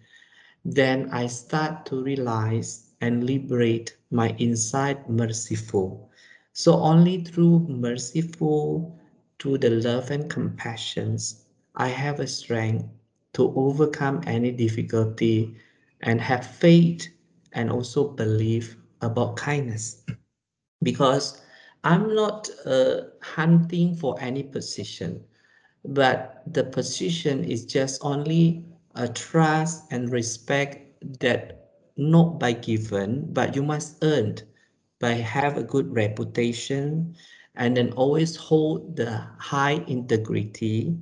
then 0.64 1.08
I 1.10 1.26
start 1.26 1.86
to 1.86 2.02
realize 2.02 2.90
and 3.00 3.24
liberate 3.24 3.96
my 4.10 4.30
inside 4.38 5.08
merciful. 5.08 6.10
So 6.52 6.74
only 6.74 7.24
through 7.24 7.66
merciful, 7.68 8.98
through 9.38 9.58
the 9.58 9.70
love 9.70 10.10
and 10.10 10.30
compassions, 10.30 11.44
I 11.74 11.88
have 11.88 12.20
a 12.20 12.26
strength 12.26 12.84
to 13.34 13.52
overcome 13.56 14.22
any 14.26 14.52
difficulty 14.52 15.56
and 16.02 16.20
have 16.20 16.46
faith 16.46 17.08
and 17.52 17.70
also 17.70 18.08
believe 18.08 18.76
about 19.00 19.36
kindness. 19.36 20.04
Because 20.82 21.42
I'm 21.84 22.14
not 22.14 22.48
uh, 22.64 23.02
hunting 23.20 23.96
for 23.96 24.20
any 24.20 24.42
position, 24.42 25.24
but 25.84 26.42
the 26.46 26.64
position 26.64 27.44
is 27.44 27.64
just 27.64 28.04
only 28.04 28.64
a 28.94 29.08
trust 29.08 29.84
and 29.90 30.10
respect 30.10 30.78
that 31.20 31.70
not 31.96 32.38
by 32.38 32.52
given, 32.52 33.32
but 33.32 33.54
you 33.56 33.62
must 33.62 33.98
earn 34.02 34.36
by 35.00 35.12
have 35.12 35.56
a 35.56 35.62
good 35.62 35.92
reputation 35.94 37.14
and 37.56 37.76
then 37.76 37.92
always 37.92 38.36
hold 38.36 38.96
the 38.96 39.26
high 39.38 39.84
integrity. 39.88 40.96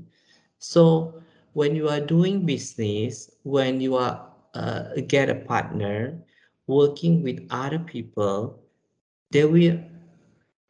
So 0.58 1.22
when 1.52 1.74
you 1.76 1.88
are 1.88 2.00
doing 2.00 2.46
business, 2.46 3.30
when 3.44 3.80
you 3.80 3.96
are 3.96 4.26
uh, 4.54 4.94
get 5.06 5.28
a 5.30 5.34
partner, 5.34 6.18
working 6.66 7.22
with 7.22 7.46
other 7.50 7.78
people, 7.78 8.58
they 9.30 9.44
will 9.44 9.78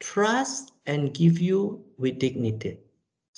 trust 0.01 0.73
and 0.87 1.14
give 1.14 1.38
you 1.40 1.85
with 1.99 2.18
dignity. 2.18 2.79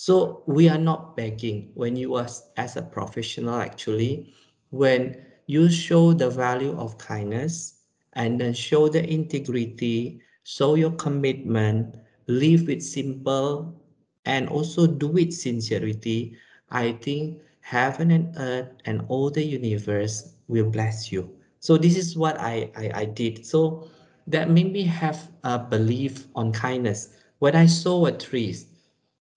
So 0.02 0.42
we 0.46 0.68
are 0.68 0.82
not 0.82 1.16
begging 1.16 1.70
when 1.74 1.94
you 1.94 2.16
are 2.16 2.26
as 2.56 2.74
a 2.74 2.82
professional 2.82 3.60
actually, 3.60 4.34
when 4.70 5.24
you 5.46 5.70
show 5.70 6.12
the 6.12 6.28
value 6.28 6.76
of 6.76 6.98
kindness 6.98 7.74
and 8.14 8.40
then 8.40 8.52
show 8.52 8.88
the 8.88 9.08
integrity, 9.08 10.20
show 10.42 10.74
your 10.74 10.90
commitment, 10.90 11.98
live 12.26 12.66
with 12.66 12.82
simple 12.82 13.80
and 14.24 14.48
also 14.48 14.88
do 14.88 15.06
with 15.06 15.32
sincerity, 15.32 16.36
I 16.68 16.94
think 16.94 17.40
heaven 17.60 18.10
and 18.10 18.34
earth 18.38 18.72
and 18.86 19.04
all 19.06 19.30
the 19.30 19.44
universe 19.44 20.34
will 20.48 20.68
bless 20.68 21.12
you. 21.12 21.30
So 21.60 21.76
this 21.76 21.96
is 21.96 22.16
what 22.16 22.40
I, 22.40 22.72
I, 22.76 22.90
I 22.92 23.04
did. 23.04 23.46
So 23.46 23.88
that 24.26 24.50
made 24.50 24.72
me 24.72 24.82
have 24.82 25.30
a 25.44 25.60
belief 25.60 26.26
on 26.34 26.50
kindness. 26.50 27.10
When 27.38 27.54
I 27.54 27.66
saw 27.66 28.06
a 28.06 28.10
tree, 28.10 28.56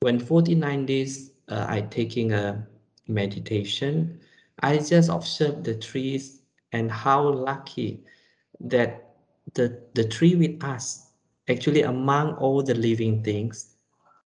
when 0.05 0.19
49 0.19 0.85
days 0.85 1.31
uh, 1.49 1.65
I 1.67 1.81
taking 1.81 2.31
a 2.31 2.63
meditation, 3.07 4.19
I 4.59 4.77
just 4.77 5.09
observe 5.09 5.63
the 5.63 5.73
trees 5.73 6.41
and 6.73 6.91
how 6.91 7.27
lucky 7.27 8.03
that 8.59 9.15
the, 9.55 9.81
the 9.95 10.07
tree 10.07 10.35
with 10.35 10.63
us, 10.63 11.07
actually 11.49 11.81
among 11.81 12.35
all 12.35 12.61
the 12.61 12.75
living 12.75 13.23
things, 13.23 13.77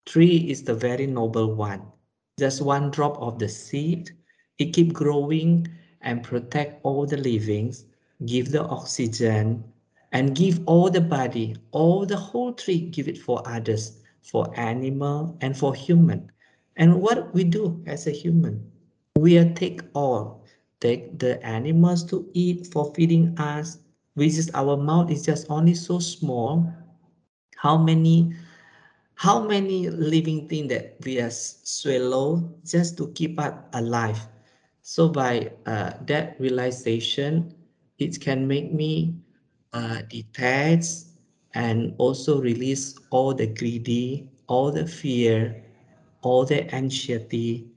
tree 0.06 0.46
is 0.48 0.62
the 0.62 0.76
very 0.76 1.08
noble 1.08 1.56
one. 1.56 1.82
Just 2.38 2.62
one 2.62 2.92
drop 2.92 3.18
of 3.20 3.40
the 3.40 3.50
seed, 3.50 4.12
it 4.60 4.76
keep 4.76 4.94
growing 4.94 5.68
and 6.02 6.22
protect 6.22 6.82
all 6.84 7.08
the 7.08 7.18
livings, 7.18 7.86
give 8.28 8.52
the 8.52 8.62
oxygen, 8.62 9.64
and 10.12 10.36
give 10.36 10.60
all 10.68 10.92
the 10.92 11.02
body, 11.02 11.56
all 11.72 12.06
the 12.06 12.18
whole 12.18 12.54
tree, 12.54 12.78
give 12.78 13.08
it 13.08 13.18
for 13.18 13.42
others, 13.48 14.03
for 14.24 14.52
animal 14.60 15.38
and 15.42 15.56
for 15.58 15.76
human. 15.76 16.32
And 16.78 17.02
what 17.02 17.34
we 17.34 17.44
do 17.44 17.84
as 17.86 18.08
a 18.08 18.12
human, 18.12 18.72
we 19.18 19.38
take 19.54 19.82
all, 19.94 20.44
take 20.80 21.20
the 21.20 21.44
animals 21.46 22.04
to 22.06 22.28
eat 22.34 22.68
for 22.68 22.92
feeding 22.96 23.38
us, 23.38 23.78
which 24.16 24.34
is 24.38 24.50
our 24.54 24.78
mouth 24.78 25.12
is 25.12 25.26
just 25.26 25.48
only 25.50 25.76
so 25.76 26.00
small. 26.00 26.66
How 27.58 27.78
many 27.78 28.34
how 29.16 29.42
many 29.48 29.90
living 29.90 30.48
thing 30.50 30.68
that 30.68 30.98
we 31.06 31.20
are 31.20 31.30
swallow 31.30 32.44
just 32.66 32.98
to 32.98 33.08
keep 33.14 33.40
us 33.40 33.54
alive 33.74 34.20
so 34.82 35.08
by 35.08 35.52
uh, 35.66 35.94
that 36.06 36.36
realization 36.40 37.54
it 38.00 38.20
can 38.20 38.48
make 38.48 38.74
me 38.74 39.16
uh, 39.72 40.02
detach 40.10 40.86
and 41.54 41.94
also 41.98 42.42
release 42.42 42.98
all 43.10 43.34
the 43.34 43.48
greedy 43.48 44.28
all 44.48 44.72
the 44.72 44.86
fear 44.86 45.64
all 46.22 46.46
the 46.46 46.74
anxiety 46.74 47.68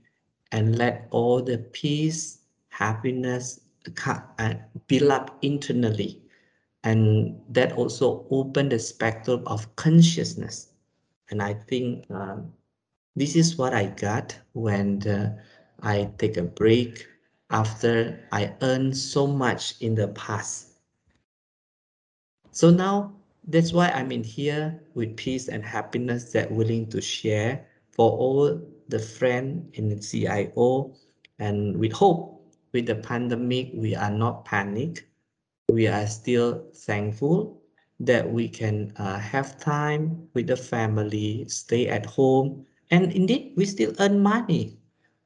and 0.52 0.78
let 0.78 1.06
all 1.10 1.42
the 1.42 1.58
peace 1.72 2.38
happiness 2.68 3.60
uh, 4.06 4.54
build 4.86 5.10
up 5.10 5.38
internally 5.42 6.22
and 6.84 7.38
that 7.48 7.72
also 7.72 8.26
open 8.30 8.68
the 8.68 8.78
spectrum 8.78 9.42
of 9.46 9.74
consciousness 9.76 10.72
and 11.30 11.42
I 11.42 11.54
think 11.68 12.08
um, 12.10 12.52
this 13.16 13.34
is 13.34 13.56
what 13.56 13.74
I 13.74 13.86
got 13.86 14.38
when 14.52 15.00
the, 15.00 15.38
I 15.82 16.10
take 16.18 16.36
a 16.36 16.42
break 16.42 17.06
after 17.50 18.20
I 18.30 18.54
earned 18.60 18.96
so 18.96 19.26
much 19.26 19.80
in 19.80 19.94
the 19.94 20.08
past. 20.08 20.74
So 22.50 22.70
now 22.70 23.15
that's 23.46 23.72
why 23.72 23.88
I'm 23.88 24.12
in 24.12 24.24
here 24.24 24.80
with 24.94 25.16
peace 25.16 25.48
and 25.48 25.64
happiness 25.64 26.32
that 26.32 26.50
willing 26.50 26.88
to 26.90 27.00
share 27.00 27.66
for 27.90 28.10
all 28.10 28.60
the 28.88 28.98
friend 28.98 29.70
in 29.74 29.88
the 29.88 29.96
CIO 29.96 30.94
and 31.38 31.76
with 31.76 31.92
hope 31.92 32.42
with 32.72 32.86
the 32.86 32.96
pandemic 32.96 33.70
we 33.74 33.94
are 33.94 34.10
not 34.10 34.44
panic 34.44 35.08
we 35.68 35.86
are 35.86 36.06
still 36.06 36.64
thankful 36.74 37.60
that 38.00 38.30
we 38.30 38.48
can 38.48 38.92
uh, 38.96 39.18
have 39.18 39.58
time 39.58 40.28
with 40.34 40.46
the 40.46 40.56
family, 40.56 41.44
stay 41.48 41.88
at 41.88 42.06
home, 42.06 42.64
and 42.90 43.12
indeed 43.12 43.52
we 43.56 43.64
still 43.64 43.92
earn 43.98 44.20
money. 44.20 44.78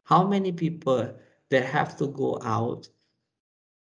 How 0.04 0.26
many 0.26 0.52
people 0.52 1.12
that 1.50 1.64
have 1.64 1.96
to 1.98 2.06
go 2.08 2.40
out 2.42 2.88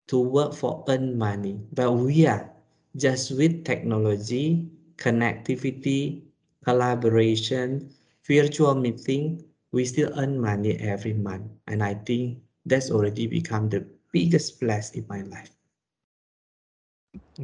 to 0.08 0.18
work 0.18 0.54
for 0.54 0.84
earn 0.88 1.18
money, 1.18 1.60
but 1.72 1.92
we 1.92 2.26
are 2.26 2.50
just 2.96 3.34
with 3.34 3.64
technology, 3.66 4.70
connectivity, 4.96 6.22
collaboration, 6.64 7.90
virtual 8.26 8.74
meeting, 8.74 9.42
we 9.74 9.84
still 9.84 10.10
earn 10.16 10.38
money 10.38 10.78
every 10.78 11.14
month. 11.14 11.50
And 11.66 11.82
I 11.82 11.94
think 11.94 12.38
that's 12.66 12.90
already 12.90 13.26
become 13.26 13.68
the 13.68 13.84
biggest 14.14 14.62
plus 14.62 14.94
in 14.94 15.04
my 15.10 15.22
life. 15.26 15.50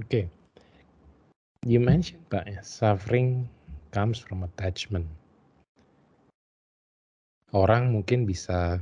Okay. 0.06 0.30
You 1.66 1.82
mentioned, 1.82 2.24
Pak, 2.30 2.48
suffering 2.64 3.44
comes 3.92 4.16
from 4.16 4.46
attachment. 4.46 5.04
Orang 7.50 7.90
mungkin 7.92 8.24
bisa 8.24 8.78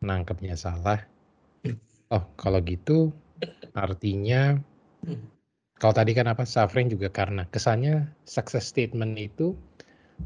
nangkepnya 0.00 0.54
salah. 0.54 1.02
Oh, 2.14 2.22
kalau 2.38 2.62
gitu 2.62 3.10
artinya 3.74 4.62
kalau 5.76 5.92
tadi 5.92 6.16
kan 6.16 6.24
apa 6.24 6.48
suffering 6.48 6.88
juga 6.88 7.12
karena 7.12 7.44
kesannya 7.52 8.08
success 8.24 8.72
statement 8.72 9.20
itu 9.20 9.52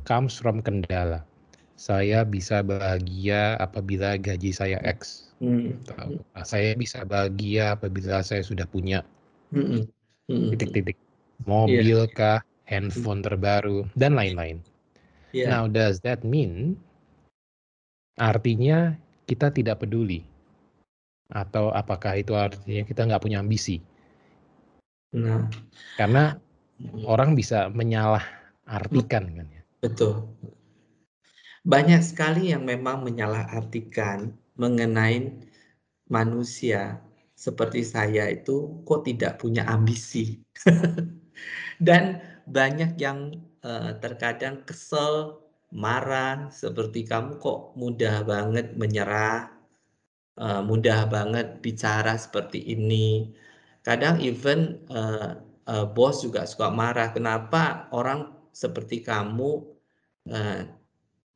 comes 0.06 0.38
from 0.38 0.62
kendala. 0.62 1.26
Saya 1.74 2.22
bisa 2.28 2.60
bahagia 2.60 3.56
apabila 3.58 4.14
gaji 4.20 4.52
saya 4.52 4.78
X. 4.84 5.32
Hmm. 5.40 5.80
Saya 6.44 6.76
bisa 6.76 7.02
bahagia 7.02 7.74
apabila 7.74 8.20
saya 8.20 8.44
sudah 8.44 8.68
punya 8.68 9.00
hmm. 9.50 9.88
Hmm. 10.28 10.48
titik-titik 10.54 10.94
mobil 11.48 12.04
yeah. 12.04 12.14
kah, 12.14 12.40
handphone 12.68 13.24
terbaru 13.24 13.88
dan 13.98 14.14
lain-lain. 14.14 14.62
Yeah. 15.34 15.50
Now 15.50 15.66
does 15.66 16.04
that 16.06 16.22
mean 16.22 16.78
artinya 18.20 18.94
kita 19.26 19.50
tidak 19.50 19.82
peduli 19.82 20.22
atau 21.30 21.72
apakah 21.74 22.18
itu 22.18 22.36
artinya 22.36 22.86
kita 22.86 23.08
nggak 23.08 23.22
punya 23.24 23.42
ambisi? 23.42 23.82
Nah, 25.10 25.50
karena 25.98 26.38
orang 27.06 27.34
bisa 27.34 27.66
menyalah 27.70 28.22
artikan 28.66 29.26
kan 29.34 29.46
ya. 29.50 29.62
Betul. 29.82 30.30
Banyak 31.66 32.00
sekali 32.00 32.54
yang 32.54 32.64
memang 32.64 33.04
menyalahartikan 33.04 34.32
mengenai 34.56 35.28
manusia 36.08 37.00
seperti 37.36 37.80
saya 37.80 38.28
itu 38.28 38.84
kok 38.84 39.08
tidak 39.08 39.40
punya 39.40 39.64
ambisi. 39.64 40.40
Dan 41.86 42.20
banyak 42.44 43.00
yang 43.00 43.32
uh, 43.64 43.96
terkadang 43.96 44.60
kesel, 44.68 45.40
marah, 45.72 46.52
seperti 46.52 47.08
kamu 47.08 47.40
kok 47.40 47.72
mudah 47.80 48.26
banget 48.28 48.76
menyerah, 48.76 49.48
uh, 50.36 50.60
mudah 50.60 51.08
banget 51.08 51.64
bicara 51.64 52.20
seperti 52.20 52.60
ini. 52.60 53.32
Kadang 53.80 54.20
even 54.20 54.76
uh, 54.92 55.40
uh, 55.64 55.86
bos 55.88 56.20
juga 56.20 56.44
suka 56.44 56.68
marah, 56.68 57.14
kenapa 57.16 57.88
orang 57.96 58.28
seperti 58.52 59.00
kamu 59.00 59.64
uh, 60.28 60.62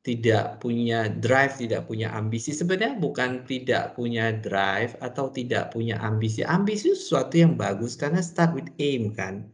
tidak 0.05 0.61
punya 0.61 1.09
drive, 1.09 1.57
tidak 1.57 1.89
punya 1.89 2.13
ambisi. 2.13 2.53
Sebenarnya 2.53 3.01
bukan 3.01 3.41
tidak 3.49 3.97
punya 3.97 4.37
drive 4.37 4.93
atau 5.01 5.33
tidak 5.33 5.73
punya 5.73 5.97
ambisi. 5.97 6.45
Ambisi 6.45 6.93
itu 6.93 6.97
sesuatu 6.97 7.33
yang 7.41 7.57
bagus 7.57 7.97
karena 7.97 8.21
start 8.21 8.53
with 8.53 8.69
aim 8.77 9.09
kan. 9.17 9.49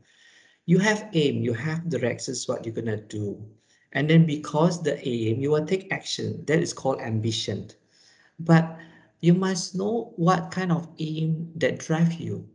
You 0.67 0.77
have 0.83 1.07
aim, 1.15 1.39
you 1.39 1.55
have 1.55 1.87
directions 1.87 2.43
what 2.51 2.67
you're 2.67 2.75
gonna 2.75 2.99
do. 3.07 3.39
And 3.95 4.11
then 4.11 4.27
because 4.27 4.83
the 4.83 4.99
aim, 5.07 5.39
you 5.39 5.51
will 5.55 5.63
take 5.67 5.87
action. 5.91 6.43
That 6.51 6.59
is 6.59 6.75
called 6.75 6.99
ambition. 6.99 7.71
But 8.39 8.75
you 9.23 9.31
must 9.31 9.75
know 9.75 10.11
what 10.19 10.51
kind 10.51 10.71
of 10.71 10.87
aim 10.99 11.51
that 11.59 11.79
drive 11.79 12.19
you. 12.19 12.47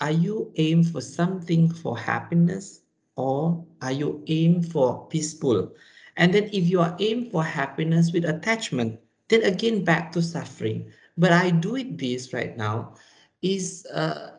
Are 0.00 0.10
you 0.10 0.52
aim 0.56 0.82
for 0.84 1.00
something 1.00 1.68
for 1.72 1.98
happiness 1.98 2.80
or 3.16 3.64
are 3.82 3.92
you 3.92 4.22
aim 4.28 4.62
for 4.62 5.06
peaceful? 5.08 5.72
And 6.16 6.32
then 6.34 6.44
if 6.52 6.68
you 6.68 6.80
are 6.80 6.96
aim 7.00 7.30
for 7.30 7.44
happiness 7.44 8.12
with 8.12 8.24
attachment, 8.24 8.98
then 9.28 9.42
again 9.42 9.84
back 9.84 10.12
to 10.12 10.22
suffering. 10.22 10.90
But 11.18 11.32
I 11.32 11.50
do 11.50 11.76
it 11.76 11.98
this 11.98 12.32
right 12.32 12.56
now 12.56 12.94
is 13.42 13.86
uh, 13.92 14.38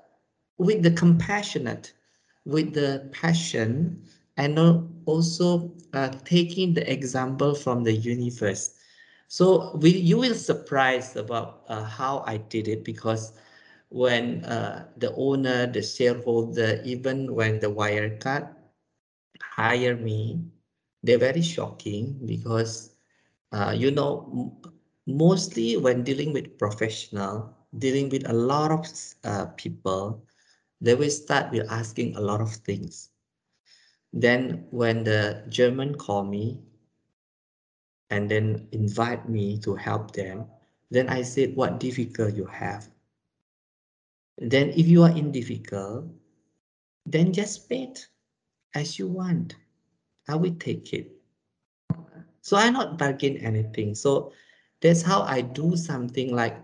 with 0.57 0.83
the 0.83 0.91
compassionate, 0.91 1.93
with 2.45 2.73
the 2.73 3.09
passion, 3.11 4.03
and 4.37 4.57
also 5.05 5.71
uh, 5.93 6.09
taking 6.25 6.73
the 6.73 6.91
example 6.91 7.53
from 7.53 7.83
the 7.83 7.93
universe. 7.93 8.79
So 9.27 9.75
we, 9.77 9.91
you 9.91 10.17
will 10.17 10.35
surprise 10.35 11.15
about 11.15 11.63
uh, 11.67 11.83
how 11.83 12.23
I 12.25 12.37
did 12.37 12.67
it 12.67 12.83
because 12.83 13.33
when 13.91 14.43
uh, 14.45 14.87
the 14.97 15.13
owner, 15.15 15.67
the 15.67 15.83
shareholder, 15.83 16.81
even 16.85 17.35
when 17.35 17.59
the 17.59 17.69
wire 17.69 18.17
cut 18.17 18.57
hire 19.41 19.95
me, 19.97 20.43
they're 21.03 21.19
very 21.19 21.41
shocking 21.41 22.19
because, 22.25 22.95
uh, 23.51 23.73
you 23.75 23.91
know, 23.91 24.53
mostly 25.07 25.77
when 25.77 26.03
dealing 26.03 26.33
with 26.33 26.57
professional, 26.57 27.55
dealing 27.77 28.09
with 28.09 28.29
a 28.29 28.33
lot 28.33 28.71
of 28.71 28.85
uh, 29.25 29.45
people, 29.57 30.23
they 30.81 30.95
will 30.95 31.09
start 31.11 31.51
with 31.51 31.69
asking 31.71 32.15
a 32.15 32.21
lot 32.21 32.41
of 32.41 32.51
things. 32.51 33.09
Then 34.13 34.67
when 34.71 35.03
the 35.03 35.43
German 35.49 35.95
call 35.95 36.23
me 36.23 36.61
and 38.09 38.29
then 38.29 38.67
invite 38.71 39.29
me 39.29 39.57
to 39.59 39.75
help 39.75 40.11
them, 40.13 40.47
then 40.91 41.09
I 41.09 41.23
said, 41.23 41.55
what 41.55 41.79
difficult 41.79 42.35
you 42.35 42.45
have? 42.45 42.89
Then 44.41 44.73
if 44.73 44.87
you 44.87 45.03
are 45.03 45.15
in 45.15 45.31
difficult, 45.31 46.05
then 47.05 47.31
just 47.31 47.69
pay 47.69 47.93
as 48.73 48.97
you 48.97 49.05
want. 49.05 49.55
I 50.27 50.35
will 50.35 50.55
take 50.55 50.93
it. 50.93 51.11
So 52.41 52.57
I 52.57 52.71
not 52.71 52.97
bargain 52.97 53.37
anything. 53.37 53.93
So 53.93 54.33
that's 54.81 55.03
how 55.03 55.21
I 55.21 55.41
do 55.41 55.77
something 55.77 56.33
like 56.33 56.57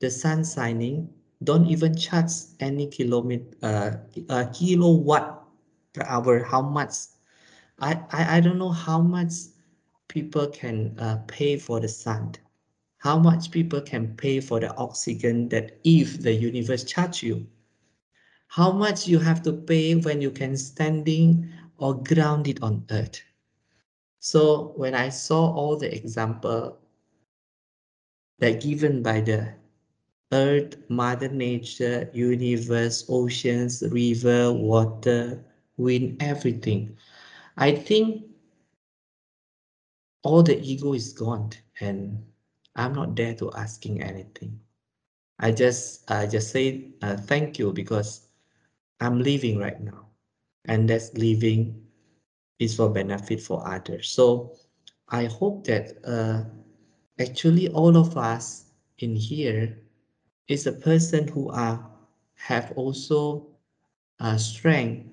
the 0.00 0.10
sun 0.10 0.44
signing. 0.44 1.08
Don't 1.44 1.66
even 1.66 1.94
charge 1.94 2.32
any 2.58 2.88
kilometer, 2.88 3.54
uh, 3.62 3.90
uh, 4.28 4.46
kilowatt 4.52 5.46
per 5.92 6.02
hour. 6.02 6.42
How 6.42 6.60
much? 6.62 7.14
I, 7.78 7.94
I, 8.10 8.36
I 8.36 8.40
don't 8.40 8.58
know 8.58 8.72
how 8.74 9.00
much 9.00 9.54
people 10.08 10.48
can 10.48 10.98
uh, 10.98 11.22
pay 11.28 11.56
for 11.56 11.78
the 11.78 11.88
sun. 11.88 12.34
How 13.00 13.18
much 13.18 13.50
people 13.50 13.80
can 13.80 14.14
pay 14.16 14.40
for 14.40 14.60
the 14.60 14.76
oxygen 14.76 15.48
that 15.48 15.80
if 15.84 16.20
the 16.20 16.34
universe 16.34 16.84
charge 16.84 17.22
you. 17.22 17.46
How 18.48 18.72
much 18.72 19.08
you 19.08 19.18
have 19.18 19.42
to 19.44 19.52
pay 19.54 19.94
when 19.94 20.20
you 20.20 20.30
can 20.30 20.54
standing 20.56 21.48
or 21.78 21.94
grounded 21.94 22.62
on 22.62 22.84
earth. 22.90 23.22
So 24.18 24.74
when 24.76 24.94
I 24.94 25.08
saw 25.08 25.50
all 25.50 25.76
the 25.76 25.94
example 25.94 26.78
that 28.38 28.60
given 28.60 29.02
by 29.02 29.22
the 29.22 29.54
earth, 30.32 30.76
mother 30.90 31.28
nature, 31.28 32.10
universe, 32.12 33.06
oceans, 33.08 33.82
river, 33.90 34.52
water, 34.52 35.42
wind, 35.78 36.22
everything, 36.22 36.98
I 37.56 37.72
think 37.76 38.24
all 40.22 40.42
the 40.42 40.60
ego 40.60 40.92
is 40.92 41.14
gone 41.14 41.50
and 41.80 42.22
I'm 42.80 42.94
not 42.94 43.16
there 43.16 43.34
to 43.36 43.52
asking 43.52 44.02
anything. 44.02 44.60
I 45.38 45.52
just 45.52 46.10
I 46.10 46.26
just 46.26 46.50
say 46.50 46.90
uh, 47.02 47.16
thank 47.16 47.58
you 47.58 47.72
because 47.72 48.28
I'm 49.00 49.22
living 49.22 49.58
right 49.58 49.80
now 49.80 50.06
and 50.66 50.88
that's 50.88 51.14
living 51.16 51.82
is 52.58 52.74
for 52.76 52.90
benefit 52.90 53.40
for 53.40 53.66
others. 53.66 54.08
So 54.10 54.52
I 55.08 55.24
hope 55.26 55.64
that 55.66 55.92
uh, 56.06 56.44
actually 57.20 57.68
all 57.68 57.96
of 57.96 58.16
us 58.16 58.66
in 58.98 59.16
here 59.16 59.78
is 60.48 60.66
a 60.66 60.72
person 60.72 61.28
who 61.28 61.50
are 61.50 61.84
have 62.36 62.72
also 62.76 63.46
a 64.20 64.38
strength 64.38 65.06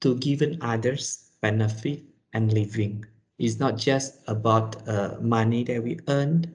to 0.00 0.16
giving 0.16 0.58
others 0.62 1.30
benefit 1.40 2.02
and 2.32 2.52
living. 2.52 3.04
It's 3.38 3.58
not 3.58 3.78
just 3.78 4.20
about 4.28 4.88
uh, 4.88 5.16
money 5.20 5.64
that 5.64 5.82
we 5.82 5.98
earned, 6.08 6.54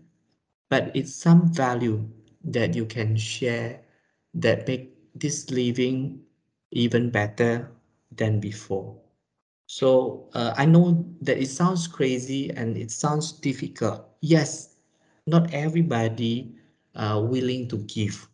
but 0.70 0.92
it's 0.96 1.14
some 1.14 1.52
value 1.54 2.08
that 2.44 2.76
you 2.76 2.86
can 2.86 3.16
share 3.16 3.82
that 4.34 4.68
make 4.68 4.94
this 5.16 5.50
living 5.50 6.22
even 6.72 7.10
better 7.10 7.72
than 8.12 8.40
before. 8.40 8.98
So 9.68 10.30
uh, 10.34 10.54
I 10.58 10.66
know 10.66 11.06
that 11.22 11.38
it 11.38 11.50
sounds 11.50 11.88
crazy 11.88 12.52
and 12.52 12.78
it 12.78 12.92
sounds 12.92 13.32
difficult. 13.32 14.06
Yes, 14.22 14.76
not 15.26 15.52
everybody 15.54 16.56
are 16.96 17.24
willing 17.24 17.68
to 17.70 17.78
give. 17.90 18.28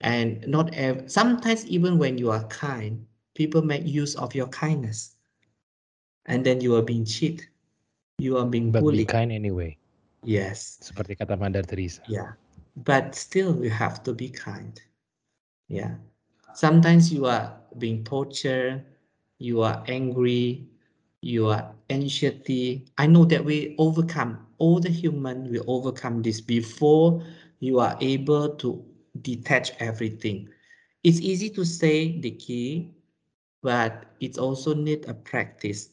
And 0.00 0.46
not 0.46 0.72
ev 0.74 1.10
sometimes 1.10 1.66
even 1.66 1.98
when 1.98 2.18
you 2.18 2.30
are 2.30 2.44
kind, 2.48 3.06
people 3.34 3.62
make 3.62 3.86
use 3.86 4.14
of 4.14 4.34
your 4.34 4.46
kindness. 4.48 5.16
And 6.26 6.44
then 6.44 6.60
you 6.60 6.74
are 6.76 6.82
being 6.82 7.04
cheated. 7.04 7.46
You 8.18 8.36
are 8.38 8.46
being 8.46 8.70
But 8.70 8.80
bullied. 8.82 9.06
be 9.08 9.12
kind 9.12 9.32
anyway. 9.32 9.78
Yes. 10.26 10.82
Seperti 10.82 11.14
kata 11.14 11.38
Mother 11.38 11.62
Teresa. 11.62 12.02
Yeah. 12.10 12.34
But 12.74 13.14
still 13.14 13.62
you 13.62 13.70
have 13.70 14.02
to 14.02 14.12
be 14.12 14.28
kind. 14.28 14.74
Yeah. 15.70 16.02
Sometimes 16.52 17.14
you 17.14 17.26
are 17.30 17.54
being 17.78 18.02
tortured, 18.02 18.82
you 19.38 19.62
are 19.62 19.84
angry, 19.86 20.66
you 21.22 21.46
are 21.46 21.70
anxiety. 21.90 22.90
I 22.98 23.06
know 23.06 23.24
that 23.30 23.44
we 23.44 23.76
overcome, 23.78 24.42
all 24.58 24.80
the 24.80 24.90
human 24.90 25.50
will 25.50 25.64
overcome 25.68 26.22
this 26.22 26.40
before 26.40 27.22
you 27.60 27.78
are 27.78 27.96
able 28.00 28.56
to 28.58 28.82
detach 29.22 29.72
everything. 29.78 30.48
It's 31.04 31.20
easy 31.20 31.50
to 31.54 31.64
say 31.64 32.18
the 32.18 32.32
key, 32.32 32.90
but 33.62 34.10
it 34.20 34.38
also 34.38 34.74
need 34.74 35.06
a 35.06 35.14
practice 35.14 35.90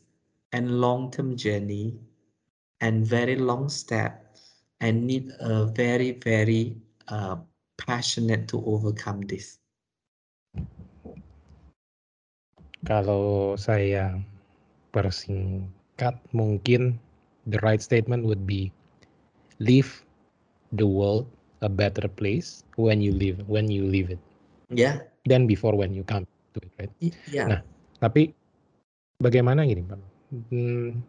and 0.52 0.82
long-term 0.82 1.38
journey 1.38 2.00
and 2.82 3.06
very 3.06 3.36
long 3.36 3.70
step 3.70 4.23
and 4.84 5.08
need 5.08 5.32
a 5.40 5.72
very, 5.72 6.20
very 6.20 6.76
uh, 7.08 7.40
passionate 7.80 8.52
to 8.52 8.60
overcome 8.68 9.24
this. 9.24 9.56
Kalau 12.84 13.56
saya 13.56 14.20
persingkat 14.92 16.20
mungkin 16.36 17.00
the 17.48 17.56
right 17.64 17.80
statement 17.80 18.28
would 18.28 18.44
be 18.44 18.76
leave 19.64 20.04
the 20.76 20.84
world 20.84 21.24
a 21.64 21.72
better 21.72 22.12
place 22.12 22.68
when 22.76 23.00
you 23.00 23.16
live 23.16 23.40
when 23.48 23.72
you 23.72 23.88
leave 23.88 24.12
it. 24.12 24.20
Yeah. 24.68 25.08
Than 25.24 25.48
before 25.48 25.80
when 25.80 25.96
you 25.96 26.04
come 26.04 26.28
to 26.28 26.60
it, 26.60 26.72
right? 26.76 26.94
Yeah. 27.32 27.48
Nah, 27.48 27.62
tapi 28.04 28.36
bagaimana 29.24 29.64
gini, 29.64 29.88
Pak? 29.88 30.02
Hmm, 30.52 31.00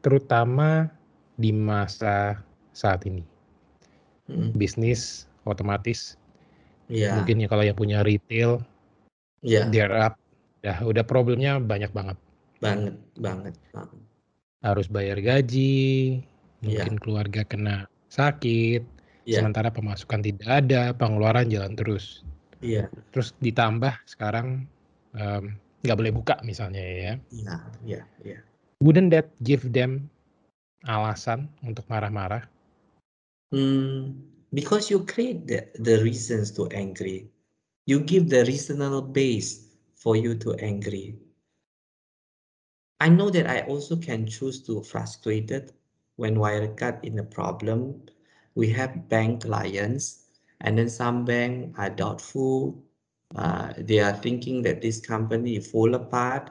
terutama 0.00 0.88
di 1.36 1.52
masa 1.52 2.47
saat 2.78 3.02
ini. 3.10 3.26
Hmm. 4.30 4.54
Bisnis 4.54 5.26
otomatis. 5.42 6.14
Yeah. 6.86 7.18
Mungkin 7.18 7.42
ya 7.42 7.48
kalau 7.50 7.66
yang 7.66 7.74
punya 7.74 8.06
retail, 8.06 8.62
yeah. 9.42 9.66
they're 9.74 9.90
up. 9.90 10.14
Ya, 10.62 10.78
udah 10.86 11.02
problemnya 11.02 11.58
banyak 11.58 11.90
banget. 11.90 12.18
Banget, 12.62 12.94
banget, 13.18 13.54
banget. 13.74 13.98
Harus 14.62 14.86
bayar 14.90 15.18
gaji, 15.18 16.22
mungkin 16.62 16.94
yeah. 16.98 17.02
keluarga 17.02 17.42
kena 17.46 17.86
sakit, 18.10 18.82
yeah. 19.26 19.38
sementara 19.42 19.70
pemasukan 19.70 20.22
tidak 20.22 20.48
ada, 20.48 20.94
pengeluaran 20.94 21.50
jalan 21.50 21.74
terus. 21.74 22.22
Iya. 22.62 22.86
Yeah. 22.86 23.10
Terus 23.14 23.34
ditambah 23.38 23.94
sekarang 24.06 24.66
nggak 25.82 25.96
um, 25.96 26.00
boleh 26.00 26.12
buka 26.14 26.38
misalnya 26.42 26.82
ya. 26.82 26.94
Iya, 26.94 27.06
yeah, 27.06 27.16
iya, 27.34 27.58
yeah, 27.82 28.04
Yeah. 28.34 28.40
Wouldn't 28.78 29.10
that 29.10 29.34
give 29.42 29.74
them 29.74 30.06
alasan 30.86 31.50
untuk 31.66 31.82
marah-marah? 31.90 32.46
Hmm, 33.52 34.10
because 34.52 34.90
you 34.90 35.04
create 35.04 35.46
the, 35.46 35.68
the 35.78 36.02
reasons 36.02 36.50
to 36.52 36.66
angry. 36.68 37.30
You 37.86 38.00
give 38.00 38.28
the 38.28 38.44
reasonable 38.44 39.02
base 39.02 39.68
for 39.94 40.16
you 40.16 40.34
to 40.36 40.54
angry. 40.54 41.18
I 43.00 43.08
know 43.08 43.30
that 43.30 43.46
I 43.46 43.62
also 43.62 43.96
can 43.96 44.26
choose 44.26 44.62
to 44.64 44.82
frustrated 44.82 45.72
when 46.16 46.34
Wirecard 46.36 47.04
in 47.04 47.18
a 47.18 47.22
problem. 47.22 48.02
We 48.54 48.68
have 48.70 49.08
bank 49.08 49.42
clients 49.42 50.24
and 50.60 50.76
then 50.76 50.90
some 50.90 51.24
bank 51.24 51.78
are 51.78 51.90
doubtful. 51.90 52.82
Uh, 53.34 53.72
they 53.78 54.00
are 54.00 54.12
thinking 54.12 54.62
that 54.62 54.82
this 54.82 55.00
company 55.00 55.60
fall 55.60 55.94
apart. 55.94 56.50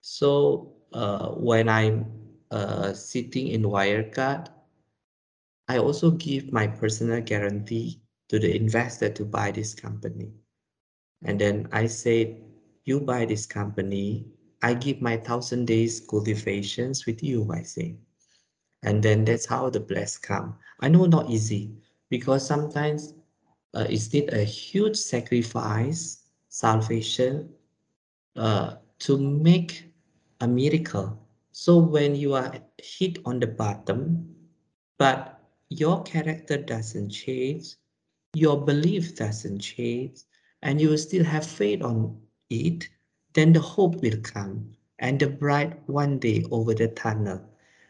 So 0.00 0.72
uh, 0.92 1.30
when 1.30 1.68
I'm 1.68 2.06
uh, 2.50 2.92
sitting 2.92 3.48
in 3.48 3.62
Wirecard, 3.62 4.48
I 5.68 5.78
also 5.78 6.10
give 6.12 6.52
my 6.52 6.66
personal 6.66 7.20
guarantee 7.20 8.00
to 8.28 8.38
the 8.38 8.54
investor 8.54 9.08
to 9.10 9.24
buy 9.24 9.50
this 9.50 9.74
company. 9.74 10.30
And 11.24 11.40
then 11.40 11.68
I 11.72 11.86
say, 11.86 12.38
you 12.84 13.00
buy 13.00 13.24
this 13.24 13.46
company, 13.46 14.26
I 14.62 14.74
give 14.74 15.00
my 15.00 15.16
thousand 15.16 15.66
days 15.66 16.00
cultivations 16.00 17.06
with 17.06 17.22
you, 17.22 17.50
I 17.52 17.62
say. 17.62 17.96
And 18.82 19.02
then 19.02 19.24
that's 19.24 19.46
how 19.46 19.70
the 19.70 19.80
bless 19.80 20.18
come. 20.18 20.54
I 20.80 20.88
know 20.88 21.06
not 21.06 21.30
easy 21.30 21.72
because 22.10 22.46
sometimes 22.46 23.14
uh, 23.74 23.86
it's 23.88 24.12
need 24.12 24.32
a 24.32 24.44
huge 24.44 24.96
sacrifice, 24.96 26.24
salvation 26.48 27.50
uh, 28.36 28.74
to 29.00 29.18
make 29.18 29.92
a 30.40 30.46
miracle. 30.46 31.18
So 31.52 31.78
when 31.78 32.14
you 32.14 32.34
are 32.34 32.54
hit 32.78 33.18
on 33.24 33.40
the 33.40 33.46
bottom, 33.46 34.28
but 34.98 35.35
your 35.68 36.02
character 36.02 36.56
doesn't 36.56 37.10
change, 37.10 37.74
your 38.34 38.64
belief 38.64 39.16
doesn't 39.16 39.58
change, 39.60 40.20
and 40.62 40.80
you 40.80 40.96
still 40.96 41.24
have 41.24 41.46
faith 41.46 41.82
on 41.82 42.20
it, 42.50 42.88
then 43.34 43.52
the 43.52 43.60
hope 43.60 44.00
will 44.02 44.18
come 44.22 44.72
and 44.98 45.20
the 45.20 45.28
bright 45.28 45.76
one 45.88 46.18
day 46.18 46.44
over 46.50 46.74
the 46.74 46.88
tunnel. 46.88 47.40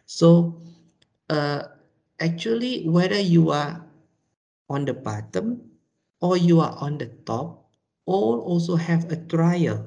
So 0.06 0.60
uh, 1.30 1.62
actually, 2.20 2.88
whether 2.88 3.20
you 3.20 3.50
are 3.50 3.84
on 4.68 4.84
the 4.84 4.94
bottom 4.94 5.62
or 6.20 6.36
you 6.36 6.60
are 6.60 6.76
on 6.78 6.98
the 6.98 7.06
top, 7.26 7.70
all 8.06 8.40
also 8.40 8.76
have 8.76 9.10
a 9.10 9.16
trial. 9.16 9.86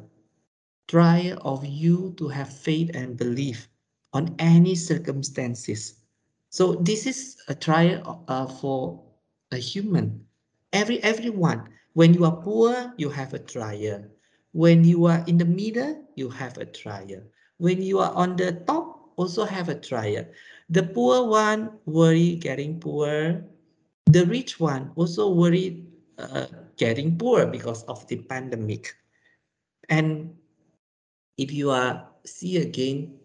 Trial 0.88 1.38
of 1.41 1.65
you 1.65 2.13
to 2.17 2.28
have 2.28 2.49
faith 2.49 2.91
and 2.93 3.17
belief 3.17 3.69
on 4.13 4.36
any 4.39 4.75
circumstances. 4.75 5.99
So 6.50 6.76
this 6.76 7.06
is 7.06 7.38
a 7.48 7.54
trial 7.54 8.26
uh, 8.28 8.48
for 8.48 9.02
a 9.52 9.58
human. 9.58 10.26
Every 10.74 11.02
everyone. 11.04 11.70
When 11.94 12.14
you 12.14 12.26
are 12.26 12.36
poor, 12.42 12.94
you 12.98 13.10
have 13.10 13.34
a 13.34 13.40
trial. 13.40 14.06
When 14.54 14.84
you 14.84 15.06
are 15.06 15.24
in 15.28 15.38
the 15.38 15.46
middle, 15.46 16.06
you 16.16 16.30
have 16.30 16.58
a 16.58 16.66
trial. 16.66 17.22
When 17.58 17.82
you 17.82 18.00
are 18.00 18.14
on 18.14 18.36
the 18.36 18.54
top, 18.66 19.14
also 19.18 19.46
have 19.46 19.70
a 19.70 19.76
trial. 19.76 20.26
The 20.70 20.84
poor 20.84 21.28
one 21.28 21.78
worry 21.86 22.36
getting 22.36 22.80
poor. 22.80 23.44
The 24.06 24.26
rich 24.26 24.60
one 24.60 24.92
also 24.96 25.30
worry 25.30 25.86
uh, 26.18 26.48
getting 26.78 27.18
poor 27.18 27.46
because 27.46 27.84
of 27.84 28.08
the 28.08 28.18
pandemic. 28.26 28.96
And 29.90 30.34
if 31.38 31.52
you 31.52 31.70
are 31.70 32.08
see 32.26 32.58
again, 32.58 33.18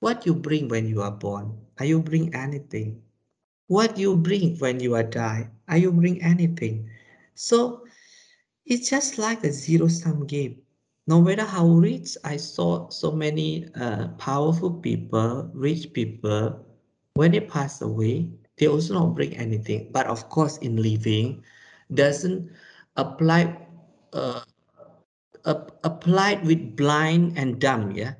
what 0.00 0.26
you 0.26 0.34
bring 0.34 0.68
when 0.68 0.86
you 0.86 1.02
are 1.02 1.10
born, 1.10 1.56
are 1.78 1.86
you 1.86 2.00
bring 2.00 2.34
anything? 2.34 3.02
What 3.66 3.98
you 3.98 4.16
bring 4.16 4.56
when 4.58 4.80
you 4.80 4.94
are 4.94 5.02
die, 5.02 5.50
are 5.68 5.76
you 5.78 5.92
bring 5.92 6.22
anything? 6.22 6.88
So 7.34 7.84
it's 8.66 8.88
just 8.90 9.18
like 9.18 9.44
a 9.44 9.52
zero-sum 9.52 10.26
game. 10.26 10.62
No 11.06 11.20
matter 11.20 11.44
how 11.44 11.66
rich, 11.66 12.16
I 12.24 12.36
saw 12.36 12.88
so 12.90 13.12
many 13.12 13.68
uh, 13.74 14.08
powerful 14.18 14.70
people, 14.70 15.50
rich 15.54 15.92
people, 15.92 16.64
when 17.14 17.32
they 17.32 17.40
pass 17.40 17.80
away, 17.80 18.30
they 18.58 18.68
also 18.68 18.94
not 18.94 19.14
bring 19.14 19.36
anything. 19.36 19.90
But 19.92 20.06
of 20.06 20.28
course, 20.28 20.58
in 20.58 20.76
living, 20.76 21.42
doesn't 21.94 22.50
apply 22.96 23.56
uh, 24.12 24.42
applied 25.84 26.44
with 26.44 26.76
blind 26.76 27.38
and 27.38 27.58
dumb. 27.58 27.92
Yeah, 27.92 28.14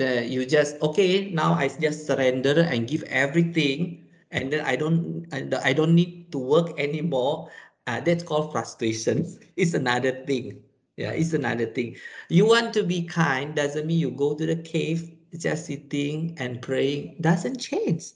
the 0.00 0.26
you 0.26 0.46
just 0.46 0.80
okay. 0.82 1.30
Now 1.30 1.54
I 1.54 1.68
just 1.68 2.06
surrender 2.06 2.60
and 2.60 2.88
give 2.88 3.04
everything, 3.04 4.08
and 4.32 4.52
then 4.52 4.64
I 4.64 4.76
don't 4.76 5.28
I 5.32 5.72
don't 5.72 5.94
need 5.94 6.32
to 6.32 6.38
work 6.38 6.72
anymore. 6.80 7.50
Uh, 7.86 8.00
that's 8.00 8.24
called 8.24 8.52
frustration. 8.52 9.26
It's 9.56 9.74
another 9.74 10.12
thing. 10.24 10.62
Yeah, 10.96 11.12
it's 11.12 11.34
another 11.34 11.66
thing. 11.66 11.96
You 12.28 12.46
want 12.46 12.74
to 12.74 12.82
be 12.84 13.02
kind 13.04 13.54
doesn't 13.54 13.86
mean 13.86 13.98
you 14.00 14.10
go 14.10 14.34
to 14.34 14.46
the 14.46 14.56
cave 14.56 15.16
just 15.38 15.66
sitting 15.66 16.34
and 16.38 16.60
praying 16.62 17.16
doesn't 17.20 17.58
change 17.58 18.12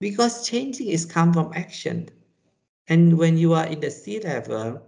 because 0.00 0.46
changing 0.48 0.88
is 0.88 1.04
come 1.04 1.32
from 1.32 1.52
action. 1.54 2.08
And 2.88 3.18
when 3.18 3.36
you 3.36 3.54
are 3.54 3.66
in 3.66 3.80
the 3.80 3.90
sea 3.90 4.20
level, 4.20 4.82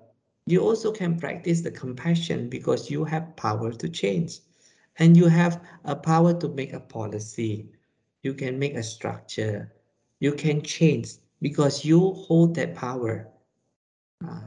you 0.46 0.60
also 0.60 0.92
can 0.92 1.18
practice 1.18 1.62
the 1.62 1.70
compassion 1.70 2.48
because 2.48 2.90
you 2.90 3.04
have 3.04 3.36
power 3.36 3.72
to 3.72 3.88
change 3.88 4.40
and 4.98 5.16
you 5.16 5.26
have 5.26 5.62
a 5.84 5.96
power 5.96 6.32
to 6.40 6.48
make 6.48 6.72
a 6.72 6.80
policy. 6.80 7.68
You 8.22 8.34
can 8.34 8.58
make 8.58 8.74
a 8.74 8.82
structure. 8.82 9.72
You 10.20 10.32
can 10.32 10.62
change 10.62 11.14
because 11.42 11.84
you 11.84 12.12
hold 12.12 12.54
that 12.56 12.74
power. 12.74 13.28
Uh, 14.26 14.40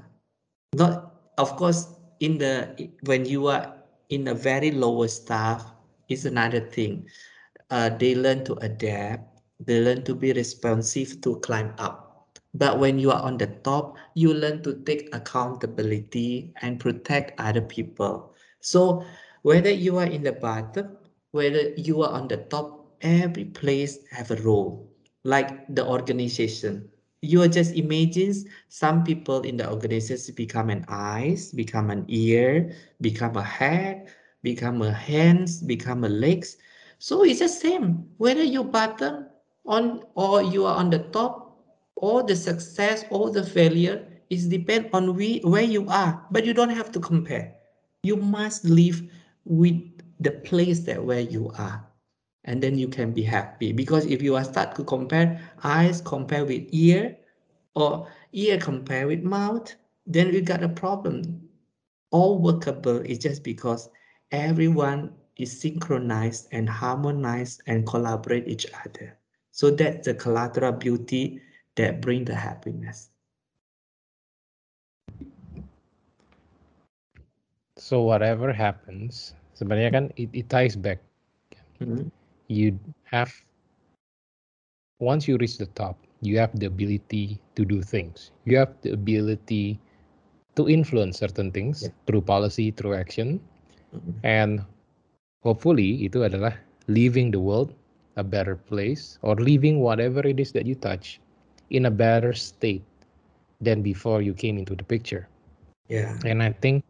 not, 0.73 1.13
of 1.37 1.55
course, 1.55 1.93
in 2.19 2.37
the 2.37 2.89
when 3.03 3.25
you 3.25 3.47
are 3.47 3.75
in 4.09 4.27
a 4.27 4.33
very 4.33 4.71
lower 4.71 5.07
staff 5.07 5.65
is 6.09 6.25
another 6.25 6.61
thing. 6.61 7.07
Uh, 7.69 7.89
they 7.89 8.15
learn 8.15 8.43
to 8.45 8.53
adapt. 8.55 9.41
They 9.59 9.81
learn 9.81 10.03
to 10.03 10.15
be 10.15 10.33
responsive 10.33 11.21
to 11.21 11.37
climb 11.39 11.73
up 11.77 12.07
but 12.57 12.79
when 12.79 12.97
you 12.97 13.11
are 13.11 13.21
on 13.21 13.37
the 13.37 13.47
top, 13.47 13.97
you 14.15 14.33
learn 14.33 14.63
to 14.63 14.73
take 14.81 15.13
accountability 15.13 16.53
and 16.61 16.79
protect 16.79 17.39
other 17.39 17.61
people. 17.61 18.33
So 18.61 19.05
whether 19.43 19.71
you 19.71 19.97
are 19.97 20.05
in 20.05 20.23
the 20.23 20.33
bottom, 20.33 20.97
whether 21.31 21.69
you 21.75 22.01
are 22.01 22.11
on 22.11 22.27
the 22.27 22.37
top, 22.37 22.95
every 23.01 23.45
place 23.45 23.99
have 24.11 24.31
a 24.31 24.41
role, 24.41 24.89
like 25.23 25.67
the 25.75 25.85
organization. 25.85 26.89
You 27.21 27.41
are 27.41 27.47
just 27.47 27.73
imagine 27.75 28.33
some 28.69 29.03
people 29.03 29.41
in 29.41 29.57
the 29.57 29.69
organization 29.69 30.35
become 30.35 30.69
an 30.69 30.85
eyes, 30.87 31.51
become 31.51 31.89
an 31.89 32.05
ear, 32.07 32.73
become 33.01 33.37
a 33.37 33.43
head, 33.43 34.07
become 34.43 34.81
a 34.81 34.91
hands, 34.91 35.61
become 35.61 36.03
a 36.03 36.09
legs. 36.09 36.57
So 36.99 37.23
it's 37.23 37.39
the 37.39 37.49
same 37.49 38.05
whether 38.17 38.43
you 38.43 38.63
bottom 38.63 39.27
on 39.65 40.03
or 40.15 40.41
you 40.41 40.65
are 40.65 40.75
on 40.75 40.89
the 40.89 40.99
top, 41.11 41.59
all 41.95 42.23
the 42.23 42.35
success, 42.35 43.05
all 43.09 43.31
the 43.31 43.43
failure 43.43 44.05
is 44.29 44.47
depend 44.47 44.89
on 44.93 45.15
we, 45.15 45.39
where 45.39 45.63
you 45.63 45.87
are. 45.89 46.25
But 46.31 46.45
you 46.45 46.53
don't 46.53 46.69
have 46.69 46.91
to 46.93 46.99
compare. 46.99 47.53
You 48.03 48.15
must 48.15 48.65
live 48.65 49.01
with 49.47 49.81
the 50.19 50.31
place 50.31 50.81
that 50.81 51.03
where 51.03 51.21
you 51.21 51.51
are. 51.57 51.85
And 52.43 52.61
then 52.61 52.77
you 52.77 52.87
can 52.87 53.11
be 53.11 53.23
happy. 53.23 53.71
Because 53.71 54.05
if 54.05 54.21
you 54.21 54.35
are 54.35 54.43
start 54.43 54.75
to 54.75 54.83
compare 54.83 55.41
eyes 55.63 56.01
compare 56.01 56.45
with 56.45 56.63
ear 56.71 57.17
or 57.75 58.07
ear 58.31 58.57
compare 58.57 59.07
with 59.07 59.23
mouth 59.23 59.73
then 60.07 60.31
we 60.31 60.41
got 60.41 60.63
a 60.63 60.69
problem. 60.69 61.49
All 62.11 62.39
workable 62.39 62.99
is 62.99 63.19
just 63.19 63.43
because 63.43 63.89
everyone 64.31 65.13
is 65.35 65.59
synchronized 65.59 66.47
and 66.53 66.69
harmonized 66.69 67.61
and 67.67 67.85
collaborate 67.85 68.47
each 68.47 68.65
other. 68.85 69.17
So 69.51 69.69
that's 69.69 70.07
the 70.07 70.13
collateral 70.13 70.71
beauty 70.71 71.41
that 71.75 72.01
bring 72.01 72.23
the 72.23 72.35
happiness. 72.35 73.09
So 77.75 78.01
whatever 78.01 78.51
happens 78.53 79.35
sebenarnya 79.57 79.89
kan 79.89 80.05
it, 80.15 80.29
it 80.37 80.45
ties 80.47 80.77
back. 80.77 81.01
Mm 81.81 81.89
-hmm 81.89 82.07
you 82.47 82.79
have 83.03 83.33
once 84.99 85.27
you 85.27 85.37
reach 85.37 85.57
the 85.57 85.67
top 85.67 85.97
you 86.21 86.37
have 86.39 86.57
the 86.59 86.65
ability 86.65 87.39
to 87.53 87.63
do 87.63 87.83
things. 87.83 88.31
You 88.45 88.57
have 88.57 88.73
the 88.81 88.91
ability 88.93 89.79
to 90.55 90.67
influence 90.67 91.19
certain 91.19 91.51
things 91.51 91.83
yeah. 91.83 91.89
through 92.07 92.21
policy 92.21 92.71
through 92.71 92.95
action. 92.95 93.39
Mm-hmm. 93.95 94.19
and 94.27 94.67
hopefully 95.47 96.03
itu 96.03 96.27
adalah 96.27 96.51
leaving 96.91 97.31
the 97.31 97.39
world 97.39 97.71
a 98.19 98.23
better 98.25 98.59
place 98.59 99.15
or 99.23 99.39
leaving 99.39 99.79
whatever 99.79 100.19
it 100.27 100.43
is 100.43 100.51
that 100.51 100.67
you 100.67 100.75
touch 100.75 101.23
in 101.71 101.87
a 101.87 101.93
better 101.93 102.35
state 102.35 102.83
than 103.63 103.79
before 103.79 104.19
you 104.19 104.35
came 104.35 104.59
into 104.59 104.75
the 104.75 104.83
picture. 104.83 105.31
Yeah. 105.87 106.19
And 106.27 106.43
i 106.43 106.51
think 106.51 106.83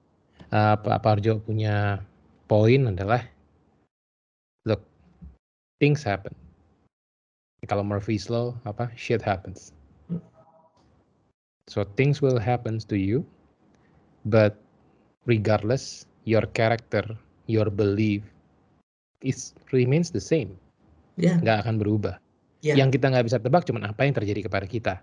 uh, 0.49 0.74
Pak 0.82 1.05
Parjo 1.05 1.38
punya 1.38 2.01
poin 2.48 2.89
adalah 2.89 3.24
things 5.78 6.02
happen. 6.02 6.34
Kalau 7.70 7.86
Murphy's 7.86 8.34
law 8.34 8.58
apa 8.66 8.89
shit 8.98 9.22
happens. 9.22 9.78
So 11.68 11.86
things 12.00 12.18
will 12.24 12.39
happen 12.39 12.80
to 12.88 12.98
you, 12.98 13.28
but 14.26 14.58
regardless, 15.30 16.08
your 16.26 16.48
character, 16.56 17.04
your 17.45 17.68
belief, 17.70 18.24
is 19.22 19.54
remains 19.76 20.10
the 20.10 20.24
same. 20.24 20.56
Yeah. 21.20 21.38
Nggak 21.43 21.68
akan 21.68 21.76
berubah. 21.78 22.16
Yeah. 22.66 22.80
Yang 22.80 22.98
kita 22.98 23.14
nggak 23.14 23.26
bisa 23.30 23.38
tebak 23.38 23.68
cuma 23.68 23.84
apa 23.84 24.02
yang 24.08 24.16
terjadi 24.16 24.48
kepada 24.48 24.66
kita. 24.66 24.95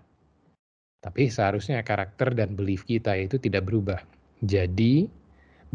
Tapi 1.05 1.29
seharusnya 1.29 1.85
karakter 1.85 2.33
dan 2.33 2.57
belief 2.57 2.83
kita 2.83 3.13
itu 3.15 3.37
tidak 3.37 3.69
berubah. 3.69 4.01
Jadi 4.41 5.05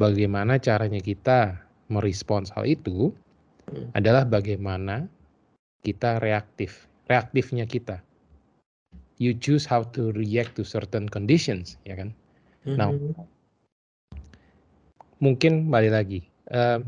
bagaimana 0.01 0.57
caranya 0.57 1.05
kita 1.05 1.61
merespons 1.93 2.49
hal 2.57 2.65
itu 2.65 3.13
hmm. 3.69 3.93
adalah 3.93 4.25
bagaimana 4.25 5.05
kita 5.85 6.17
reaktif, 6.25 6.89
reaktifnya 7.13 7.69
kita. 7.69 8.01
You 9.21 9.37
choose 9.37 9.69
how 9.69 9.85
to 9.93 10.17
react 10.17 10.57
to 10.57 10.65
certain 10.65 11.05
conditions, 11.05 11.77
ya 11.85 11.93
kan? 11.93 12.17
Mm-hmm. 12.65 12.77
Now, 12.81 12.97
mungkin 15.21 15.69
balik 15.69 15.93
lagi. 15.93 16.21
Uh, 16.49 16.81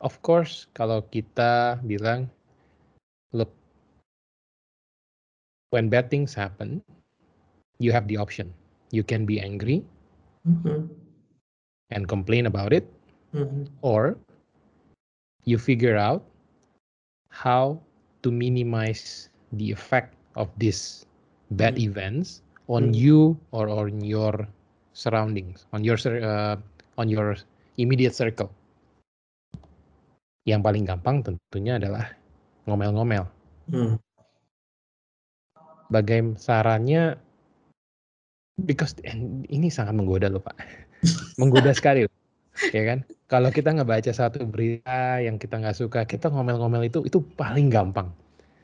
of 0.00 0.16
course, 0.24 0.72
kalau 0.72 1.04
kita 1.12 1.84
bilang, 1.84 2.32
look, 3.36 3.52
when 5.68 5.92
bad 5.92 6.08
things 6.08 6.32
happen, 6.32 6.80
you 7.76 7.92
have 7.92 8.08
the 8.08 8.16
option. 8.16 8.56
You 8.88 9.04
can 9.04 9.28
be 9.28 9.36
angry 9.36 9.84
mm-hmm. 10.48 11.01
And 11.92 12.08
complain 12.08 12.48
about 12.48 12.72
it, 12.72 12.88
mm-hmm. 13.36 13.68
or 13.84 14.16
you 15.44 15.58
figure 15.60 15.96
out 15.96 16.24
how 17.28 17.78
to 18.22 18.30
minimize 18.30 19.28
the 19.56 19.70
effect 19.70 20.14
of 20.36 20.48
these 20.56 21.04
bad 21.58 21.76
mm. 21.76 21.92
events 21.92 22.40
on 22.68 22.92
mm. 22.92 22.96
you 22.96 23.36
or 23.52 23.68
on 23.68 24.00
your 24.00 24.46
surroundings, 24.92 25.66
on 25.72 25.84
your 25.84 25.98
uh, 26.00 26.56
on 26.96 27.08
your 27.08 27.36
immediate 27.76 28.14
circle. 28.14 28.48
Yang 30.48 30.60
paling 30.62 30.84
gampang 30.86 31.22
tentunya 31.22 31.78
adalah 31.78 32.08
ngomel-ngomel. 32.66 33.26
Mm. 33.70 33.94
Bagaimana 35.92 36.40
sarannya? 36.40 37.20
Because 38.62 38.92
ini 39.48 39.72
sangat 39.72 39.96
menggoda 39.96 40.28
loh 40.28 40.44
pak, 40.44 40.54
menggoda 41.40 41.74
sekali, 41.74 42.06
loh. 42.06 42.14
ya 42.76 42.82
kan? 42.84 43.02
kalau 43.32 43.48
kita 43.48 43.72
ngebaca 43.72 44.12
satu 44.12 44.44
berita 44.44 45.16
yang 45.24 45.40
kita 45.40 45.56
nggak 45.56 45.72
suka, 45.80 46.04
kita 46.04 46.28
ngomel-ngomel 46.28 46.84
itu 46.84 47.00
itu 47.08 47.24
paling 47.40 47.72
gampang. 47.72 48.12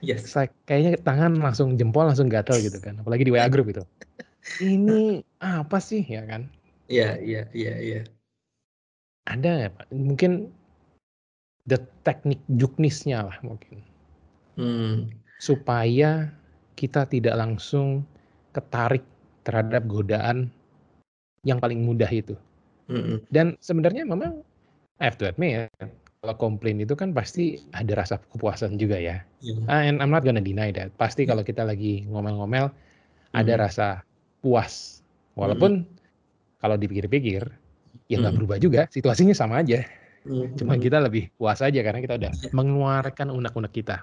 Yes. 0.05 0.29
Saya, 0.29 0.53
kayaknya 0.69 1.01
tangan 1.01 1.41
langsung 1.41 1.81
jempol 1.81 2.05
langsung 2.05 2.29
gatel 2.29 2.61
gitu 2.61 2.77
kan, 2.77 3.01
apalagi 3.01 3.25
di 3.25 3.33
WA 3.33 3.49
group 3.49 3.73
itu. 3.73 3.81
Ini 4.61 5.25
apa 5.41 5.81
sih 5.81 6.05
ya 6.05 6.21
kan? 6.29 6.53
Iya 6.93 7.17
iya 7.17 7.43
iya 7.57 7.75
iya. 7.81 8.01
Ada 9.25 9.67
ya 9.67 9.69
Pak? 9.73 9.89
Mungkin 9.89 10.53
the 11.65 11.81
teknik 12.05 12.41
juknisnya 12.61 13.25
lah 13.25 13.37
mungkin. 13.41 13.81
Hmm. 14.61 15.09
Supaya 15.41 16.29
kita 16.77 17.09
tidak 17.09 17.41
langsung 17.41 18.05
ketarik 18.53 19.05
terhadap 19.49 19.89
godaan 19.89 20.53
yang 21.47 21.59
paling 21.63 21.83
mudah 21.83 22.09
itu. 22.11 22.35
Mm 22.89 23.21
Dan 23.29 23.55
sebenarnya 23.61 24.09
memang 24.09 24.41
I 24.99 25.05
have 25.07 25.21
to 25.21 25.29
admit 25.31 25.51
ya, 25.55 25.63
kalau 26.19 26.35
komplain 26.35 26.83
itu 26.83 26.99
kan 26.99 27.15
pasti 27.15 27.63
ada 27.71 27.95
rasa 27.95 28.19
kepuasan 28.35 28.75
juga 28.75 28.99
ya. 28.99 29.23
Uh, 29.71 29.83
and 29.87 30.03
I'm 30.03 30.11
not 30.11 30.27
gonna 30.27 30.43
deny 30.43 30.75
that. 30.75 30.91
Pasti 30.99 31.23
yeah. 31.23 31.31
kalau 31.35 31.43
kita 31.47 31.63
lagi 31.63 32.03
ngomel-ngomel 32.11 32.75
mm. 32.75 33.39
ada 33.39 33.55
rasa 33.55 34.03
puas. 34.43 35.05
Walaupun 35.39 35.87
mm. 35.87 35.89
kalau 36.59 36.75
dipikir-pikir 36.75 37.47
ya 38.11 38.17
nggak 38.19 38.35
mm. 38.35 38.39
berubah 38.43 38.59
juga, 38.59 38.83
situasinya 38.91 39.37
sama 39.37 39.63
aja. 39.63 39.87
Mm. 40.27 40.59
Cuma 40.59 40.75
kita 40.75 40.99
lebih 40.99 41.31
puas 41.39 41.63
aja 41.63 41.79
karena 41.79 42.03
kita 42.03 42.19
udah 42.19 42.33
mengeluarkan 42.57 43.31
unek-unek 43.31 43.71
kita. 43.71 44.03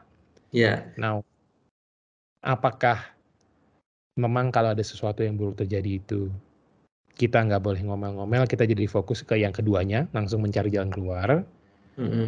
Ya. 0.56 0.64
Yeah. 0.64 0.78
Now, 0.96 1.16
apakah 2.40 3.12
memang 4.16 4.56
kalau 4.56 4.72
ada 4.72 4.84
sesuatu 4.86 5.20
yang 5.20 5.36
buruk 5.36 5.60
terjadi 5.60 6.00
itu 6.00 6.32
kita 7.16 7.48
nggak 7.48 7.64
boleh 7.64 7.82
ngomel-ngomel, 7.88 8.44
kita 8.46 8.68
jadi 8.68 8.86
fokus 8.92 9.24
ke 9.24 9.40
yang 9.40 9.56
keduanya, 9.56 10.12
langsung 10.12 10.44
mencari 10.44 10.68
jalan 10.68 10.92
keluar. 10.92 11.48
Mm-hmm. 11.96 12.28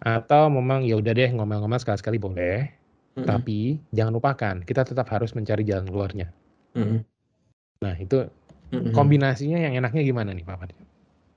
Atau 0.00 0.48
memang 0.48 0.84
ya 0.84 0.96
udah 0.96 1.12
deh 1.12 1.30
ngomel-ngomel 1.36 1.76
sekali-sekali 1.76 2.16
boleh, 2.16 2.72
mm-hmm. 3.14 3.28
tapi 3.28 3.78
jangan 3.92 4.12
lupakan 4.16 4.56
kita 4.64 4.88
tetap 4.88 5.06
harus 5.12 5.36
mencari 5.36 5.62
jalan 5.68 5.84
keluarnya. 5.84 6.32
Mm-hmm. 6.72 6.98
Nah 7.84 7.94
itu 8.00 8.18
mm-hmm. 8.72 8.92
kombinasinya 8.96 9.60
yang 9.60 9.76
enaknya 9.76 10.02
gimana 10.02 10.32
nih 10.32 10.44
Pak 10.48 10.56
Fadil? 10.56 10.80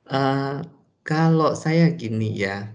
Uh, 0.07 0.63
kalau 1.03 1.51
saya 1.59 1.91
gini 1.91 2.39
ya, 2.39 2.71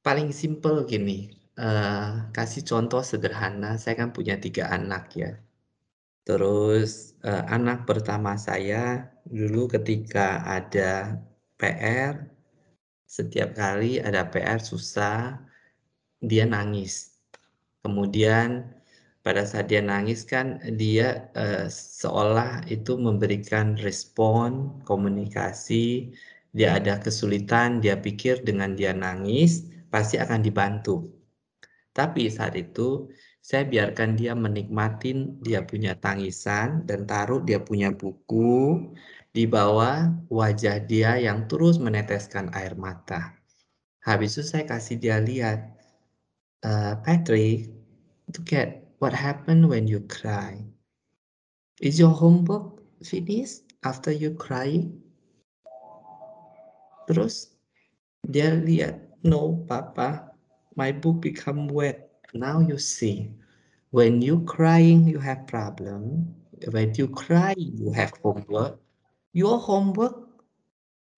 paling 0.00 0.32
simple 0.32 0.88
gini. 0.88 1.38
Uh, 1.52 2.32
kasih 2.32 2.64
contoh 2.64 3.04
sederhana, 3.04 3.76
saya 3.76 4.00
kan 4.00 4.16
punya 4.16 4.40
tiga 4.40 4.72
anak 4.72 5.12
ya. 5.12 5.36
Terus, 6.22 7.18
uh, 7.26 7.42
anak 7.50 7.82
pertama 7.86 8.38
saya 8.38 9.10
dulu 9.26 9.66
ketika 9.66 10.46
ada 10.46 11.18
PR, 11.58 12.30
setiap 13.06 13.58
kali 13.58 13.98
ada 13.98 14.30
PR 14.30 14.62
susah, 14.62 15.42
dia 16.22 16.46
nangis. 16.46 17.18
Kemudian 17.82 18.70
pada 19.26 19.42
saat 19.42 19.66
dia 19.66 19.82
nangis 19.82 20.22
kan 20.22 20.62
dia, 20.78 21.26
uh, 21.34 21.66
seolah 21.66 22.66
itu 22.70 22.94
memberikan 22.94 23.74
respon, 23.82 24.78
komunikasi, 24.86 26.14
dia 26.54 26.78
ada 26.78 27.02
kesulitan, 27.02 27.82
dia 27.82 27.98
pikir 27.98 28.46
dengan 28.46 28.78
dia 28.78 28.94
nangis 28.94 29.66
pasti 29.90 30.22
akan 30.22 30.40
dibantu. 30.44 31.10
Tapi 31.92 32.30
saat 32.32 32.56
itu 32.56 33.12
saya 33.42 33.66
biarkan 33.66 34.14
dia 34.14 34.38
menikmatin 34.38 35.42
dia 35.42 35.66
punya 35.66 35.98
tangisan 35.98 36.86
dan 36.86 37.10
taruh 37.10 37.42
dia 37.42 37.58
punya 37.58 37.90
buku 37.90 38.94
di 39.34 39.50
bawah 39.50 40.14
wajah 40.30 40.78
dia 40.86 41.18
yang 41.18 41.50
terus 41.50 41.82
meneteskan 41.82 42.54
air 42.54 42.78
mata. 42.78 43.34
Habis 44.06 44.38
itu 44.38 44.44
saya 44.46 44.64
kasih 44.70 44.96
dia 45.02 45.18
lihat, 45.18 45.74
uh, 46.62 47.02
Patrick, 47.02 47.74
look 48.30 48.54
at 48.54 48.86
what 49.02 49.10
happened 49.10 49.66
when 49.66 49.90
you 49.90 50.06
cry. 50.06 50.62
Is 51.82 51.98
your 51.98 52.14
homework 52.14 52.78
finished 53.02 53.66
after 53.82 54.14
you 54.14 54.38
cry? 54.38 54.86
Terus 57.10 57.58
dia 58.22 58.54
lihat, 58.54 59.02
no, 59.26 59.66
Papa, 59.66 60.30
my 60.78 60.94
book 60.94 61.18
become 61.26 61.66
wet. 61.66 62.11
Now 62.34 62.60
you 62.60 62.78
see, 62.78 63.30
when 63.90 64.22
you 64.22 64.40
crying, 64.44 65.06
you 65.06 65.18
have 65.18 65.46
problem. 65.46 66.34
When 66.70 66.94
you 66.94 67.08
cry, 67.08 67.54
you 67.56 67.92
have 67.92 68.12
homework. 68.22 68.80
Your 69.32 69.58
homework 69.58 70.28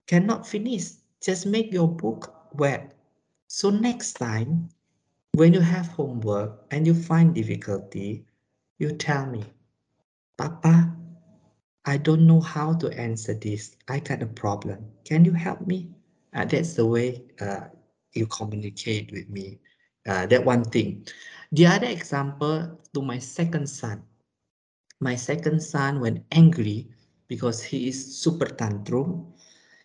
cannot 0.07 0.47
finish. 0.47 0.91
Just 1.21 1.47
make 1.47 1.73
your 1.73 1.89
book 1.89 2.35
wet. 2.55 2.97
So 3.47 3.71
next 3.71 4.15
time, 4.15 4.69
when 5.33 5.55
you 5.55 5.61
have 5.61 5.87
homework 5.87 6.67
and 6.71 6.87
you 6.87 6.95
find 6.95 7.35
difficulty, 7.35 8.25
you 8.79 8.91
tell 8.93 9.27
me, 9.27 9.45
Papa, 10.37 10.97
I 11.85 11.97
don't 11.99 12.27
know 12.27 12.41
how 12.41 12.75
to 12.75 12.89
answer 12.99 13.35
this. 13.35 13.77
I 13.89 14.01
got 14.01 14.23
a 14.23 14.27
problem. 14.27 14.87
Can 15.05 15.25
you 15.25 15.33
help 15.33 15.67
me? 15.67 15.91
Uh, 16.35 16.45
that's 16.45 16.75
the 16.75 16.87
way 16.87 17.23
uh, 17.41 17.69
you 18.15 18.27
communicate 18.27 19.13
with 19.13 19.29
me. 19.29 19.61
Uh, 20.05 20.29
that 20.29 20.45
one 20.45 20.65
thing. 20.65 21.05
The 21.53 21.67
other 21.67 21.89
example 21.89 22.77
to 22.93 23.01
my 23.01 23.17
second 23.19 23.69
son. 23.69 24.05
My 25.01 25.17
second 25.17 25.61
son, 25.61 26.01
when 26.01 26.25
angry 26.33 26.89
because 27.29 27.65
he 27.65 27.89
is 27.89 27.97
super 27.97 28.47
tantrum, 28.47 29.33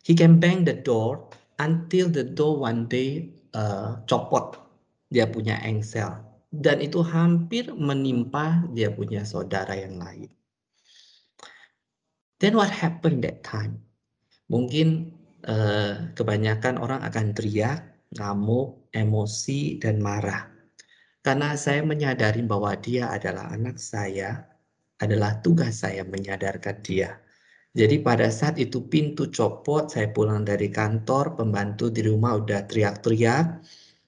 he 0.03 0.15
can 0.15 0.39
bang 0.39 0.63
the 0.63 0.75
door 0.75 1.29
until 1.59 2.11
the 2.11 2.23
door 2.23 2.59
one 2.59 2.87
day 2.87 3.31
uh, 3.55 3.99
copot. 4.07 4.59
Dia 5.09 5.25
punya 5.27 5.57
engsel. 5.65 6.19
Dan 6.49 6.81
itu 6.81 7.05
hampir 7.05 7.69
menimpa 7.73 8.65
dia 8.73 8.89
punya 8.89 9.21
saudara 9.21 9.77
yang 9.77 10.01
lain. 10.01 10.29
Then 12.39 12.55
what 12.55 12.71
happened 12.71 13.21
that 13.27 13.43
time? 13.43 13.83
Mungkin 14.49 15.13
uh, 15.45 16.09
kebanyakan 16.15 16.81
orang 16.81 17.03
akan 17.05 17.35
teriak, 17.35 17.98
ngamuk, 18.15 18.89
emosi, 18.95 19.77
dan 19.77 20.01
marah. 20.01 20.49
Karena 21.19 21.53
saya 21.59 21.83
menyadari 21.83 22.41
bahwa 22.41 22.73
dia 22.79 23.11
adalah 23.11 23.51
anak 23.53 23.77
saya, 23.77 24.49
adalah 25.03 25.37
tugas 25.43 25.83
saya 25.83 26.01
menyadarkan 26.07 26.79
dia. 26.81 27.19
Jadi 27.77 28.01
pada 28.01 28.33
saat 28.33 28.57
itu 28.57 28.89
pintu 28.89 29.29
copot, 29.29 29.93
saya 29.93 30.09
pulang 30.09 30.41
dari 30.41 30.73
kantor, 30.73 31.37
pembantu 31.37 31.93
di 31.93 32.01
rumah 32.01 32.41
udah 32.41 32.65
teriak-teriak. 32.65 33.61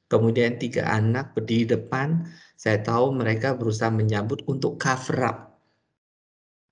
Kemudian 0.09 0.57
tiga 0.57 0.89
anak 0.91 1.37
berdiri 1.37 1.77
depan, 1.77 2.25
saya 2.57 2.81
tahu 2.81 3.13
mereka 3.15 3.53
berusaha 3.53 3.93
menyambut 3.93 4.41
untuk 4.49 4.81
cover 4.81 5.19
up. 5.23 5.37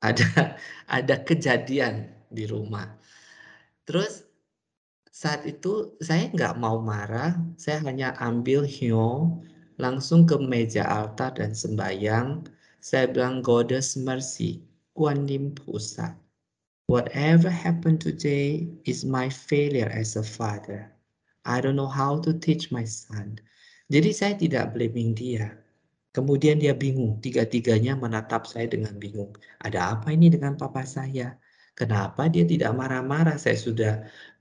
Ada 0.01 0.57
ada 0.97 1.15
kejadian 1.21 2.09
di 2.33 2.49
rumah. 2.49 2.89
Terus 3.85 4.28
saat 5.19 5.43
itu 5.43 5.99
saya 5.99 6.31
nggak 6.31 6.55
mau 6.63 6.79
marah, 6.79 7.35
saya 7.59 7.83
hanya 7.83 8.15
ambil 8.23 8.63
hio, 8.63 9.35
langsung 9.75 10.23
ke 10.23 10.39
meja 10.39 10.87
altar 10.87 11.35
dan 11.35 11.51
sembahyang. 11.51 12.47
Saya 12.79 13.11
bilang 13.11 13.43
Goddess 13.43 13.99
Mercy, 13.99 14.63
Kuan 14.95 15.27
Yin 15.27 15.51
Pusat. 15.51 16.15
Whatever 16.87 17.51
happened 17.51 17.99
today 17.99 18.71
is 18.87 19.03
my 19.03 19.27
failure 19.27 19.91
as 19.91 20.15
a 20.15 20.23
father. 20.23 20.87
I 21.43 21.59
don't 21.59 21.75
know 21.75 21.91
how 21.91 22.23
to 22.23 22.31
teach 22.39 22.71
my 22.71 22.87
son. 22.87 23.43
Jadi 23.91 24.15
saya 24.15 24.39
tidak 24.39 24.71
blaming 24.71 25.11
dia. 25.19 25.51
Kemudian 26.15 26.63
dia 26.63 26.71
bingung, 26.71 27.19
tiga-tiganya 27.19 27.99
menatap 27.99 28.47
saya 28.47 28.71
dengan 28.71 28.95
bingung. 28.95 29.35
Ada 29.67 29.99
apa 29.99 30.15
ini 30.15 30.31
dengan 30.31 30.55
papa 30.55 30.87
saya? 30.87 31.35
Kenapa 31.79 32.27
dia 32.27 32.43
tidak 32.43 32.75
marah-marah? 32.75 33.39
Saya 33.39 33.55
sudah 33.55 33.93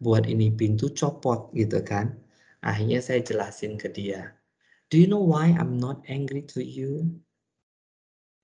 buat 0.03 0.27
ini 0.27 0.51
pintu 0.51 0.91
copot 0.91 1.55
gitu 1.55 1.79
kan. 1.87 2.19
Akhirnya 2.67 2.99
saya 2.99 3.23
jelasin 3.23 3.79
ke 3.79 3.87
dia. 3.95 4.35
Do 4.91 4.99
you 4.99 5.07
know 5.07 5.23
why 5.23 5.55
I'm 5.55 5.79
not 5.79 6.03
angry 6.11 6.43
to 6.51 6.59
you? 6.59 7.07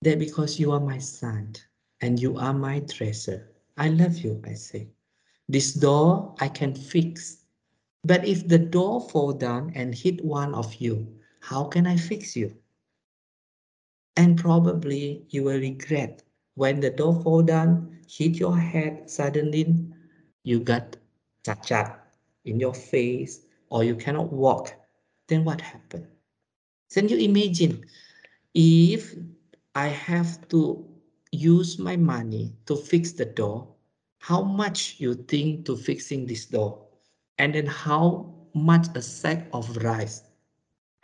That 0.07 0.22
because 0.22 0.62
you 0.62 0.70
are 0.70 0.78
my 0.78 1.03
son 1.03 1.59
and 2.07 2.22
you 2.22 2.38
are 2.38 2.55
my 2.55 2.86
treasure. 2.86 3.51
I 3.74 3.90
love 3.90 4.22
you, 4.22 4.38
I 4.47 4.55
say. 4.55 4.95
This 5.51 5.74
door 5.74 6.38
I 6.38 6.47
can 6.47 6.78
fix. 6.78 7.42
But 8.07 8.22
if 8.22 8.47
the 8.47 8.62
door 8.62 9.03
fall 9.11 9.34
down 9.34 9.74
and 9.74 9.90
hit 9.90 10.22
one 10.22 10.55
of 10.55 10.70
you, 10.78 11.09
how 11.42 11.66
can 11.66 11.90
I 11.90 11.99
fix 11.99 12.38
you? 12.38 12.55
And 14.14 14.38
probably 14.38 15.26
you 15.34 15.42
will 15.42 15.59
regret 15.59 16.22
when 16.55 16.78
the 16.78 16.90
door 16.90 17.18
fall 17.24 17.42
down, 17.42 17.93
hit 18.09 18.36
your 18.36 18.57
head 18.57 19.11
suddenly, 19.11 19.76
you 20.42 20.61
got 20.61 20.96
cacat 21.44 21.98
in 22.44 22.61
your 22.61 22.74
face 22.74 23.46
or 23.70 23.84
you 23.84 23.96
cannot 23.96 24.32
walk. 24.32 24.74
Then 25.28 25.44
what 25.44 25.61
happened? 25.61 26.07
Then 26.94 27.09
you 27.09 27.18
imagine 27.18 27.84
if 28.55 29.14
I 29.74 29.88
have 29.88 30.48
to 30.48 30.86
use 31.32 31.78
my 31.78 31.96
money 31.96 32.52
to 32.66 32.76
fix 32.76 33.12
the 33.12 33.24
door, 33.24 33.66
how 34.18 34.42
much 34.42 34.96
you 34.98 35.14
think 35.14 35.64
to 35.66 35.76
fixing 35.76 36.26
this 36.26 36.46
door? 36.46 36.80
And 37.38 37.55
then 37.55 37.66
how 37.66 38.34
much 38.55 38.86
a 38.94 39.02
sack 39.02 39.48
of 39.52 39.76
rice? 39.78 40.22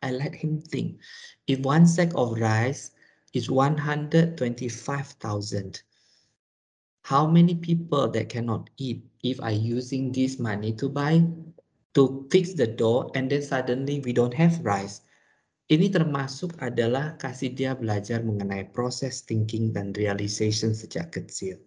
I 0.02 0.12
let 0.12 0.34
him 0.34 0.60
think. 0.60 0.98
If 1.46 1.60
one 1.60 1.86
sack 1.86 2.12
of 2.14 2.38
rice 2.38 2.90
is 3.34 3.50
125,000, 3.50 5.82
how 7.10 7.26
many 7.26 7.58
people 7.58 8.06
that 8.06 8.30
cannot 8.30 8.70
eat 8.78 9.02
if 9.26 9.42
I 9.42 9.50
using 9.50 10.14
this 10.14 10.38
money 10.38 10.70
to 10.78 10.86
buy, 10.86 11.26
to 11.98 12.30
fix 12.30 12.54
the 12.54 12.70
door 12.70 13.10
and 13.18 13.26
then 13.26 13.42
suddenly 13.42 13.98
we 14.06 14.14
don't 14.14 14.34
have 14.38 14.62
rice? 14.62 15.02
Ini 15.66 15.90
termasuk 15.90 16.54
adalah 16.62 17.18
kasih 17.18 17.50
dia 17.58 17.74
belajar 17.74 18.22
mengenai 18.22 18.70
proses 18.70 19.26
thinking 19.26 19.74
dan 19.74 19.90
realization 19.98 20.70
sejak 20.70 21.10
kecil. 21.10 21.58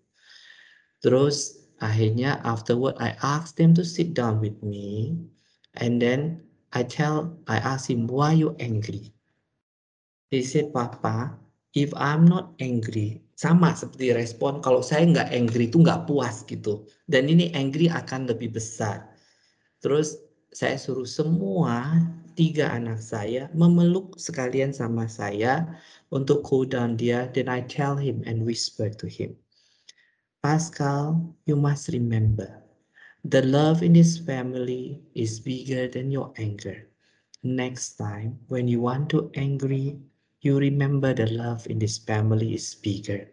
Terus 1.03 1.59
akhirnya 1.83 2.39
afterward 2.47 2.95
I 3.03 3.19
ask 3.19 3.59
them 3.59 3.75
to 3.75 3.83
sit 3.83 4.15
down 4.15 4.39
with 4.39 4.55
me 4.63 5.19
and 5.75 5.99
then 5.99 6.39
I 6.71 6.87
tell 6.87 7.35
I 7.51 7.59
ask 7.59 7.91
him 7.91 8.07
why 8.07 8.31
you 8.31 8.55
angry. 8.63 9.11
He 10.31 10.39
said 10.39 10.71
Papa 10.71 11.35
if 11.75 11.91
I'm 11.99 12.23
not 12.23 12.55
angry 12.63 13.27
sama 13.43 13.75
seperti 13.75 14.15
respon 14.15 14.63
kalau 14.63 14.79
saya 14.79 15.03
nggak 15.03 15.29
angry 15.35 15.67
itu 15.67 15.83
nggak 15.83 16.07
puas 16.07 16.47
gitu 16.47 16.87
dan 17.11 17.27
ini 17.27 17.51
angry 17.51 17.91
akan 17.91 18.31
lebih 18.31 18.55
besar. 18.55 19.03
Terus 19.83 20.15
saya 20.55 20.79
suruh 20.79 21.03
semua 21.03 21.99
tiga 22.39 22.71
anak 22.71 23.03
saya 23.03 23.51
memeluk 23.51 24.15
sekalian 24.15 24.71
sama 24.71 25.11
saya 25.11 25.67
untuk 26.15 26.39
cool 26.47 26.63
down 26.63 26.95
dia. 26.95 27.27
Then 27.35 27.51
I 27.51 27.67
tell 27.67 27.99
him 27.99 28.23
and 28.23 28.47
whisper 28.47 28.87
to 28.87 29.05
him, 29.11 29.35
Pascal, 30.39 31.19
you 31.43 31.59
must 31.59 31.91
remember, 31.91 32.63
the 33.27 33.43
love 33.43 33.83
in 33.83 33.91
this 33.91 34.23
family 34.23 35.03
is 35.19 35.43
bigger 35.43 35.91
than 35.91 36.13
your 36.13 36.31
anger. 36.39 36.87
Next 37.43 37.99
time, 37.99 38.39
when 38.47 38.71
you 38.71 38.79
want 38.79 39.11
to 39.11 39.27
angry, 39.35 39.99
you 40.39 40.59
remember 40.59 41.11
the 41.11 41.27
love 41.27 41.67
in 41.67 41.79
this 41.79 41.99
family 41.99 42.55
is 42.55 42.71
bigger. 42.79 43.32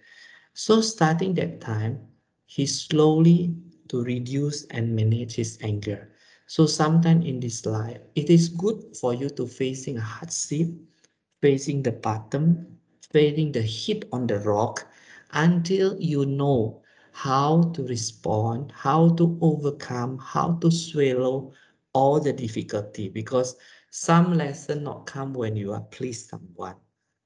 So 0.60 0.82
starting 0.82 1.32
that 1.36 1.62
time, 1.62 2.06
he 2.44 2.66
slowly 2.66 3.56
to 3.88 4.02
reduce 4.04 4.66
and 4.66 4.94
manage 4.94 5.36
his 5.36 5.58
anger. 5.62 6.12
So 6.46 6.66
sometimes 6.66 7.24
in 7.24 7.40
this 7.40 7.64
life, 7.64 8.02
it 8.14 8.28
is 8.28 8.50
good 8.50 8.94
for 8.94 9.14
you 9.14 9.30
to 9.30 9.46
facing 9.46 9.96
a 9.96 10.02
hardship, 10.02 10.68
facing 11.40 11.82
the 11.82 11.92
bottom, 11.92 12.78
facing 13.10 13.52
the 13.52 13.62
hit 13.62 14.04
on 14.12 14.26
the 14.26 14.38
rock 14.40 14.86
until 15.32 15.98
you 15.98 16.26
know 16.26 16.82
how 17.12 17.62
to 17.72 17.82
respond, 17.86 18.70
how 18.76 19.14
to 19.14 19.38
overcome, 19.40 20.18
how 20.18 20.58
to 20.60 20.70
swallow 20.70 21.54
all 21.94 22.20
the 22.20 22.34
difficulty 22.34 23.08
because 23.08 23.56
some 23.90 24.34
lesson 24.34 24.84
not 24.84 25.06
come 25.06 25.32
when 25.32 25.56
you 25.56 25.72
are 25.72 25.86
please 25.90 26.28
someone. 26.28 26.76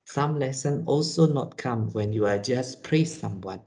Some 0.05 0.39
lesson 0.39 0.85
also 0.87 1.27
not 1.27 1.57
come 1.57 1.91
when 1.93 2.13
you 2.13 2.27
are 2.27 2.39
just 2.39 2.83
praise 2.83 3.19
someone. 3.19 3.61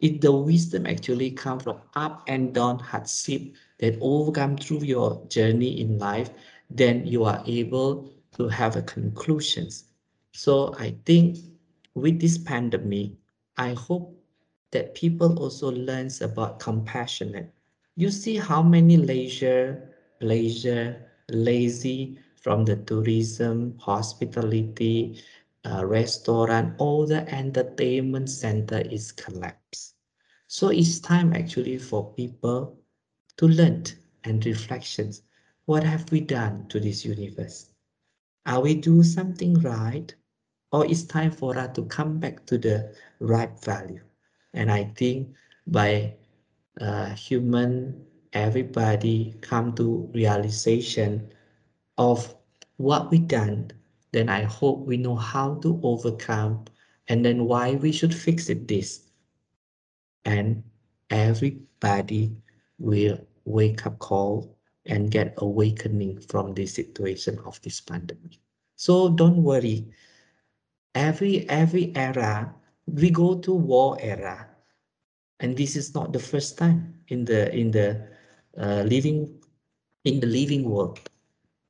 If 0.00 0.20
the 0.20 0.32
wisdom 0.32 0.86
actually 0.86 1.32
come 1.32 1.58
from 1.58 1.80
up 1.94 2.22
and 2.28 2.54
down 2.54 2.78
hardship 2.78 3.54
that 3.78 3.98
overcome 4.00 4.56
through 4.56 4.84
your 4.84 5.26
journey 5.28 5.80
in 5.80 5.98
life, 5.98 6.30
then 6.70 7.06
you 7.06 7.24
are 7.24 7.42
able 7.46 8.10
to 8.36 8.48
have 8.48 8.76
a 8.76 8.82
conclusions. 8.82 9.84
So 10.32 10.74
I 10.78 10.94
think 11.04 11.38
with 11.94 12.20
this 12.20 12.38
pandemic, 12.38 13.12
I 13.56 13.72
hope 13.72 14.14
that 14.70 14.94
people 14.94 15.38
also 15.38 15.70
learns 15.72 16.20
about 16.20 16.60
compassionate. 16.60 17.52
You 17.96 18.10
see 18.10 18.36
how 18.36 18.62
many 18.62 18.96
leisure, 18.96 19.94
leisure, 20.20 21.10
lazy 21.28 22.18
from 22.36 22.64
the 22.64 22.76
tourism, 22.76 23.76
hospitality, 23.78 25.20
uh, 25.68 25.84
restaurant, 25.84 26.74
all 26.78 27.06
the 27.06 27.28
entertainment 27.34 28.30
center 28.30 28.80
is 28.80 29.12
collapsed. 29.12 29.94
So 30.48 30.68
it's 30.68 31.00
time 31.00 31.34
actually 31.34 31.78
for 31.78 32.14
people 32.14 32.78
to 33.36 33.48
learn 33.48 33.84
and 34.24 34.44
reflections. 34.46 35.22
what 35.66 35.84
have 35.84 36.10
we 36.10 36.20
done 36.20 36.66
to 36.68 36.80
this 36.80 37.04
universe? 37.04 37.70
Are 38.46 38.62
we 38.62 38.74
do 38.74 39.02
something 39.02 39.54
right? 39.60 40.14
Or 40.72 40.86
it's 40.86 41.04
time 41.04 41.30
for 41.30 41.58
us 41.58 41.74
to 41.76 41.84
come 41.84 42.18
back 42.18 42.46
to 42.46 42.58
the 42.58 42.94
right 43.20 43.52
value? 43.64 44.00
And 44.54 44.70
I 44.70 44.84
think 44.96 45.34
by 45.66 46.14
uh, 46.80 47.10
human, 47.10 48.06
everybody 48.32 49.34
come 49.42 49.74
to 49.76 50.10
realization 50.14 51.32
of 51.98 52.34
what 52.78 53.10
we 53.10 53.18
done, 53.18 53.72
then 54.12 54.28
I 54.28 54.42
hope 54.42 54.86
we 54.86 54.96
know 54.96 55.16
how 55.16 55.54
to 55.56 55.80
overcome 55.82 56.64
and 57.08 57.24
then 57.24 57.44
why 57.44 57.74
we 57.74 57.92
should 57.92 58.14
fix 58.14 58.48
it 58.48 58.68
this. 58.68 59.00
And 60.24 60.62
everybody 61.10 62.36
will 62.78 63.18
wake 63.44 63.86
up 63.86 63.98
call 63.98 64.56
and 64.86 65.10
get 65.10 65.34
awakening 65.38 66.20
from 66.20 66.54
the 66.54 66.66
situation 66.66 67.38
of 67.44 67.60
this 67.62 67.80
pandemic. 67.80 68.38
So 68.76 69.10
don't 69.10 69.42
worry. 69.42 69.86
Every 70.94 71.48
every 71.48 71.94
era 71.94 72.54
we 72.86 73.10
go 73.10 73.38
to 73.38 73.52
war 73.52 73.98
era, 74.00 74.48
and 75.40 75.56
this 75.56 75.76
is 75.76 75.94
not 75.94 76.12
the 76.12 76.18
first 76.18 76.56
time 76.56 76.94
in 77.08 77.24
the 77.24 77.54
in 77.54 77.70
the 77.70 78.08
uh, 78.58 78.82
living 78.82 79.38
in 80.04 80.20
the 80.20 80.26
living 80.26 80.64
world. 80.68 80.98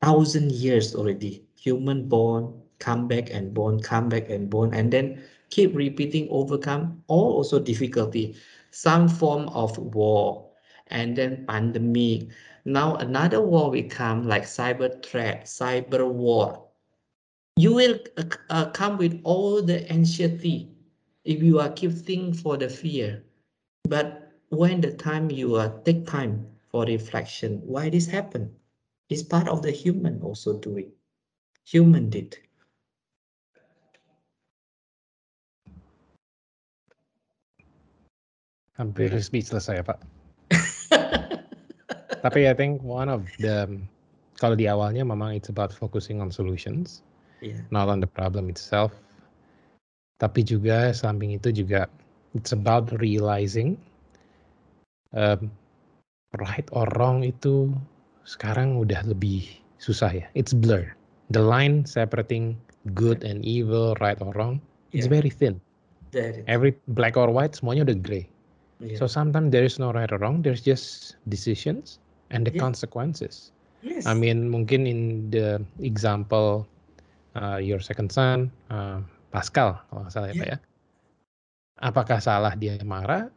Thousand 0.02 0.52
years 0.52 0.94
already, 0.94 1.44
human 1.56 2.08
born, 2.08 2.54
come 2.78 3.08
back 3.08 3.30
and 3.30 3.52
born, 3.52 3.80
come 3.80 4.08
back 4.08 4.30
and 4.30 4.48
born, 4.48 4.72
and 4.74 4.92
then 4.92 5.22
keep 5.50 5.74
repeating, 5.74 6.28
overcome 6.30 7.02
all 7.08 7.34
also 7.34 7.58
difficulty, 7.58 8.36
some 8.70 9.08
form 9.08 9.48
of 9.48 9.76
war, 9.78 10.50
and 10.88 11.16
then 11.16 11.44
pandemic. 11.46 12.28
Now 12.64 12.96
another 12.96 13.40
war 13.40 13.70
will 13.70 13.88
come 13.88 14.24
like 14.24 14.44
cyber 14.44 15.02
threat, 15.04 15.46
cyber 15.46 16.06
war. 16.08 16.68
You 17.56 17.74
will 17.74 17.98
uh, 18.16 18.24
uh, 18.50 18.70
come 18.70 18.98
with 18.98 19.20
all 19.24 19.62
the 19.62 19.90
anxiety 19.90 20.70
if 21.24 21.42
you 21.42 21.58
are 21.58 21.70
keep 21.70 21.92
thinking 21.92 22.34
for 22.34 22.56
the 22.56 22.68
fear. 22.68 23.24
But 23.84 24.32
when 24.50 24.80
the 24.80 24.92
time 24.92 25.30
you 25.30 25.56
are 25.56 25.70
take 25.80 26.06
time 26.06 26.46
for 26.70 26.84
reflection, 26.84 27.60
why 27.64 27.90
this 27.90 28.06
happen? 28.06 28.54
It's 29.08 29.24
part 29.24 29.48
of 29.48 29.64
the 29.64 29.72
human 29.72 30.20
also 30.20 30.60
doing. 30.60 30.92
Human 31.64 32.12
did. 32.12 32.36
Hampir 38.76 39.10
speechless 39.18 39.66
saya, 39.66 39.82
Pak. 39.82 39.98
Tapi 42.24 42.46
I 42.46 42.54
think 42.54 42.84
one 42.84 43.08
of 43.08 43.26
the 43.40 43.66
kalau 44.38 44.54
di 44.54 44.70
awalnya 44.70 45.02
memang 45.02 45.34
it's 45.34 45.50
about 45.50 45.74
focusing 45.74 46.22
on 46.22 46.30
solutions, 46.30 47.02
yeah. 47.42 47.58
not 47.74 47.90
on 47.90 47.98
the 47.98 48.06
problem 48.06 48.46
itself. 48.46 48.94
Tapi 50.22 50.46
juga 50.46 50.94
samping 50.94 51.34
itu 51.34 51.50
juga 51.50 51.90
it's 52.38 52.54
about 52.54 52.92
realizing 53.02 53.74
um, 55.16 55.50
right 56.38 56.66
or 56.70 56.86
wrong 56.94 57.26
itu 57.26 57.72
sekarang 58.28 58.76
udah 58.76 59.00
lebih 59.08 59.48
susah 59.80 60.12
ya. 60.12 60.26
It's 60.36 60.52
blur. 60.52 60.84
The 61.32 61.40
line 61.40 61.88
separating 61.88 62.60
good 62.92 63.24
and 63.24 63.40
evil, 63.40 63.96
right 64.04 64.20
or 64.20 64.36
wrong, 64.36 64.60
yeah. 64.92 65.00
it's 65.00 65.08
very 65.08 65.32
thin. 65.32 65.56
Every 66.48 66.76
black 66.92 67.16
or 67.16 67.32
white 67.32 67.56
semuanya 67.56 67.88
udah 67.88 67.98
gray. 68.00 68.24
Yeah. 68.80 69.00
So 69.00 69.08
sometimes 69.08 69.52
there 69.52 69.64
is 69.64 69.80
no 69.80 69.92
right 69.92 70.08
or 70.12 70.20
wrong. 70.20 70.44
There's 70.44 70.64
just 70.64 71.16
decisions 71.28 72.00
and 72.32 72.44
the 72.44 72.52
yeah. 72.52 72.64
consequences. 72.64 73.52
Yes. 73.80 74.08
I 74.08 74.16
mean, 74.16 74.48
mungkin 74.48 74.88
in 74.88 75.30
the 75.32 75.60
example 75.80 76.68
uh, 77.36 77.60
your 77.60 77.80
second 77.80 78.12
son, 78.12 78.52
uh, 78.72 79.04
Pascal, 79.28 79.76
kalau 79.92 80.08
nggak 80.08 80.12
salah 80.12 80.28
ya, 80.28 80.34
yeah. 80.34 80.40
Pak 80.40 80.48
ya. 80.48 80.58
Apakah 81.78 82.18
salah 82.18 82.52
dia 82.56 82.80
marah? 82.82 83.28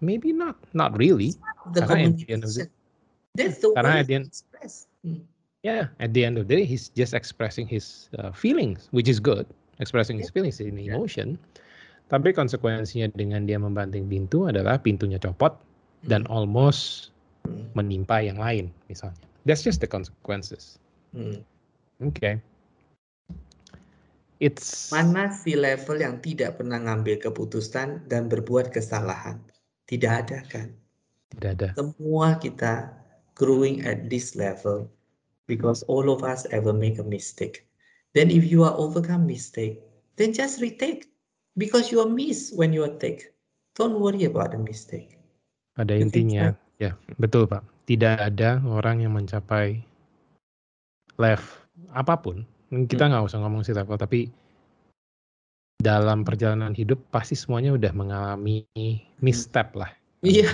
Maybe 0.00 0.32
not, 0.32 0.56
not 0.72 0.96
really. 0.96 1.36
The 1.76 1.84
karena 1.84 2.08
at 2.08 2.16
the 2.16 2.28
end 2.32 2.42
of 2.46 2.54
the, 2.56 2.64
That's 3.34 3.58
the 3.62 3.72
karena 3.74 4.02
at 4.02 4.06
the 4.06 4.14
end, 4.18 4.26
express. 4.26 4.86
Hmm. 5.06 5.22
Yeah, 5.60 5.92
at 6.00 6.16
the 6.16 6.24
end 6.24 6.40
of 6.40 6.48
the 6.48 6.56
day, 6.56 6.64
he's 6.64 6.88
just 6.96 7.12
expressing 7.12 7.68
his 7.68 8.08
uh, 8.16 8.32
feelings, 8.32 8.88
which 8.96 9.12
is 9.12 9.20
good. 9.20 9.44
Expressing 9.78 10.16
yeah. 10.16 10.24
his 10.24 10.30
feelings 10.32 10.56
in 10.60 10.80
emotion. 10.80 11.36
Yeah 11.36 11.60
tapi 12.10 12.34
konsekuensinya 12.34 13.14
dengan 13.14 13.46
dia 13.46 13.56
membanting 13.56 14.10
pintu 14.10 14.50
adalah 14.50 14.82
pintunya 14.82 15.16
copot 15.22 15.54
dan 16.10 16.26
hmm. 16.26 16.34
almost 16.34 17.14
hmm. 17.46 17.70
menimpa 17.78 18.18
yang 18.18 18.36
lain 18.36 18.74
misalnya. 18.90 19.16
That's 19.46 19.62
just 19.62 19.78
the 19.78 19.86
consequences. 19.86 20.76
Hmm. 21.14 21.46
Oke. 22.02 22.18
Okay. 22.18 22.34
It's 24.42 24.90
mana 24.90 25.30
si 25.30 25.54
level 25.54 26.02
yang 26.02 26.18
tidak 26.18 26.58
pernah 26.58 26.82
ngambil 26.82 27.22
keputusan 27.22 28.10
dan 28.10 28.26
berbuat 28.26 28.74
kesalahan? 28.74 29.38
Tidak 29.86 30.10
ada 30.10 30.42
kan? 30.50 30.74
Tidak 31.30 31.50
ada. 31.54 31.68
Semua 31.78 32.40
kita 32.42 32.90
growing 33.40 33.80
at 33.88 34.12
this 34.12 34.36
level 34.36 34.84
because 35.48 35.80
all 35.88 36.12
of 36.12 36.20
us 36.20 36.44
ever 36.52 36.76
make 36.76 37.00
a 37.00 37.06
mistake. 37.08 37.64
Then 38.12 38.28
if 38.28 38.44
you 38.44 38.68
are 38.68 38.76
overcome 38.76 39.24
mistake, 39.24 39.80
then 40.20 40.36
just 40.36 40.60
retake 40.60 41.08
because 41.56 41.88
you 41.88 42.04
are 42.04 42.10
miss 42.10 42.52
when 42.52 42.76
you 42.76 42.84
are 42.84 42.92
take. 43.00 43.32
Don't 43.80 43.96
worry 43.96 44.28
about 44.28 44.52
the 44.52 44.60
mistake. 44.60 45.16
Pada 45.72 45.96
intinya, 45.96 46.52
ya 46.76 46.92
betul 47.16 47.48
Pak. 47.48 47.64
Tidak 47.88 48.20
ada 48.20 48.60
orang 48.68 49.00
yang 49.00 49.16
mencapai 49.16 49.80
level 51.16 51.60
apa 51.96 52.14
pun. 52.20 52.44
Kita 52.70 53.08
hmm. 53.08 53.10
nggak 53.14 53.22
hmm. 53.24 53.30
usah 53.32 53.38
ngomong 53.40 53.62
sih 53.64 53.74
level, 53.74 53.96
tapi 53.96 54.28
dalam 55.80 56.22
perjalanan 56.28 56.76
hidup 56.76 57.00
pasti 57.08 57.32
semuanya 57.32 57.72
udah 57.72 57.92
mengalami 57.96 58.68
misstep 59.24 59.72
lah. 59.72 59.88
Iya. 60.20 60.52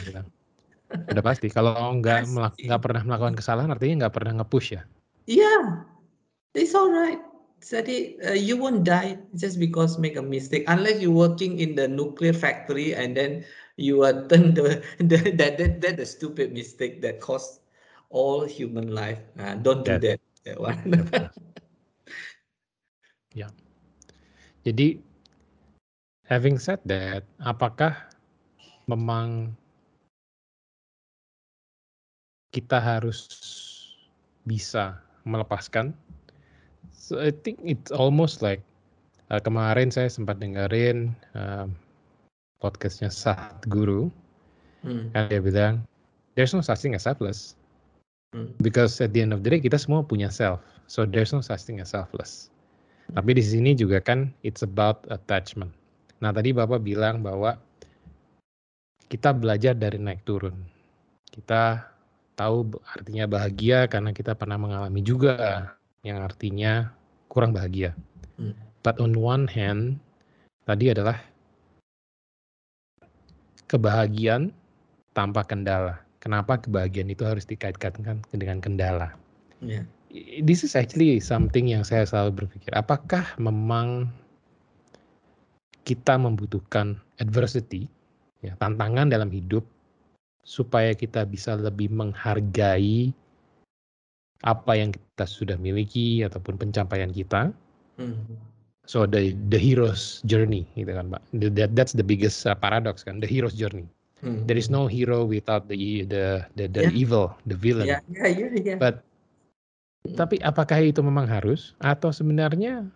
Udah 0.90 1.24
pasti. 1.24 1.50
Kalau 1.50 1.74
nggak 1.98 2.30
nggak 2.62 2.80
pernah 2.82 3.02
melakukan 3.02 3.34
kesalahan, 3.34 3.70
artinya 3.74 4.06
nggak 4.06 4.14
pernah 4.14 4.42
nge-push 4.42 4.78
ya. 4.78 4.82
Iya, 5.26 5.42
yeah. 5.42 5.62
it's 6.54 6.74
alright. 6.74 7.18
Jadi 7.64 8.20
uh, 8.22 8.36
you 8.36 8.54
won't 8.60 8.84
die 8.86 9.18
just 9.34 9.58
because 9.58 9.98
make 9.98 10.14
a 10.14 10.22
mistake 10.22 10.68
unless 10.68 11.00
you're 11.02 11.14
working 11.14 11.58
in 11.58 11.74
the 11.74 11.88
nuclear 11.88 12.36
factory 12.36 12.92
and 12.94 13.16
then 13.16 13.42
you 13.80 14.04
are 14.04 14.12
turn 14.30 14.54
the, 14.54 14.84
the 15.02 15.34
that 15.34 15.58
that 15.58 15.82
that 15.82 15.94
the 15.96 16.06
stupid 16.06 16.52
mistake 16.52 17.02
that 17.02 17.18
cost 17.18 17.64
all 18.12 18.46
human 18.46 18.94
life. 18.94 19.18
Uh, 19.40 19.58
don't 19.58 19.82
do 19.82 19.98
that. 19.98 20.20
That 20.46 20.60
one. 20.62 20.78
ya. 23.40 23.50
Jadi 24.62 25.02
having 26.30 26.60
said 26.60 26.78
that, 26.86 27.26
apakah 27.42 27.94
memang 28.86 29.56
kita 32.56 32.80
harus 32.80 33.28
bisa 34.48 34.96
melepaskan 35.28 35.92
So 37.06 37.22
I 37.22 37.30
think 37.30 37.62
it's 37.62 37.94
almost 37.94 38.42
like 38.42 38.66
uh, 39.30 39.38
kemarin 39.38 39.94
saya 39.94 40.10
sempat 40.10 40.42
dengerin 40.42 41.14
uh, 41.38 41.70
podcastnya 42.58 43.14
Sat 43.14 43.62
Guru, 43.70 44.10
hmm. 44.82 45.14
kan 45.14 45.30
dia 45.30 45.38
bilang 45.38 45.86
there's 46.34 46.50
no 46.50 46.58
such 46.58 46.82
thing 46.82 46.98
as 46.98 47.06
selfless, 47.06 47.54
hmm. 48.34 48.50
because 48.58 48.98
at 48.98 49.14
the 49.14 49.22
end 49.22 49.30
of 49.30 49.46
the 49.46 49.54
day 49.54 49.62
kita 49.62 49.78
semua 49.78 50.02
punya 50.02 50.34
self, 50.34 50.58
so 50.90 51.06
there's 51.06 51.30
no 51.30 51.38
such 51.38 51.62
thing 51.62 51.78
as 51.78 51.94
selfless. 51.94 52.50
Hmm. 53.06 53.22
Tapi 53.22 53.38
di 53.38 53.44
sini 53.46 53.78
juga 53.78 54.02
kan 54.02 54.34
it's 54.42 54.66
about 54.66 55.06
attachment. 55.06 55.70
Nah 56.18 56.34
tadi 56.34 56.50
bapak 56.50 56.82
bilang 56.82 57.22
bahwa 57.22 57.54
kita 59.06 59.30
belajar 59.30 59.78
dari 59.78 60.02
naik 60.02 60.26
turun. 60.26 60.58
Kita 61.30 61.86
tahu 62.36 62.78
artinya 62.92 63.24
bahagia 63.24 63.88
karena 63.88 64.12
kita 64.12 64.36
pernah 64.36 64.60
mengalami 64.60 65.00
juga 65.00 65.72
yang 66.04 66.20
artinya 66.22 66.92
kurang 67.32 67.56
bahagia. 67.56 67.96
Hmm. 68.36 68.54
But 68.84 69.02
on 69.02 69.16
one 69.18 69.50
hand, 69.50 69.98
tadi 70.68 70.94
adalah 70.94 71.18
kebahagiaan 73.66 74.54
tanpa 75.16 75.42
kendala. 75.42 75.98
Kenapa 76.22 76.60
kebahagiaan 76.60 77.10
itu 77.10 77.26
harus 77.26 77.48
dikaitkan 77.48 77.98
dengan 78.30 78.58
kendala? 78.62 79.16
Yeah. 79.58 79.88
This 80.42 80.62
is 80.62 80.78
actually 80.78 81.18
something 81.18 81.66
yang 81.66 81.82
saya 81.82 82.06
selalu 82.06 82.46
berpikir. 82.46 82.70
Apakah 82.72 83.26
memang 83.42 84.10
kita 85.86 86.18
membutuhkan 86.18 86.98
adversity, 87.22 87.86
ya, 88.42 88.58
tantangan 88.58 89.10
dalam 89.10 89.30
hidup, 89.30 89.62
supaya 90.46 90.94
kita 90.94 91.26
bisa 91.26 91.58
lebih 91.58 91.90
menghargai 91.90 93.10
apa 94.46 94.72
yang 94.78 94.94
kita 94.94 95.26
sudah 95.26 95.58
miliki 95.58 96.22
ataupun 96.22 96.54
pencapaian 96.54 97.10
kita. 97.10 97.50
Hmm. 97.98 98.14
So 98.86 99.02
the 99.02 99.34
the 99.50 99.58
hero's 99.58 100.22
journey 100.22 100.62
gitu 100.78 100.94
kan, 100.94 101.10
Pak. 101.10 101.22
That 101.34 101.74
that's 101.74 101.90
the 101.90 102.06
biggest 102.06 102.46
uh, 102.46 102.54
paradox 102.54 103.02
kan, 103.02 103.18
the 103.18 103.26
hero's 103.26 103.58
journey. 103.58 103.90
Hmm. 104.22 104.46
There 104.46 104.54
is 104.54 104.70
no 104.70 104.86
hero 104.86 105.26
without 105.26 105.66
the 105.66 106.06
the 106.06 106.46
the, 106.54 106.70
the 106.70 106.88
yeah. 106.88 106.94
evil, 106.94 107.34
the 107.50 107.58
villain. 107.58 107.90
Yeah, 107.90 108.00
yeah, 108.06 108.30
yeah, 108.30 108.50
yeah. 108.54 108.78
But 108.78 109.02
Tapi 110.14 110.38
apakah 110.38 110.78
itu 110.86 111.02
memang 111.02 111.26
harus 111.26 111.74
atau 111.82 112.14
sebenarnya 112.14 112.86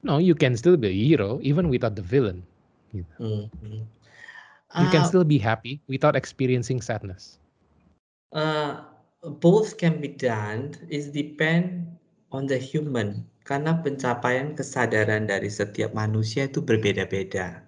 no 0.00 0.16
you 0.16 0.32
can 0.32 0.56
still 0.56 0.80
be 0.80 0.88
a 0.88 0.96
hero 0.96 1.36
even 1.44 1.68
without 1.68 1.92
the 1.92 2.00
villain 2.00 2.40
gitu. 2.96 3.12
Hmm, 3.20 3.44
hmm. 3.60 3.84
You 4.76 4.88
can 4.88 5.04
Uh, 5.04 5.08
still 5.08 5.24
be 5.24 5.38
happy 5.38 5.80
without 5.88 6.16
experiencing 6.16 6.80
sadness. 6.82 7.38
uh, 8.32 8.84
both 9.40 9.78
can 9.78 10.00
be 10.00 10.08
done, 10.08 10.74
is 10.88 11.10
depend 11.10 11.96
on 12.32 12.46
the 12.46 12.58
human. 12.58 13.24
Karena 13.44 13.76
pencapaian 13.84 14.56
kesadaran 14.56 15.28
dari 15.28 15.52
setiap 15.52 15.92
manusia 15.92 16.48
itu 16.48 16.64
berbeda-beda. 16.64 17.60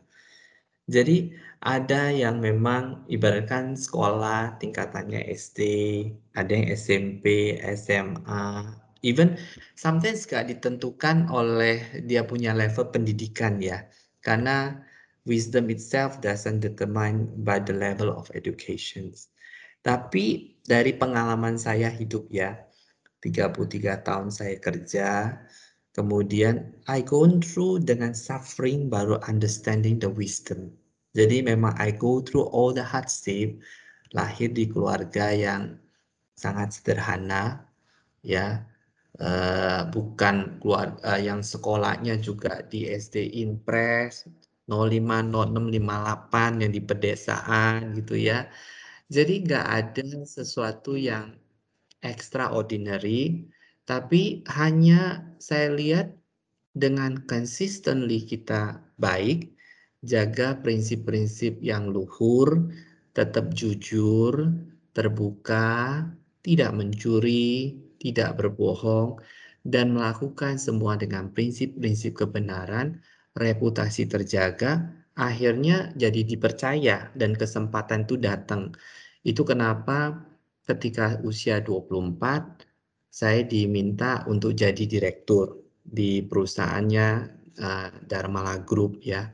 Jadi 0.86 1.34
ada 1.66 2.14
yang 2.14 2.38
memang 2.38 3.04
ibaratkan 3.10 3.74
sekolah 3.74 4.56
tingkatannya 4.62 5.20
SD, 5.34 5.60
ada 6.38 6.50
yang 6.54 6.66
SMP, 6.72 7.58
SMA, 7.60 8.70
even 9.02 9.34
sometimes 9.74 10.24
gak 10.30 10.46
ditentukan 10.50 11.26
oleh 11.28 11.82
dia 12.06 12.22
punya 12.24 12.54
level 12.54 12.86
pendidikan 12.94 13.58
ya. 13.60 13.84
Karena 14.22 14.80
wisdom 15.26 15.68
itself 15.68 16.22
doesn't 16.22 16.62
determine 16.62 17.28
by 17.42 17.58
the 17.58 17.74
level 17.74 18.14
of 18.14 18.30
education. 18.32 19.10
Tapi 19.82 20.56
dari 20.62 20.94
pengalaman 20.94 21.58
saya 21.58 21.90
hidup 21.90 22.26
ya, 22.30 22.54
33 23.22 24.06
tahun 24.06 24.30
saya 24.30 24.56
kerja, 24.62 25.34
kemudian 25.94 26.74
I 26.86 27.02
gone 27.02 27.42
through 27.42 27.82
dengan 27.82 28.14
suffering 28.14 28.86
baru 28.86 29.18
understanding 29.26 29.98
the 29.98 30.10
wisdom. 30.10 30.70
Jadi 31.14 31.42
memang 31.42 31.74
I 31.78 31.90
go 31.90 32.22
through 32.22 32.46
all 32.54 32.70
the 32.70 32.86
hardship, 32.86 33.58
lahir 34.14 34.54
di 34.54 34.70
keluarga 34.70 35.34
yang 35.34 35.80
sangat 36.36 36.76
sederhana, 36.76 37.66
ya, 38.20 38.62
uh, 39.18 39.88
bukan 39.88 40.60
keluarga 40.60 41.16
yang 41.16 41.40
sekolahnya 41.40 42.20
juga 42.20 42.60
di 42.68 42.84
SD 42.90 43.42
Impres 43.42 44.28
05, 44.66 45.30
06, 45.30 45.70
58 45.70 46.62
yang 46.62 46.72
di 46.74 46.82
pedesaan 46.82 47.94
gitu 47.94 48.14
ya. 48.18 48.50
Jadi 49.06 49.46
nggak 49.46 49.66
ada 49.66 50.06
sesuatu 50.26 50.98
yang 50.98 51.38
extraordinary, 52.02 53.46
tapi 53.86 54.42
hanya 54.50 55.22
saya 55.38 55.70
lihat 55.70 56.10
dengan 56.74 57.22
consistently 57.30 58.26
kita 58.26 58.82
baik, 58.98 59.54
jaga 60.02 60.58
prinsip-prinsip 60.60 61.62
yang 61.62 61.88
luhur, 61.88 62.68
tetap 63.16 63.54
jujur, 63.54 64.50
terbuka, 64.92 66.04
tidak 66.44 66.70
mencuri, 66.76 67.78
tidak 68.02 68.36
berbohong, 68.36 69.16
dan 69.66 69.96
melakukan 69.96 70.60
semua 70.60 70.94
dengan 71.00 71.32
prinsip-prinsip 71.32 72.14
kebenaran, 72.14 73.00
reputasi 73.36 74.08
terjaga, 74.08 74.88
akhirnya 75.14 75.92
jadi 75.94 76.24
dipercaya 76.24 77.12
dan 77.12 77.36
kesempatan 77.36 78.08
itu 78.08 78.16
datang. 78.16 78.72
Itu 79.22 79.44
kenapa 79.44 80.24
ketika 80.66 81.20
usia 81.22 81.60
24 81.62 82.64
saya 83.12 83.40
diminta 83.46 84.26
untuk 84.28 84.52
jadi 84.52 84.84
direktur 84.84 85.64
di 85.80 86.20
perusahaannya 86.20 87.08
uh, 87.60 87.90
Dharmala 88.04 88.60
Group 88.60 89.00
ya. 89.00 89.30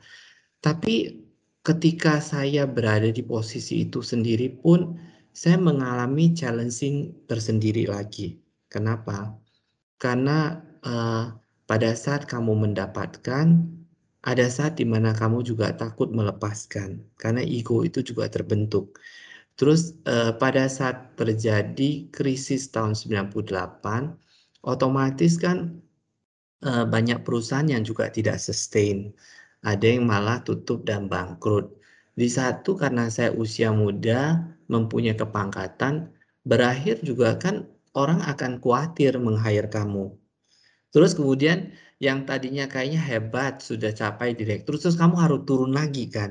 Tapi 0.63 1.19
ketika 1.67 2.23
saya 2.23 2.67
berada 2.69 3.11
di 3.11 3.23
posisi 3.27 3.83
itu 3.83 3.99
sendiri 3.99 4.55
pun 4.55 4.99
saya 5.33 5.57
mengalami 5.59 6.31
challenging 6.37 7.27
tersendiri 7.27 7.89
lagi. 7.89 8.39
Kenapa? 8.69 9.35
Karena 9.99 10.61
uh, 10.85 11.33
pada 11.67 11.91
saat 11.97 12.29
kamu 12.29 12.69
mendapatkan, 12.69 13.47
ada 14.23 14.47
saat 14.47 14.79
di 14.79 14.87
mana 14.87 15.11
kamu 15.11 15.43
juga 15.43 15.75
takut 15.75 16.11
melepaskan, 16.15 17.03
karena 17.19 17.43
ego 17.43 17.83
itu 17.83 18.03
juga 18.07 18.31
terbentuk. 18.31 18.99
Terus 19.59 19.99
uh, 20.09 20.33
pada 20.39 20.71
saat 20.71 21.13
terjadi 21.19 22.09
krisis 22.15 22.71
tahun 22.71 22.95
98, 22.95 23.43
otomatis 24.65 25.37
kan 25.37 25.83
uh, 26.65 26.87
banyak 26.87 27.21
perusahaan 27.27 27.67
yang 27.67 27.83
juga 27.83 28.09
tidak 28.09 28.39
sustain 28.39 29.13
ada 29.63 29.87
yang 29.87 30.05
malah 30.07 30.43
tutup 30.43 30.83
dan 30.83 31.07
bangkrut. 31.07 31.71
Di 32.19 32.29
satu 32.29 32.77
karena 32.77 33.09
saya 33.09 33.33
usia 33.33 33.73
muda, 33.73 34.43
mempunyai 34.69 35.17
kepangkatan, 35.17 36.13
berakhir 36.45 37.01
juga 37.07 37.39
kan 37.39 37.65
orang 37.97 38.21
akan 38.27 38.59
khawatir 38.61 39.17
meng-hire 39.17 39.71
kamu. 39.71 40.13
Terus 40.93 41.17
kemudian 41.17 41.73
yang 42.07 42.19
tadinya 42.29 42.65
kayaknya 42.73 43.01
hebat 43.11 43.53
sudah 43.69 43.91
capai 44.01 44.29
direktur, 44.41 44.75
terus 44.81 44.97
kamu 45.03 45.17
harus 45.25 45.41
turun 45.49 45.73
lagi 45.81 46.11
kan. 46.17 46.31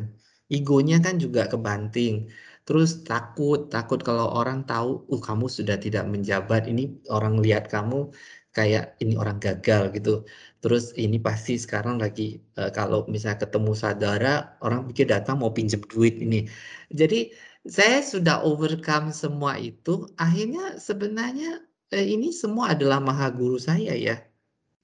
Egonya 0.51 0.97
kan 1.05 1.15
juga 1.23 1.47
kebanting. 1.47 2.27
Terus 2.67 2.89
takut, 3.07 3.59
takut 3.73 3.99
kalau 4.03 4.27
orang 4.39 4.59
tahu, 4.67 4.89
uh 5.11 5.21
kamu 5.27 5.45
sudah 5.57 5.77
tidak 5.85 6.03
menjabat, 6.13 6.61
ini 6.71 6.81
orang 7.15 7.39
lihat 7.45 7.71
kamu 7.73 8.11
kayak 8.57 8.99
ini 9.03 9.13
orang 9.15 9.37
gagal 9.39 9.83
gitu. 9.95 10.27
Terus 10.61 10.91
ini 10.99 11.17
pasti 11.27 11.55
sekarang 11.55 11.95
lagi 12.03 12.23
uh, 12.59 12.69
kalau 12.77 13.07
misalnya 13.07 13.39
ketemu 13.47 13.71
saudara 13.73 14.59
orang 14.65 14.81
pikir 14.91 15.07
datang 15.07 15.39
mau 15.41 15.51
pinjam 15.55 15.81
duit 15.87 16.19
ini. 16.19 16.51
Jadi 16.91 17.31
saya 17.63 18.03
sudah 18.03 18.43
overcome 18.43 19.15
semua 19.15 19.55
itu. 19.55 19.91
Akhirnya 20.19 20.75
sebenarnya 20.87 21.63
eh, 21.95 22.05
ini 22.13 22.35
semua 22.35 22.75
adalah 22.75 22.99
maha 22.99 23.27
guru 23.31 23.55
saya 23.55 23.95
ya. 23.95 24.19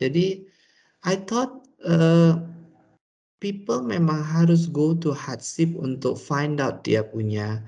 Jadi 0.02 0.48
I 1.08 1.16
thought 1.24 1.64
uh, 1.88 2.36
people 3.40 3.80
memang 3.80 4.20
harus 4.28 4.68
go 4.68 4.92
to 5.00 5.16
hardship 5.16 5.72
untuk 5.80 6.20
find 6.20 6.60
out 6.60 6.84
dia 6.84 7.08
punya 7.08 7.64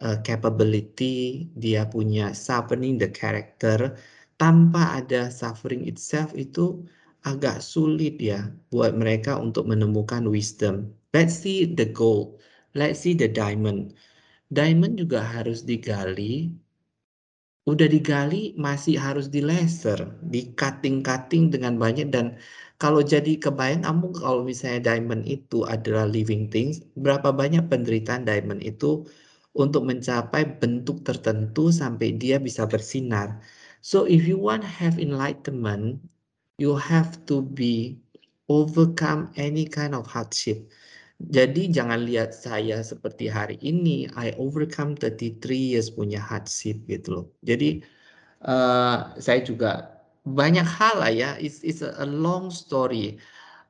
uh, 0.00 0.16
capability, 0.24 1.52
dia 1.60 1.84
punya 1.84 2.32
sharpening 2.32 2.96
the 2.96 3.12
character 3.12 3.92
tanpa 4.40 5.04
ada 5.04 5.28
suffering 5.28 5.84
itself 5.84 6.32
itu 6.32 6.80
agak 7.28 7.60
sulit 7.60 8.16
ya 8.16 8.48
buat 8.72 8.96
mereka 8.96 9.36
untuk 9.36 9.68
menemukan 9.68 10.24
wisdom. 10.24 10.88
Let's 11.12 11.36
see 11.36 11.68
the 11.68 11.84
gold. 11.92 12.40
Let's 12.72 13.04
see 13.04 13.12
the 13.12 13.28
diamond. 13.28 13.98
Diamond 14.48 14.96
juga 14.96 15.20
harus 15.20 15.60
digali. 15.60 16.56
Udah 17.68 17.84
digali 17.84 18.56
masih 18.56 18.96
harus 18.96 19.28
di 19.28 19.44
laser, 19.44 20.08
di 20.24 20.56
cutting-cutting 20.56 21.52
dengan 21.52 21.76
banyak 21.76 22.08
dan 22.08 22.40
kalau 22.78 23.02
jadi 23.02 23.34
kebayang 23.42 23.82
kamu 23.82 24.06
kalau 24.14 24.46
misalnya 24.46 24.94
diamond 24.94 25.26
itu 25.26 25.66
adalah 25.66 26.06
living 26.06 26.46
things, 26.46 26.78
berapa 26.94 27.34
banyak 27.34 27.66
penderitaan 27.66 28.22
diamond 28.22 28.62
itu 28.62 29.02
untuk 29.58 29.82
mencapai 29.82 30.46
bentuk 30.62 31.02
tertentu 31.02 31.74
sampai 31.74 32.14
dia 32.14 32.38
bisa 32.38 32.62
bersinar. 32.70 33.42
So 33.82 34.06
if 34.06 34.30
you 34.30 34.38
want 34.38 34.62
have 34.62 35.02
enlightenment, 35.02 35.98
you 36.62 36.78
have 36.78 37.18
to 37.26 37.42
be 37.42 37.98
overcome 38.46 39.34
any 39.34 39.66
kind 39.66 39.94
of 39.98 40.06
hardship. 40.06 40.70
Jadi 41.18 41.74
jangan 41.74 42.06
lihat 42.06 42.30
saya 42.30 42.78
seperti 42.86 43.26
hari 43.26 43.58
ini, 43.58 44.06
I 44.14 44.30
overcome 44.38 44.94
33 44.94 45.34
years 45.74 45.90
punya 45.90 46.22
hardship 46.22 46.86
gitu 46.86 47.08
loh. 47.10 47.26
Jadi 47.42 47.82
uh, 48.46 49.18
saya 49.18 49.42
juga 49.42 49.97
banyak 50.34 50.66
hal 50.66 51.00
lah 51.00 51.12
ya, 51.12 51.30
it's, 51.40 51.64
it's 51.64 51.80
a, 51.80 52.04
long 52.04 52.52
story. 52.52 53.16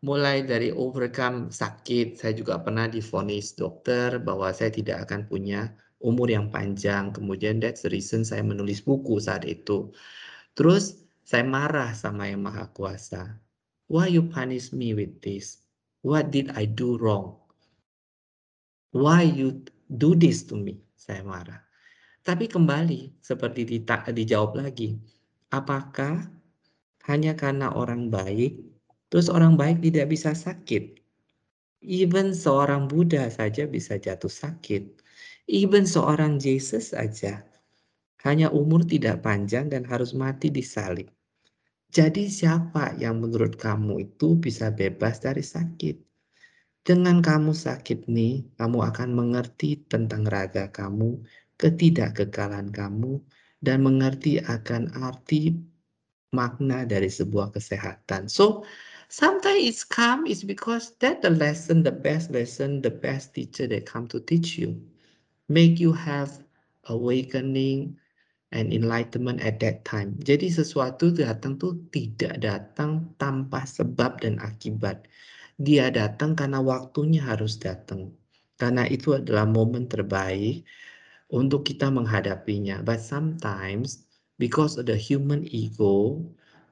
Mulai 0.02 0.46
dari 0.46 0.70
overcome 0.70 1.50
sakit, 1.50 2.18
saya 2.18 2.30
juga 2.34 2.62
pernah 2.62 2.86
difonis 2.86 3.54
dokter 3.58 4.22
bahwa 4.22 4.54
saya 4.54 4.70
tidak 4.70 5.10
akan 5.10 5.26
punya 5.26 5.74
umur 5.98 6.30
yang 6.30 6.50
panjang. 6.54 7.10
Kemudian 7.10 7.58
that's 7.58 7.82
the 7.82 7.90
reason 7.90 8.22
saya 8.22 8.46
menulis 8.46 8.78
buku 8.82 9.18
saat 9.18 9.42
itu. 9.42 9.90
Terus 10.54 11.02
saya 11.26 11.42
marah 11.42 11.92
sama 11.98 12.30
yang 12.30 12.46
maha 12.46 12.70
kuasa. 12.70 13.36
Why 13.90 14.12
you 14.12 14.26
punish 14.30 14.70
me 14.70 14.94
with 14.94 15.18
this? 15.18 15.66
What 16.06 16.30
did 16.30 16.54
I 16.54 16.70
do 16.70 16.94
wrong? 16.94 17.42
Why 18.94 19.26
you 19.26 19.66
do 19.90 20.14
this 20.14 20.46
to 20.48 20.54
me? 20.54 20.78
Saya 20.94 21.26
marah. 21.26 21.58
Tapi 22.22 22.46
kembali 22.46 23.18
seperti 23.18 23.66
dijawab 23.88 24.60
lagi. 24.60 25.00
Apakah 25.48 26.37
hanya 27.08 27.32
karena 27.34 27.72
orang 27.72 28.12
baik, 28.12 28.60
terus 29.08 29.32
orang 29.32 29.56
baik 29.56 29.80
tidak 29.80 30.12
bisa 30.12 30.36
sakit? 30.36 31.00
Even 31.80 32.36
seorang 32.36 32.86
Buddha 32.86 33.26
saja 33.32 33.64
bisa 33.64 33.96
jatuh 33.96 34.30
sakit. 34.30 35.00
Even 35.48 35.88
seorang 35.88 36.36
Yesus 36.36 36.92
saja 36.92 37.48
hanya 38.26 38.50
umur 38.50 38.84
tidak 38.84 39.24
panjang 39.24 39.70
dan 39.72 39.86
harus 39.86 40.12
mati 40.12 40.52
di 40.52 40.60
salib. 40.60 41.08
Jadi 41.88 42.28
siapa 42.28 42.92
yang 43.00 43.24
menurut 43.24 43.56
kamu 43.56 44.12
itu 44.12 44.36
bisa 44.36 44.68
bebas 44.68 45.24
dari 45.24 45.40
sakit? 45.40 45.96
Dengan 46.84 47.24
kamu 47.24 47.56
sakit 47.56 48.08
nih, 48.08 48.44
kamu 48.60 48.78
akan 48.92 49.08
mengerti 49.16 49.88
tentang 49.88 50.28
raga 50.28 50.68
kamu, 50.68 51.24
ketidakkekalan 51.56 52.68
kamu, 52.68 53.24
dan 53.64 53.80
mengerti 53.80 54.40
akan 54.40 54.92
arti 55.00 55.56
makna 56.32 56.84
dari 56.84 57.08
sebuah 57.08 57.52
kesehatan. 57.56 58.28
So 58.28 58.64
sometimes 59.08 59.64
it's 59.64 59.84
come 59.84 60.28
is 60.28 60.44
because 60.44 60.92
that 61.00 61.24
the 61.24 61.32
lesson, 61.32 61.82
the 61.82 61.94
best 61.94 62.30
lesson, 62.30 62.84
the 62.84 62.92
best 62.92 63.32
teacher 63.32 63.66
that 63.68 63.88
come 63.88 64.04
to 64.12 64.20
teach 64.20 64.60
you, 64.60 64.76
make 65.48 65.80
you 65.80 65.92
have 65.96 66.44
awakening 66.88 67.96
and 68.52 68.72
enlightenment 68.72 69.44
at 69.44 69.60
that 69.60 69.84
time. 69.84 70.16
Jadi 70.24 70.48
sesuatu 70.48 71.12
datang 71.12 71.60
tuh 71.60 71.76
tidak 71.92 72.40
datang 72.40 73.12
tanpa 73.20 73.64
sebab 73.68 74.24
dan 74.24 74.40
akibat. 74.40 75.04
Dia 75.58 75.92
datang 75.92 76.38
karena 76.38 76.62
waktunya 76.62 77.20
harus 77.20 77.60
datang. 77.60 78.14
Karena 78.56 78.88
itu 78.88 79.14
adalah 79.14 79.44
momen 79.44 79.86
terbaik 79.86 80.64
untuk 81.28 81.68
kita 81.68 81.92
menghadapinya. 81.92 82.80
But 82.80 83.04
sometimes 83.04 84.07
because 84.38 84.78
of 84.78 84.86
the 84.86 84.94
human 84.96 85.44
ego, 85.50 86.22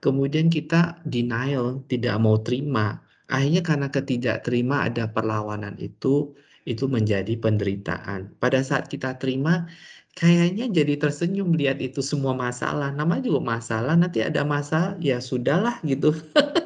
kemudian 0.01 0.49
kita 0.49 1.03
denial, 1.05 1.83
tidak 1.91 2.17
mau 2.23 2.39
terima. 2.41 3.03
Akhirnya 3.27 3.63
karena 3.67 3.89
ketidakterima 3.91 4.87
ada 4.87 5.11
perlawanan 5.11 5.75
itu, 5.83 6.31
itu 6.63 6.87
menjadi 6.87 7.35
penderitaan. 7.35 8.31
Pada 8.39 8.63
saat 8.63 8.87
kita 8.87 9.19
terima, 9.19 9.67
kayaknya 10.15 10.71
jadi 10.71 10.95
tersenyum 10.95 11.59
lihat 11.59 11.83
itu 11.83 11.99
semua 12.01 12.39
masalah. 12.39 12.95
Nama 12.95 13.19
juga 13.19 13.43
masalah, 13.43 13.99
nanti 13.99 14.23
ada 14.23 14.47
masalah, 14.47 14.95
ya 15.03 15.19
sudahlah 15.19 15.83
gitu. 15.83 16.15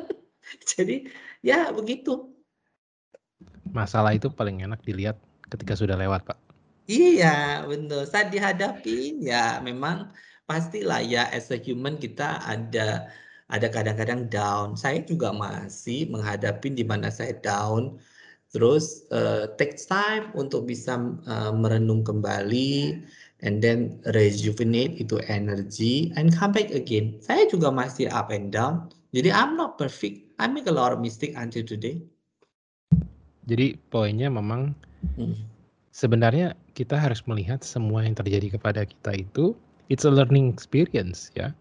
jadi 0.76 1.08
ya 1.40 1.72
begitu. 1.72 2.28
Masalah 3.72 4.12
itu 4.12 4.28
paling 4.28 4.60
enak 4.60 4.84
dilihat 4.84 5.16
ketika 5.48 5.72
sudah 5.72 5.96
lewat, 5.96 6.28
Pak. 6.28 6.36
Iya, 6.90 7.64
benar. 7.70 8.02
Saat 8.04 8.34
dihadapi 8.34 9.22
ya 9.22 9.62
memang 9.62 10.10
pastilah 10.50 10.98
ya 11.06 11.30
as 11.30 11.54
a 11.54 11.58
human 11.62 11.94
kita 11.94 12.42
ada 12.42 13.06
ada 13.54 13.70
kadang-kadang 13.70 14.26
down. 14.26 14.74
Saya 14.74 15.06
juga 15.06 15.30
masih 15.30 16.10
menghadapi 16.10 16.74
di 16.74 16.82
mana 16.82 17.06
saya 17.06 17.38
down. 17.38 18.02
Terus 18.50 19.06
uh, 19.14 19.46
takes 19.62 19.86
time 19.86 20.34
untuk 20.34 20.66
bisa 20.66 20.98
uh, 21.30 21.54
merenung 21.54 22.02
kembali 22.02 22.98
and 23.46 23.62
then 23.62 24.02
rejuvenate 24.10 24.98
itu 24.98 25.22
energy 25.30 26.10
and 26.18 26.34
come 26.34 26.50
back 26.50 26.74
again. 26.74 27.14
Saya 27.22 27.46
juga 27.46 27.70
masih 27.70 28.10
up 28.10 28.34
and 28.34 28.50
down. 28.50 28.90
Jadi 29.14 29.30
I'm 29.30 29.54
not 29.54 29.78
perfect. 29.78 30.26
I 30.42 30.50
make 30.50 30.66
a 30.66 30.74
lot 30.74 30.90
of 30.90 30.98
mistake 30.98 31.38
until 31.38 31.62
today. 31.62 32.02
Jadi 33.46 33.78
poinnya 33.90 34.26
memang 34.26 34.74
hmm. 35.14 35.38
sebenarnya 35.94 36.58
kita 36.74 36.98
harus 36.98 37.22
melihat 37.30 37.62
semua 37.62 38.02
yang 38.02 38.18
terjadi 38.18 38.58
kepada 38.58 38.82
kita 38.82 39.14
itu 39.14 39.54
it's 39.90 40.06
a 40.06 40.12
learning 40.12 40.48
experience 40.48 41.28
ya. 41.34 41.52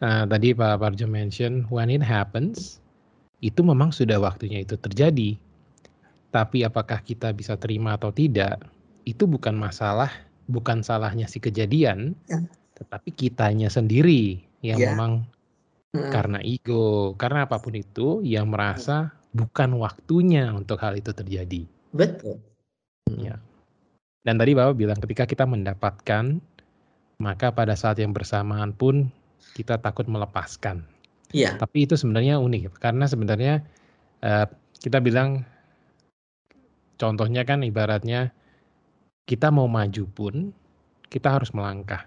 Uh, 0.00 0.24
tadi 0.26 0.56
Pak 0.56 0.80
Parjo 0.80 1.06
mention 1.06 1.68
when 1.68 1.92
it 1.92 2.02
happens 2.02 2.80
itu 3.44 3.60
memang 3.60 3.92
sudah 3.92 4.18
waktunya 4.18 4.64
itu 4.64 4.74
terjadi. 4.80 5.36
Tapi 6.32 6.66
apakah 6.66 7.00
kita 7.04 7.30
bisa 7.36 7.54
terima 7.56 7.96
atau 7.96 8.10
tidak 8.10 8.60
itu 9.06 9.24
bukan 9.24 9.54
masalah, 9.54 10.10
bukan 10.50 10.82
salahnya 10.82 11.30
si 11.30 11.38
kejadian, 11.38 12.18
ya. 12.26 12.42
tetapi 12.74 13.14
kitanya 13.14 13.70
sendiri 13.70 14.42
yang 14.60 14.82
ya. 14.82 14.92
memang 14.92 15.22
hmm. 15.94 16.10
karena 16.10 16.42
ego, 16.42 17.14
karena 17.14 17.46
apa 17.46 17.62
pun 17.62 17.78
itu 17.78 18.20
yang 18.26 18.50
merasa 18.50 19.14
bukan 19.30 19.78
waktunya 19.78 20.50
untuk 20.50 20.82
hal 20.82 20.98
itu 20.98 21.14
terjadi. 21.14 21.62
Betul. 21.94 22.42
Ya. 23.14 23.38
Dan 24.26 24.42
tadi 24.42 24.58
Bapak 24.58 24.74
bilang 24.74 24.98
ketika 24.98 25.22
kita 25.22 25.46
mendapatkan 25.46 26.42
maka 27.16 27.48
pada 27.52 27.72
saat 27.72 27.96
yang 27.96 28.12
bersamaan 28.12 28.76
pun 28.76 29.08
kita 29.56 29.80
takut 29.80 30.04
melepaskan. 30.04 30.84
Iya. 31.32 31.56
Tapi 31.56 31.88
itu 31.88 31.96
sebenarnya 31.96 32.38
unik 32.38 32.76
karena 32.76 33.04
sebenarnya 33.08 33.54
uh, 34.20 34.46
kita 34.78 35.00
bilang 35.00 35.42
contohnya 37.00 37.42
kan 37.42 37.64
ibaratnya 37.64 38.30
kita 39.26 39.50
mau 39.50 39.66
maju 39.66 40.04
pun 40.12 40.52
kita 41.08 41.40
harus 41.40 41.50
melangkah. 41.56 42.04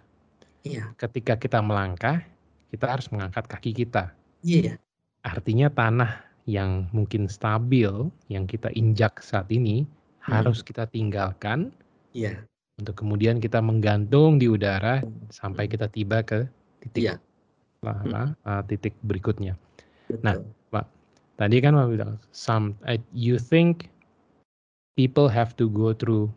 Iya. 0.64 0.94
Ketika 0.96 1.40
kita 1.40 1.60
melangkah, 1.60 2.24
kita 2.70 2.86
harus 2.86 3.10
mengangkat 3.10 3.50
kaki 3.50 3.72
kita. 3.74 4.14
Iya. 4.46 4.78
Artinya 5.26 5.68
tanah 5.74 6.22
yang 6.48 6.88
mungkin 6.96 7.28
stabil 7.28 7.92
yang 8.32 8.46
kita 8.48 8.72
injak 8.78 9.20
saat 9.20 9.50
ini 9.52 9.84
hmm. 9.84 10.32
harus 10.32 10.62
kita 10.64 10.88
tinggalkan. 10.88 11.74
Iya 12.14 12.49
untuk 12.80 12.96
kemudian 12.96 13.44
kita 13.44 13.60
menggantung 13.60 14.40
di 14.40 14.48
udara 14.48 15.04
sampai 15.28 15.68
kita 15.68 15.92
tiba 15.92 16.24
ke 16.24 16.48
titik 16.88 17.04
iya. 17.12 17.16
lah, 17.84 18.32
uh, 18.48 18.64
titik 18.64 18.96
berikutnya. 19.04 19.60
Betul. 20.08 20.24
Nah, 20.24 20.36
Pak, 20.72 20.86
tadi 21.36 21.60
kan 21.60 21.76
Pak 21.76 21.88
bilang 21.92 22.14
some 22.32 22.74
uh, 22.88 22.96
you 23.12 23.36
think 23.36 23.92
people 24.96 25.28
have 25.28 25.54
to 25.60 25.68
go 25.68 25.92
through 25.92 26.32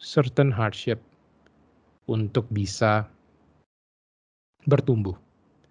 certain 0.00 0.48
hardship 0.48 0.98
untuk 2.08 2.48
bisa 2.50 3.06
bertumbuh. 4.64 5.14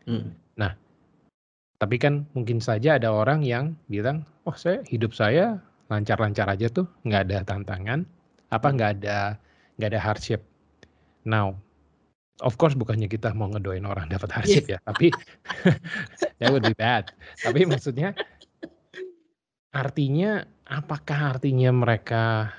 Hmm. 0.05 0.31
Nah, 0.55 0.77
tapi 1.81 1.97
kan 1.97 2.29
mungkin 2.37 2.61
saja 2.61 3.01
ada 3.01 3.09
orang 3.09 3.41
yang 3.41 3.73
bilang, 3.89 4.23
oh 4.45 4.55
saya 4.55 4.85
hidup 4.85 5.17
saya 5.17 5.59
lancar-lancar 5.91 6.47
aja 6.47 6.71
tuh, 6.71 6.87
nggak 7.03 7.21
ada 7.27 7.37
tantangan, 7.43 8.07
apa 8.53 8.67
hmm. 8.69 8.75
nggak 8.77 8.91
ada 9.01 9.35
nggak 9.81 9.97
ada 9.97 10.01
hardship. 10.01 10.45
Now, 11.25 11.57
of 12.45 12.61
course 12.61 12.77
bukannya 12.77 13.09
kita 13.09 13.33
mau 13.33 13.49
ngedoain 13.49 13.89
orang 13.89 14.13
dapat 14.13 14.29
hardship 14.29 14.69
yeah. 14.69 14.77
ya, 14.77 14.85
tapi 14.85 15.09
that 16.37 16.53
would 16.53 16.61
be 16.61 16.77
bad. 16.77 17.09
Tapi 17.41 17.65
maksudnya 17.65 18.13
artinya 19.73 20.45
apakah 20.69 21.33
artinya 21.33 21.73
mereka 21.73 22.53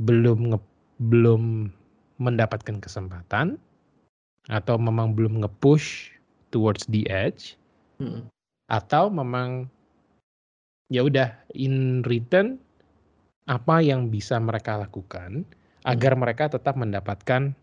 belum 0.00 0.56
nge, 0.56 0.60
belum 1.04 1.68
mendapatkan 2.16 2.80
kesempatan 2.80 3.60
atau 4.50 4.74
memang 4.80 5.14
belum 5.14 5.44
nge-push 5.44 6.10
towards 6.50 6.86
the 6.90 7.06
edge 7.06 7.54
hmm. 8.02 8.26
atau 8.70 9.10
memang 9.10 9.70
ya 10.90 11.06
udah 11.06 11.30
in 11.54 12.02
return 12.06 12.58
apa 13.50 13.82
yang 13.82 14.10
bisa 14.10 14.38
mereka 14.38 14.78
lakukan 14.78 15.42
agar 15.82 16.14
mereka 16.14 16.50
tetap 16.50 16.78
mendapatkan 16.78 17.54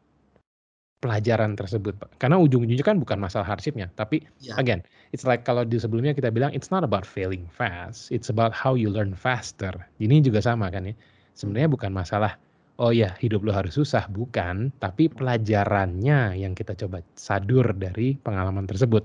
pelajaran 0.99 1.55
tersebut, 1.55 1.95
Pak. 1.95 2.19
Karena 2.19 2.35
ujung-ujungnya 2.35 2.83
kan 2.83 2.99
bukan 2.99 3.15
masalah 3.19 3.47
hardshipnya, 3.47 3.87
tapi 3.95 4.27
yeah. 4.43 4.59
again, 4.59 4.83
it's 5.15 5.23
like 5.23 5.47
kalau 5.47 5.63
di 5.63 5.79
sebelumnya 5.79 6.11
kita 6.11 6.27
bilang 6.27 6.51
it's 6.51 6.69
not 6.69 6.83
about 6.83 7.07
failing 7.07 7.47
fast, 7.47 8.11
it's 8.11 8.27
about 8.27 8.51
how 8.51 8.75
you 8.75 8.91
learn 8.91 9.15
faster. 9.15 9.71
Ini 10.03 10.19
juga 10.19 10.43
sama 10.43 10.67
kan 10.67 10.91
ya. 10.91 10.95
Sebenarnya 11.39 11.71
bukan 11.71 11.95
masalah 11.95 12.35
oh 12.79 12.91
ya 12.91 13.15
hidup 13.19 13.43
lo 13.47 13.51
harus 13.55 13.75
susah, 13.75 14.07
bukan, 14.11 14.71
tapi 14.79 15.07
pelajarannya 15.11 16.35
yang 16.39 16.55
kita 16.55 16.75
coba 16.75 17.03
sadur 17.15 17.75
dari 17.75 18.15
pengalaman 18.19 18.67
tersebut. 18.67 19.03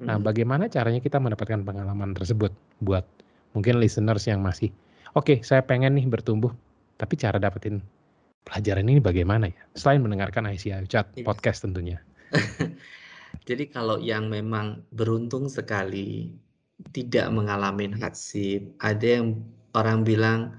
Nah, 0.00 0.16
bagaimana 0.16 0.64
caranya 0.72 0.96
kita 1.04 1.20
mendapatkan 1.20 1.60
pengalaman 1.60 2.16
tersebut 2.16 2.56
buat 2.80 3.04
mungkin 3.52 3.76
listeners 3.76 4.24
yang 4.24 4.40
masih 4.40 4.72
oke, 5.12 5.28
okay, 5.28 5.38
saya 5.44 5.60
pengen 5.60 5.92
nih 5.92 6.08
bertumbuh, 6.08 6.48
tapi 6.96 7.20
cara 7.20 7.36
dapetin 7.36 7.84
pelajaran 8.44 8.86
ini 8.88 9.00
bagaimana 9.00 9.50
ya? 9.50 9.62
Selain 9.76 10.02
mendengarkan 10.02 10.48
ICI 10.50 10.86
Chat 10.90 11.12
iya. 11.14 11.24
podcast 11.24 11.62
tentunya. 11.64 11.98
Jadi 13.48 13.70
kalau 13.70 13.98
yang 13.98 14.30
memang 14.30 14.84
beruntung 14.94 15.46
sekali 15.50 16.34
tidak 16.90 17.28
mengalami 17.30 17.90
hardship, 17.94 18.74
ada 18.80 19.20
yang 19.20 19.42
orang 19.74 20.02
bilang 20.02 20.54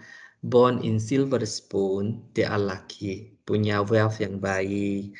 born 0.45 0.81
in 0.81 0.97
silver 0.97 1.41
spoon, 1.43 2.21
they 2.33 2.47
are 2.47 2.61
lucky, 2.61 3.35
punya 3.43 3.83
wealth 3.85 4.19
yang 4.23 4.39
baik, 4.41 5.13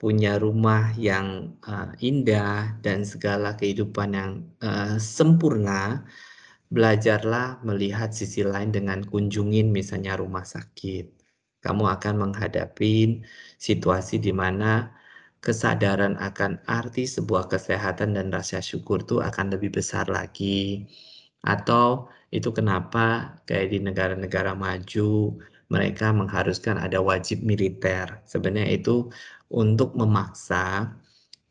punya 0.00 0.38
rumah 0.40 0.90
yang 0.98 1.54
uh, 1.66 1.94
indah 2.02 2.74
dan 2.82 3.06
segala 3.06 3.54
kehidupan 3.54 4.10
yang 4.14 4.32
uh, 4.64 4.98
sempurna. 4.98 6.02
Belajarlah 6.72 7.60
melihat 7.68 8.16
sisi 8.16 8.40
lain 8.40 8.72
dengan 8.72 9.04
kunjungin 9.04 9.68
misalnya 9.68 10.16
rumah 10.16 10.40
sakit 10.40 11.21
kamu 11.64 11.84
akan 11.96 12.14
menghadapi 12.28 13.22
situasi 13.58 14.18
di 14.18 14.34
mana 14.34 14.90
kesadaran 15.42 16.14
akan 16.18 16.62
arti 16.70 17.06
sebuah 17.06 17.50
kesehatan 17.50 18.14
dan 18.14 18.30
rasa 18.30 18.62
syukur 18.62 19.02
itu 19.02 19.18
akan 19.18 19.54
lebih 19.54 19.70
besar 19.78 20.06
lagi. 20.10 20.86
Atau 21.42 22.10
itu 22.30 22.48
kenapa 22.54 23.36
kayak 23.46 23.66
di 23.74 23.78
negara-negara 23.82 24.54
maju 24.54 25.38
mereka 25.72 26.14
mengharuskan 26.14 26.78
ada 26.78 27.02
wajib 27.02 27.42
militer. 27.42 28.22
Sebenarnya 28.28 28.78
itu 28.78 29.10
untuk 29.50 29.98
memaksa 29.98 30.94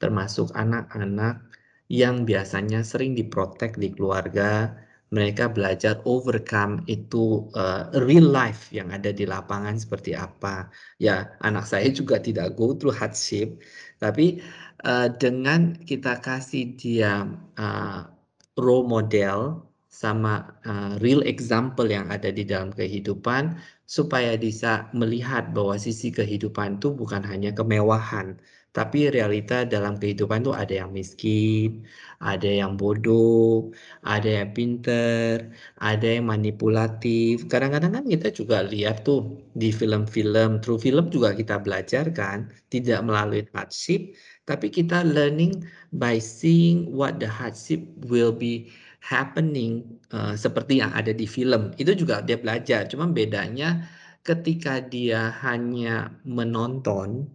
termasuk 0.01 0.49
anak-anak 0.55 1.51
yang 1.91 2.23
biasanya 2.23 2.81
sering 2.87 3.11
diprotek 3.19 3.75
di 3.75 3.91
keluarga 3.91 4.71
mereka 5.11 5.51
belajar 5.51 5.99
overcome 6.07 6.87
itu 6.87 7.51
uh, 7.59 7.91
real 8.07 8.31
life 8.31 8.71
yang 8.71 8.95
ada 8.95 9.11
di 9.11 9.27
lapangan 9.27 9.75
seperti 9.75 10.15
apa. 10.15 10.71
Ya, 11.03 11.35
anak 11.43 11.67
saya 11.67 11.91
juga 11.91 12.15
tidak 12.23 12.55
go 12.55 12.71
through 12.79 12.95
hardship, 12.95 13.59
tapi 13.99 14.39
uh, 14.87 15.11
dengan 15.19 15.75
kita 15.83 16.23
kasih 16.23 16.79
dia 16.79 17.27
uh, 17.59 18.07
role 18.55 18.87
model 18.87 19.67
sama 19.91 20.55
uh, 20.63 20.95
real 21.03 21.19
example 21.27 21.85
yang 21.91 22.07
ada 22.07 22.31
di 22.31 22.47
dalam 22.47 22.71
kehidupan 22.71 23.59
supaya 23.83 24.39
bisa 24.39 24.87
melihat 24.95 25.51
bahwa 25.51 25.75
sisi 25.75 26.15
kehidupan 26.15 26.79
itu 26.79 26.95
bukan 26.95 27.19
hanya 27.27 27.51
kemewahan, 27.51 28.39
tapi 28.71 29.11
realita 29.11 29.67
dalam 29.67 29.99
kehidupan 29.99 30.47
itu 30.47 30.55
ada 30.55 30.73
yang 30.79 30.91
miskin, 30.95 31.83
ada 32.23 32.47
yang 32.47 32.79
bodoh, 32.79 33.67
ada 34.07 34.41
yang 34.41 34.55
pinter, 34.55 35.51
ada 35.83 36.07
yang 36.07 36.31
manipulatif. 36.31 37.51
Kadang-kadang 37.51 37.99
kan 37.99 38.05
kita 38.07 38.31
juga 38.31 38.63
lihat 38.63 39.03
tuh 39.03 39.43
di 39.59 39.75
film-film, 39.75 40.63
true 40.63 40.79
film 40.79 41.11
juga 41.11 41.35
kita 41.35 41.59
belajar 41.59 42.07
kan, 42.15 42.47
tidak 42.71 43.03
melalui 43.03 43.43
hardship, 43.51 44.15
tapi 44.47 44.71
kita 44.71 45.03
learning 45.03 45.67
by 45.91 46.15
seeing 46.15 46.87
what 46.95 47.19
the 47.19 47.27
hardship 47.27 47.83
will 48.07 48.31
be 48.31 48.71
happening 49.03 49.83
uh, 50.15 50.31
seperti 50.37 50.79
yang 50.79 50.95
ada 50.95 51.11
di 51.11 51.27
film. 51.27 51.75
Itu 51.75 51.91
juga 51.91 52.23
dia 52.23 52.39
belajar, 52.39 52.87
cuma 52.87 53.11
bedanya 53.11 53.83
ketika 54.23 54.79
dia 54.79 55.33
hanya 55.43 56.13
menonton 56.23 57.25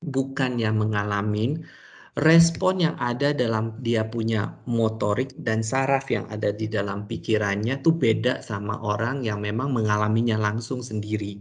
bukan 0.00 0.56
yang 0.56 0.80
mengalami 0.80 1.60
respon 2.18 2.82
yang 2.82 2.96
ada 2.98 3.30
dalam 3.30 3.78
dia 3.80 4.02
punya 4.08 4.58
motorik 4.66 5.30
dan 5.38 5.62
saraf 5.62 6.10
yang 6.10 6.26
ada 6.28 6.50
di 6.50 6.66
dalam 6.66 7.06
pikirannya 7.06 7.78
tuh 7.84 7.94
beda 7.94 8.42
sama 8.42 8.76
orang 8.82 9.22
yang 9.22 9.38
memang 9.40 9.70
mengalaminya 9.70 10.36
langsung 10.40 10.82
sendiri. 10.82 11.38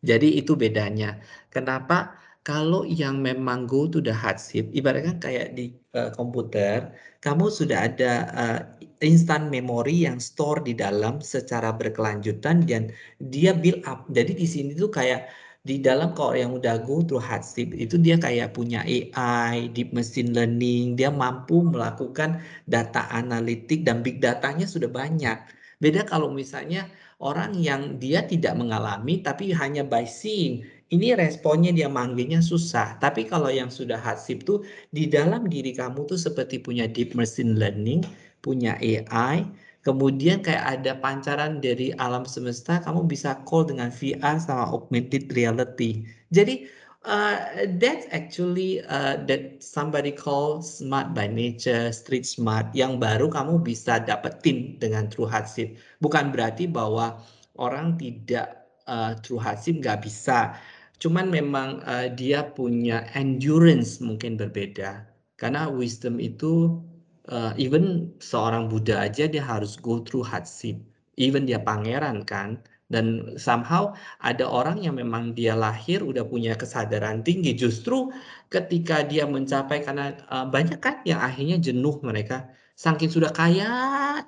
Jadi 0.00 0.40
itu 0.40 0.56
bedanya. 0.56 1.20
Kenapa? 1.52 2.16
Kalau 2.46 2.86
yang 2.86 3.26
memang 3.26 3.66
go 3.66 3.90
to 3.90 3.98
the 3.98 4.14
hardship, 4.14 4.70
ibaratnya 4.70 5.18
kayak 5.18 5.58
di 5.58 5.74
uh, 5.98 6.14
komputer, 6.14 6.94
kamu 7.18 7.50
sudah 7.50 7.90
ada 7.90 8.12
uh, 8.38 8.60
instant 9.02 9.50
memory 9.50 10.06
yang 10.06 10.22
store 10.22 10.62
di 10.62 10.70
dalam 10.70 11.18
secara 11.18 11.74
berkelanjutan 11.74 12.62
dan 12.62 12.94
dia 13.18 13.50
build 13.50 13.82
up. 13.90 14.06
Jadi 14.14 14.38
di 14.38 14.46
sini 14.46 14.78
tuh 14.78 14.94
kayak 14.94 15.26
di 15.66 15.82
dalam 15.82 16.14
kalau 16.14 16.38
yang 16.38 16.54
udah 16.54 16.78
go 16.86 17.02
through 17.02 17.18
hardship 17.18 17.74
itu 17.74 17.98
dia 17.98 18.14
kayak 18.14 18.54
punya 18.54 18.86
AI, 18.86 19.66
deep 19.74 19.90
machine 19.90 20.30
learning, 20.30 20.94
dia 20.94 21.10
mampu 21.10 21.66
melakukan 21.66 22.38
data 22.70 23.10
analitik 23.10 23.82
dan 23.82 24.06
big 24.06 24.22
datanya 24.22 24.62
sudah 24.62 24.86
banyak. 24.86 25.34
Beda 25.82 26.06
kalau 26.06 26.30
misalnya 26.30 26.86
orang 27.18 27.58
yang 27.58 27.98
dia 27.98 28.22
tidak 28.22 28.54
mengalami 28.54 29.18
tapi 29.26 29.50
hanya 29.50 29.82
by 29.82 30.06
seeing, 30.06 30.62
ini 30.94 31.18
responnya 31.18 31.74
dia 31.74 31.90
manggilnya 31.90 32.38
susah. 32.38 32.94
Tapi 33.02 33.26
kalau 33.26 33.50
yang 33.50 33.68
sudah 33.68 33.98
hardship 33.98 34.46
tuh 34.46 34.62
di 34.94 35.10
dalam 35.10 35.50
diri 35.50 35.74
kamu 35.74 36.06
tuh 36.06 36.16
seperti 36.16 36.62
punya 36.62 36.86
deep 36.86 37.18
machine 37.18 37.58
learning, 37.58 38.06
punya 38.38 38.78
AI, 38.78 39.42
Kemudian 39.86 40.42
kayak 40.42 40.82
ada 40.82 40.98
pancaran 40.98 41.62
dari 41.62 41.94
alam 42.02 42.26
semesta, 42.26 42.82
kamu 42.82 43.06
bisa 43.06 43.38
call 43.46 43.70
dengan 43.70 43.94
VR 43.94 44.42
sama 44.42 44.66
augmented 44.66 45.30
reality. 45.30 46.02
Jadi 46.34 46.66
uh, 47.06 47.70
that's 47.78 48.10
actually 48.10 48.82
uh, 48.90 49.22
that 49.30 49.62
somebody 49.62 50.10
call 50.10 50.58
smart 50.58 51.14
by 51.14 51.30
nature, 51.30 51.94
street 51.94 52.26
smart 52.26 52.66
yang 52.74 52.98
baru 52.98 53.30
kamu 53.30 53.62
bisa 53.62 54.02
dapetin 54.02 54.74
dengan 54.82 55.06
true 55.06 55.30
hardship. 55.30 55.78
Bukan 56.02 56.34
berarti 56.34 56.66
bahwa 56.66 57.22
orang 57.54 57.94
tidak 57.94 58.66
uh, 58.90 59.14
true 59.22 59.38
hardship 59.38 59.78
nggak 59.78 60.02
bisa. 60.02 60.58
Cuman 60.98 61.30
memang 61.30 61.78
uh, 61.86 62.10
dia 62.10 62.42
punya 62.42 63.06
endurance 63.14 64.02
mungkin 64.02 64.34
berbeda. 64.34 65.06
Karena 65.38 65.70
wisdom 65.70 66.18
itu 66.18 66.82
uh, 67.30 67.52
even 67.58 68.12
seorang 68.22 68.70
Buddha 68.70 69.02
aja 69.06 69.26
dia 69.26 69.42
harus 69.42 69.78
go 69.78 70.02
through 70.02 70.26
hardship. 70.26 70.78
Even 71.16 71.48
dia 71.48 71.60
pangeran 71.62 72.22
kan. 72.26 72.60
Dan 72.86 73.34
somehow 73.34 73.98
ada 74.22 74.46
orang 74.46 74.78
yang 74.78 74.94
memang 74.94 75.34
dia 75.34 75.58
lahir 75.58 76.06
udah 76.06 76.22
punya 76.22 76.54
kesadaran 76.54 77.26
tinggi. 77.26 77.50
Justru 77.56 78.14
ketika 78.54 79.02
dia 79.02 79.26
mencapai 79.26 79.82
karena 79.82 80.14
uh, 80.30 80.46
banyak 80.46 80.78
kan 80.78 81.02
yang 81.02 81.18
akhirnya 81.18 81.58
jenuh 81.58 81.98
mereka. 82.06 82.46
Saking 82.78 83.10
sudah 83.10 83.32
kaya 83.34 83.68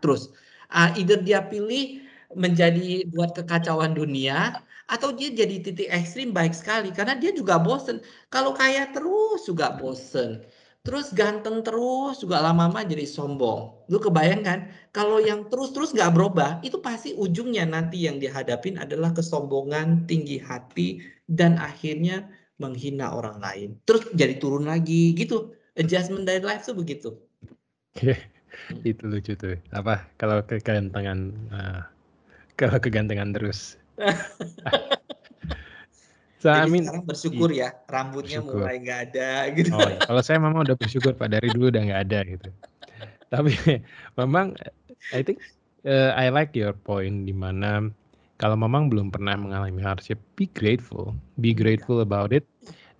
terus. 0.02 0.32
Uh, 0.68 0.90
either 1.00 1.20
dia 1.22 1.40
pilih 1.46 2.02
menjadi 2.36 3.08
buat 3.08 3.32
kekacauan 3.32 3.96
dunia 3.96 4.60
atau 4.88 5.12
dia 5.16 5.28
jadi 5.32 5.60
titik 5.64 5.88
ekstrim 5.88 6.32
baik 6.32 6.52
sekali 6.56 6.88
karena 6.92 7.14
dia 7.16 7.30
juga 7.32 7.60
bosen. 7.60 8.00
Kalau 8.32 8.52
kaya 8.56 8.88
terus 8.92 9.44
juga 9.48 9.76
bosen 9.76 10.44
terus 10.88 11.12
ganteng 11.12 11.60
terus 11.60 12.24
juga 12.24 12.40
lama-lama 12.40 12.80
jadi 12.80 13.04
sombong. 13.04 13.76
Lu 13.92 14.00
kebayang 14.00 14.40
kan? 14.40 14.72
Kalau 14.96 15.20
yang 15.20 15.44
terus-terus 15.52 15.92
nggak 15.92 16.16
berubah, 16.16 16.64
itu 16.64 16.80
pasti 16.80 17.12
ujungnya 17.12 17.68
nanti 17.68 18.08
yang 18.08 18.16
dihadapin 18.16 18.80
adalah 18.80 19.12
kesombongan, 19.12 20.08
tinggi 20.08 20.40
hati, 20.40 21.04
dan 21.28 21.60
akhirnya 21.60 22.24
menghina 22.56 23.12
orang 23.12 23.36
lain. 23.36 23.76
Terus 23.84 24.08
jadi 24.16 24.40
turun 24.40 24.64
lagi 24.64 25.12
gitu. 25.12 25.52
Adjustment 25.76 26.24
dari 26.24 26.40
life 26.40 26.64
tuh 26.64 26.72
begitu. 26.72 27.12
Oke, 27.92 28.16
itu 28.88 29.04
lucu 29.04 29.36
tuh. 29.36 29.60
Apa 29.76 30.08
kalau 30.16 30.40
kegantengan, 30.40 31.36
uh, 31.52 31.84
kalau 32.56 32.80
kegantengan 32.80 33.36
terus. 33.36 33.76
So, 36.38 36.54
Jadi 36.54 36.70
I 36.70 36.70
mean, 36.70 36.86
sekarang 36.86 37.06
bersyukur 37.06 37.50
ya, 37.50 37.74
rambutnya 37.90 38.38
bersyukur. 38.38 38.62
mulai 38.62 38.76
nggak 38.78 39.00
ada 39.10 39.30
gitu. 39.58 39.70
Oh, 39.74 39.82
ya. 39.82 39.98
Kalau 40.06 40.22
saya 40.22 40.38
memang 40.38 40.62
udah 40.62 40.76
bersyukur 40.78 41.12
Pak 41.18 41.28
dari 41.34 41.50
dulu 41.50 41.74
udah 41.74 41.82
nggak 41.82 42.02
ada 42.06 42.20
gitu. 42.30 42.50
Tapi 43.34 43.52
memang 44.22 44.54
I 45.10 45.26
think 45.26 45.42
uh, 45.82 46.14
I 46.14 46.30
like 46.30 46.54
your 46.54 46.78
point 46.78 47.26
di 47.26 47.34
mana 47.34 47.90
kalau 48.38 48.54
memang 48.54 48.86
belum 48.86 49.10
pernah 49.10 49.34
mengalami 49.34 49.82
hardship, 49.82 50.22
be 50.38 50.46
grateful, 50.54 51.10
be 51.42 51.50
grateful 51.50 51.98
about 51.98 52.30
it. 52.30 52.46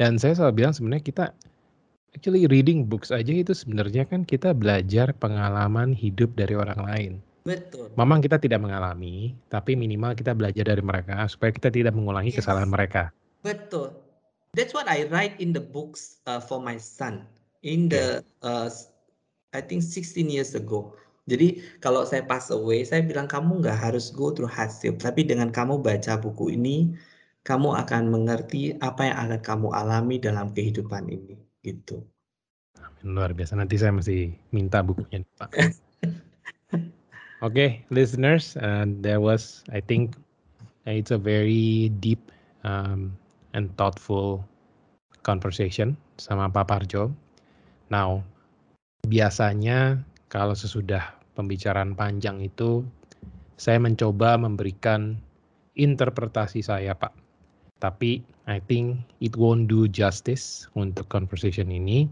Dan 0.03 0.19
saya 0.19 0.35
selalu 0.35 0.67
bilang 0.67 0.75
sebenarnya 0.75 1.05
kita 1.07 1.25
actually 2.19 2.51
reading 2.51 2.91
books 2.91 3.15
aja 3.15 3.31
itu 3.31 3.55
sebenarnya 3.55 4.03
kan 4.03 4.27
kita 4.27 4.51
belajar 4.51 5.15
pengalaman 5.15 5.95
hidup 5.95 6.35
dari 6.35 6.59
orang 6.59 6.81
lain. 6.83 7.13
Betul. 7.47 7.95
Memang 7.95 8.19
kita 8.19 8.37
tidak 8.43 8.61
mengalami, 8.61 9.33
tapi 9.47 9.79
minimal 9.79 10.19
kita 10.19 10.35
belajar 10.35 10.69
dari 10.69 10.83
mereka 10.83 11.25
supaya 11.31 11.55
kita 11.55 11.71
tidak 11.71 11.95
mengulangi 11.95 12.35
yes. 12.35 12.43
kesalahan 12.43 12.69
mereka. 12.69 13.15
Betul. 13.43 13.95
That's 14.57 14.75
what 14.75 14.91
I 14.91 15.07
write 15.13 15.39
in 15.39 15.55
the 15.55 15.63
books 15.63 16.19
uh, 16.27 16.43
for 16.43 16.59
my 16.59 16.81
son 16.81 17.29
in 17.63 17.89
the 17.89 18.25
uh, 18.43 18.71
I 19.55 19.61
think 19.61 19.83
16 19.83 20.29
years 20.29 20.55
ago. 20.59 20.97
Jadi 21.29 21.61
kalau 21.85 22.09
saya 22.09 22.25
pass 22.25 22.49
away, 22.49 22.89
saya 22.89 23.05
bilang 23.05 23.29
kamu 23.29 23.61
nggak 23.61 23.77
harus 23.77 24.09
go 24.09 24.33
through 24.33 24.49
hardship, 24.49 24.97
tapi 24.97 25.29
dengan 25.29 25.53
kamu 25.53 25.85
baca 25.85 26.17
buku 26.17 26.57
ini, 26.57 26.97
kamu 27.45 27.77
akan 27.85 28.09
mengerti 28.09 28.81
apa 28.81 29.13
yang 29.13 29.17
akan 29.29 29.41
kamu 29.45 29.69
alami 29.77 30.17
dalam 30.17 30.57
kehidupan 30.57 31.05
ini, 31.13 31.37
gitu. 31.61 32.01
Luar 33.05 33.37
biasa. 33.37 33.61
Nanti 33.61 33.77
saya 33.77 33.93
masih 33.93 34.33
minta 34.57 34.81
bukunya, 34.81 35.21
Pak. 35.37 35.53
Oke, 35.53 35.69
okay, 37.45 37.71
listeners, 37.93 38.57
uh, 38.57 38.89
there 39.05 39.21
was, 39.21 39.61
I 39.69 39.85
think, 39.85 40.17
it's 40.89 41.13
a 41.13 41.21
very 41.21 41.93
deep 42.01 42.33
um, 42.65 43.13
and 43.59 43.75
thoughtful 43.75 44.47
conversation 45.27 45.99
sama 46.23 46.47
Pak 46.47 46.71
Parjo. 46.71 47.11
Now, 47.91 48.23
biasanya 49.11 49.99
kalau 50.31 50.55
sesudah 50.55 51.19
pembicaraan 51.35 51.99
panjang 51.99 52.39
itu, 52.39 52.87
saya 53.59 53.83
mencoba 53.83 54.39
memberikan 54.39 55.19
interpretasi 55.75 56.63
saya, 56.63 56.95
Pak. 56.95 57.11
Tapi 57.83 58.23
I 58.47 58.63
think 58.63 59.03
it 59.19 59.35
won't 59.35 59.67
do 59.67 59.91
justice 59.91 60.71
untuk 60.79 61.11
conversation 61.11 61.75
ini. 61.75 62.07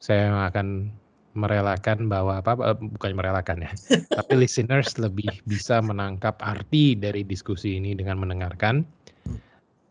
Saya 0.00 0.32
akan 0.48 0.88
merelakan 1.36 2.10
bahwa 2.10 2.42
apa 2.42 2.58
eh, 2.74 2.78
bukan 2.78 3.14
merelakan 3.14 3.62
ya, 3.62 3.70
tapi 4.18 4.34
listeners 4.34 4.98
lebih 4.98 5.30
bisa 5.46 5.78
menangkap 5.78 6.34
arti 6.42 6.98
dari 6.98 7.22
diskusi 7.22 7.78
ini 7.78 7.94
dengan 7.94 8.18
mendengarkan 8.18 8.82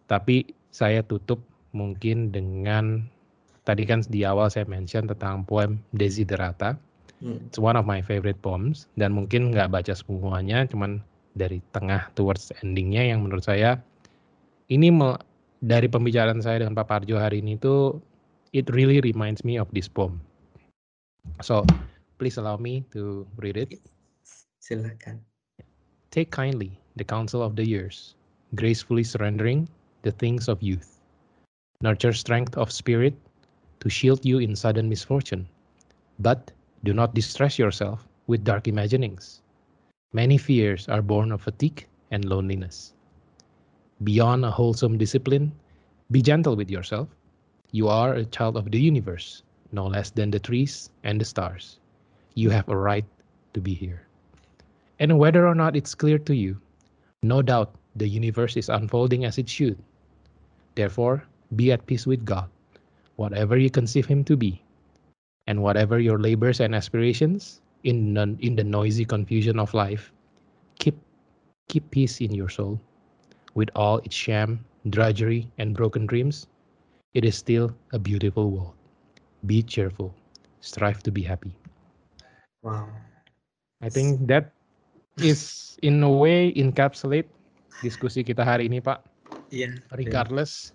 tapi 0.10 0.50
saya 0.74 1.06
tutup 1.06 1.38
mungkin 1.72 2.34
dengan 2.34 3.06
tadi 3.64 3.86
kan 3.86 4.02
di 4.10 4.26
awal 4.26 4.50
saya 4.50 4.66
mention 4.66 5.06
tentang 5.06 5.46
poem 5.46 5.78
Desiderata. 5.94 6.74
Hmm. 7.22 7.38
It's 7.46 7.62
one 7.62 7.78
of 7.78 7.86
my 7.86 8.02
favorite 8.02 8.42
poems 8.42 8.90
dan 8.98 9.14
mungkin 9.14 9.54
nggak 9.54 9.70
baca 9.70 9.94
semuanya, 9.94 10.66
cuman 10.66 11.06
dari 11.38 11.62
tengah 11.78 12.10
towards 12.18 12.50
endingnya 12.66 13.14
yang 13.14 13.22
menurut 13.22 13.46
saya 13.46 13.78
ini 14.74 14.90
dari 15.62 15.86
pembicaraan 15.86 16.42
saya 16.42 16.66
dengan 16.66 16.74
Pak 16.74 16.88
Parjo 16.90 17.22
hari 17.22 17.46
ini 17.46 17.60
tuh 17.62 18.02
it 18.56 18.66
really 18.74 18.98
reminds 19.06 19.46
me 19.46 19.62
of 19.62 19.70
this 19.76 19.86
poem. 19.86 20.18
So 21.46 21.62
please 22.18 22.42
allow 22.42 22.58
me 22.58 22.82
to 22.98 23.30
read 23.38 23.62
it. 23.62 23.78
Silakan. 24.58 25.22
Take 26.10 26.34
kindly 26.34 26.74
the 26.98 27.06
counsel 27.06 27.46
of 27.46 27.54
the 27.54 27.66
years, 27.68 28.18
gracefully 28.58 29.06
surrendering 29.06 29.70
the 30.02 30.12
things 30.12 30.48
of 30.48 30.62
youth. 30.62 31.00
Nurture 31.82 32.14
strength 32.14 32.58
of 32.58 32.72
spirit 32.72 33.16
to 33.80 33.90
shield 33.90 34.26
you 34.26 34.40
in 34.40 34.56
sudden 34.56 34.90
misfortune, 34.90 35.48
but 36.20 36.52
do 36.84 36.94
not 36.94 37.14
distress 37.14 37.60
yourself 37.60 38.08
with 38.28 38.44
dark 38.44 38.68
imaginings. 38.68 39.42
Many 40.14 40.38
fears 40.38 40.88
are 40.88 41.02
born 41.02 41.32
of 41.32 41.42
fatigue 41.42 41.88
and 42.12 42.26
loneliness. 42.26 42.94
Beyond 44.04 44.46
a 44.46 44.52
wholesome 44.52 44.98
discipline, 44.98 45.52
be 46.12 46.22
gentle 46.22 46.56
with 46.56 46.70
yourself. 46.70 47.10
You 47.72 47.88
are 47.88 48.14
a 48.14 48.26
child 48.26 48.58
of 48.58 48.72
the 48.72 48.80
universe, 48.80 49.44
no 49.72 49.86
less 49.88 50.10
than 50.10 50.32
the 50.32 50.40
trees 50.40 50.90
and 51.04 51.20
the 51.22 51.26
stars. 51.26 51.80
You 52.36 52.50
have 52.50 52.68
a 52.70 52.78
right 52.78 53.06
to 53.54 53.62
be 53.62 53.74
here. 53.74 54.08
And 55.00 55.20
whether 55.20 55.48
or 55.48 55.56
not 55.56 55.76
it's 55.76 55.96
clear 55.96 56.18
to 56.20 56.36
you, 56.36 56.58
no 57.22 57.42
doubt 57.42 57.76
the 57.96 58.08
universe 58.08 58.58
is 58.58 58.70
unfolding 58.70 59.26
as 59.26 59.38
it 59.38 59.50
should. 59.50 59.78
Therefore, 60.76 61.24
be 61.56 61.72
at 61.72 61.86
peace 61.86 62.06
with 62.06 62.26
God, 62.26 62.50
whatever 63.16 63.58
you 63.58 63.70
conceive 63.70 64.06
Him 64.06 64.24
to 64.26 64.38
be, 64.38 64.62
and 65.48 65.62
whatever 65.62 66.00
your 66.00 66.20
labors 66.20 66.60
and 66.60 66.76
aspirations 66.76 67.62
in 67.84 68.14
the, 68.14 68.38
in 68.40 68.56
the 68.56 68.64
noisy 68.64 69.06
confusion 69.06 69.60
of 69.60 69.74
life, 69.74 70.12
keep 70.78 70.96
keep 71.68 71.90
peace 71.92 72.22
in 72.22 72.34
your 72.34 72.50
soul. 72.50 72.80
With 73.56 73.70
all 73.76 73.98
its 74.00 74.16
sham, 74.16 74.66
drudgery, 74.90 75.50
and 75.58 75.76
broken 75.76 76.06
dreams, 76.06 76.48
it 77.14 77.26
is 77.26 77.38
still 77.38 77.74
a 77.94 78.00
beautiful 78.00 78.52
world. 78.52 78.74
Be 79.46 79.64
cheerful. 79.64 80.14
Strive 80.62 81.02
to 81.04 81.12
be 81.12 81.22
happy. 81.22 81.56
Wow. 82.62 82.90
I 83.82 83.90
think 83.90 84.28
that 84.28 84.52
is 85.18 85.78
in 85.82 86.04
a 86.04 86.12
way 86.12 86.52
encapsulate 86.54 87.28
diskusi 87.80 88.28
kita 88.28 88.44
hari 88.44 88.68
ini, 88.68 88.84
Pak. 88.84 89.00
Iya. 89.50 89.82
Regardless, 89.98 90.72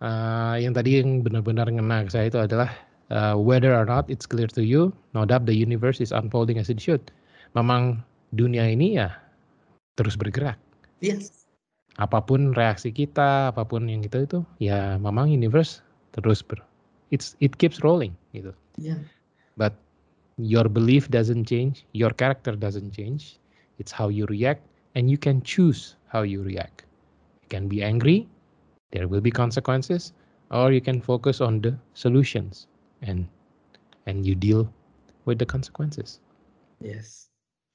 uh, 0.00 0.56
yang 0.56 0.72
tadi 0.72 1.00
yang 1.00 1.20
benar-benar 1.20 1.68
ngena 1.68 2.08
ke 2.08 2.10
saya 2.12 2.26
itu 2.32 2.40
adalah 2.40 2.72
uh, 3.12 3.36
whether 3.36 3.76
or 3.76 3.84
not 3.84 4.08
it's 4.08 4.24
clear 4.24 4.48
to 4.48 4.64
you, 4.64 4.92
no 5.12 5.28
doubt 5.28 5.44
the 5.44 5.54
universe 5.54 6.00
is 6.00 6.12
unfolding 6.12 6.56
as 6.56 6.72
it 6.72 6.80
should. 6.80 7.00
Memang 7.52 8.00
dunia 8.32 8.64
ini 8.70 8.96
ya 8.96 9.12
terus 10.00 10.16
bergerak. 10.16 10.56
Yes. 11.04 11.44
Apa 12.00 12.24
pun 12.24 12.56
reaksi 12.56 12.88
kita, 12.88 13.52
apa 13.52 13.66
pun 13.66 13.84
yang 13.90 14.00
kita 14.00 14.24
itu, 14.24 14.40
ya 14.62 14.96
memang 14.96 15.28
universe 15.28 15.84
terus 16.16 16.40
ber, 16.40 16.56
it's 17.12 17.36
it 17.44 17.52
keeps 17.60 17.84
rolling 17.84 18.16
gitu. 18.32 18.56
Iya. 18.80 18.96
But 19.60 19.76
your 20.40 20.72
belief 20.72 21.12
doesn't 21.12 21.44
change, 21.44 21.84
your 21.92 22.16
character 22.16 22.56
doesn't 22.56 22.96
change. 22.96 23.36
It's 23.76 23.92
how 23.92 24.08
you 24.08 24.24
react, 24.32 24.64
and 24.96 25.12
you 25.12 25.20
can 25.20 25.44
choose 25.44 26.00
how 26.08 26.24
you 26.24 26.40
react. 26.40 26.88
Can 27.50 27.66
be 27.66 27.82
angry, 27.82 28.30
there 28.94 29.10
will 29.10 29.20
be 29.20 29.30
consequences, 29.30 30.14
or 30.50 30.72
you 30.72 30.80
can 30.80 31.02
focus 31.02 31.42
on 31.42 31.60
the 31.60 31.74
solutions 31.94 32.66
and 33.02 33.26
and 34.06 34.24
you 34.26 34.34
deal 34.34 34.70
with 35.26 35.38
the 35.38 35.46
consequences. 35.46 36.22
Yes. 36.80 37.28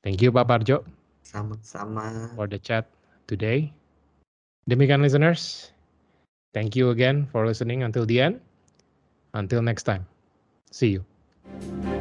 Thank 0.03 0.21
you 0.21 0.31
Pak 0.31 0.47
Parjo 0.47 0.83
Sama-sama. 1.21 2.33
for 2.35 2.47
the 2.47 2.59
chat 2.59 2.87
today. 3.27 3.71
Demikian 4.69 5.01
listeners, 5.01 5.71
thank 6.53 6.73
you 6.73 6.89
again 6.89 7.29
for 7.29 7.45
listening 7.45 7.83
until 7.83 8.05
the 8.05 8.21
end. 8.21 8.41
Until 9.35 9.61
next 9.61 9.83
time, 9.83 10.07
see 10.71 10.95
you. 10.95 11.94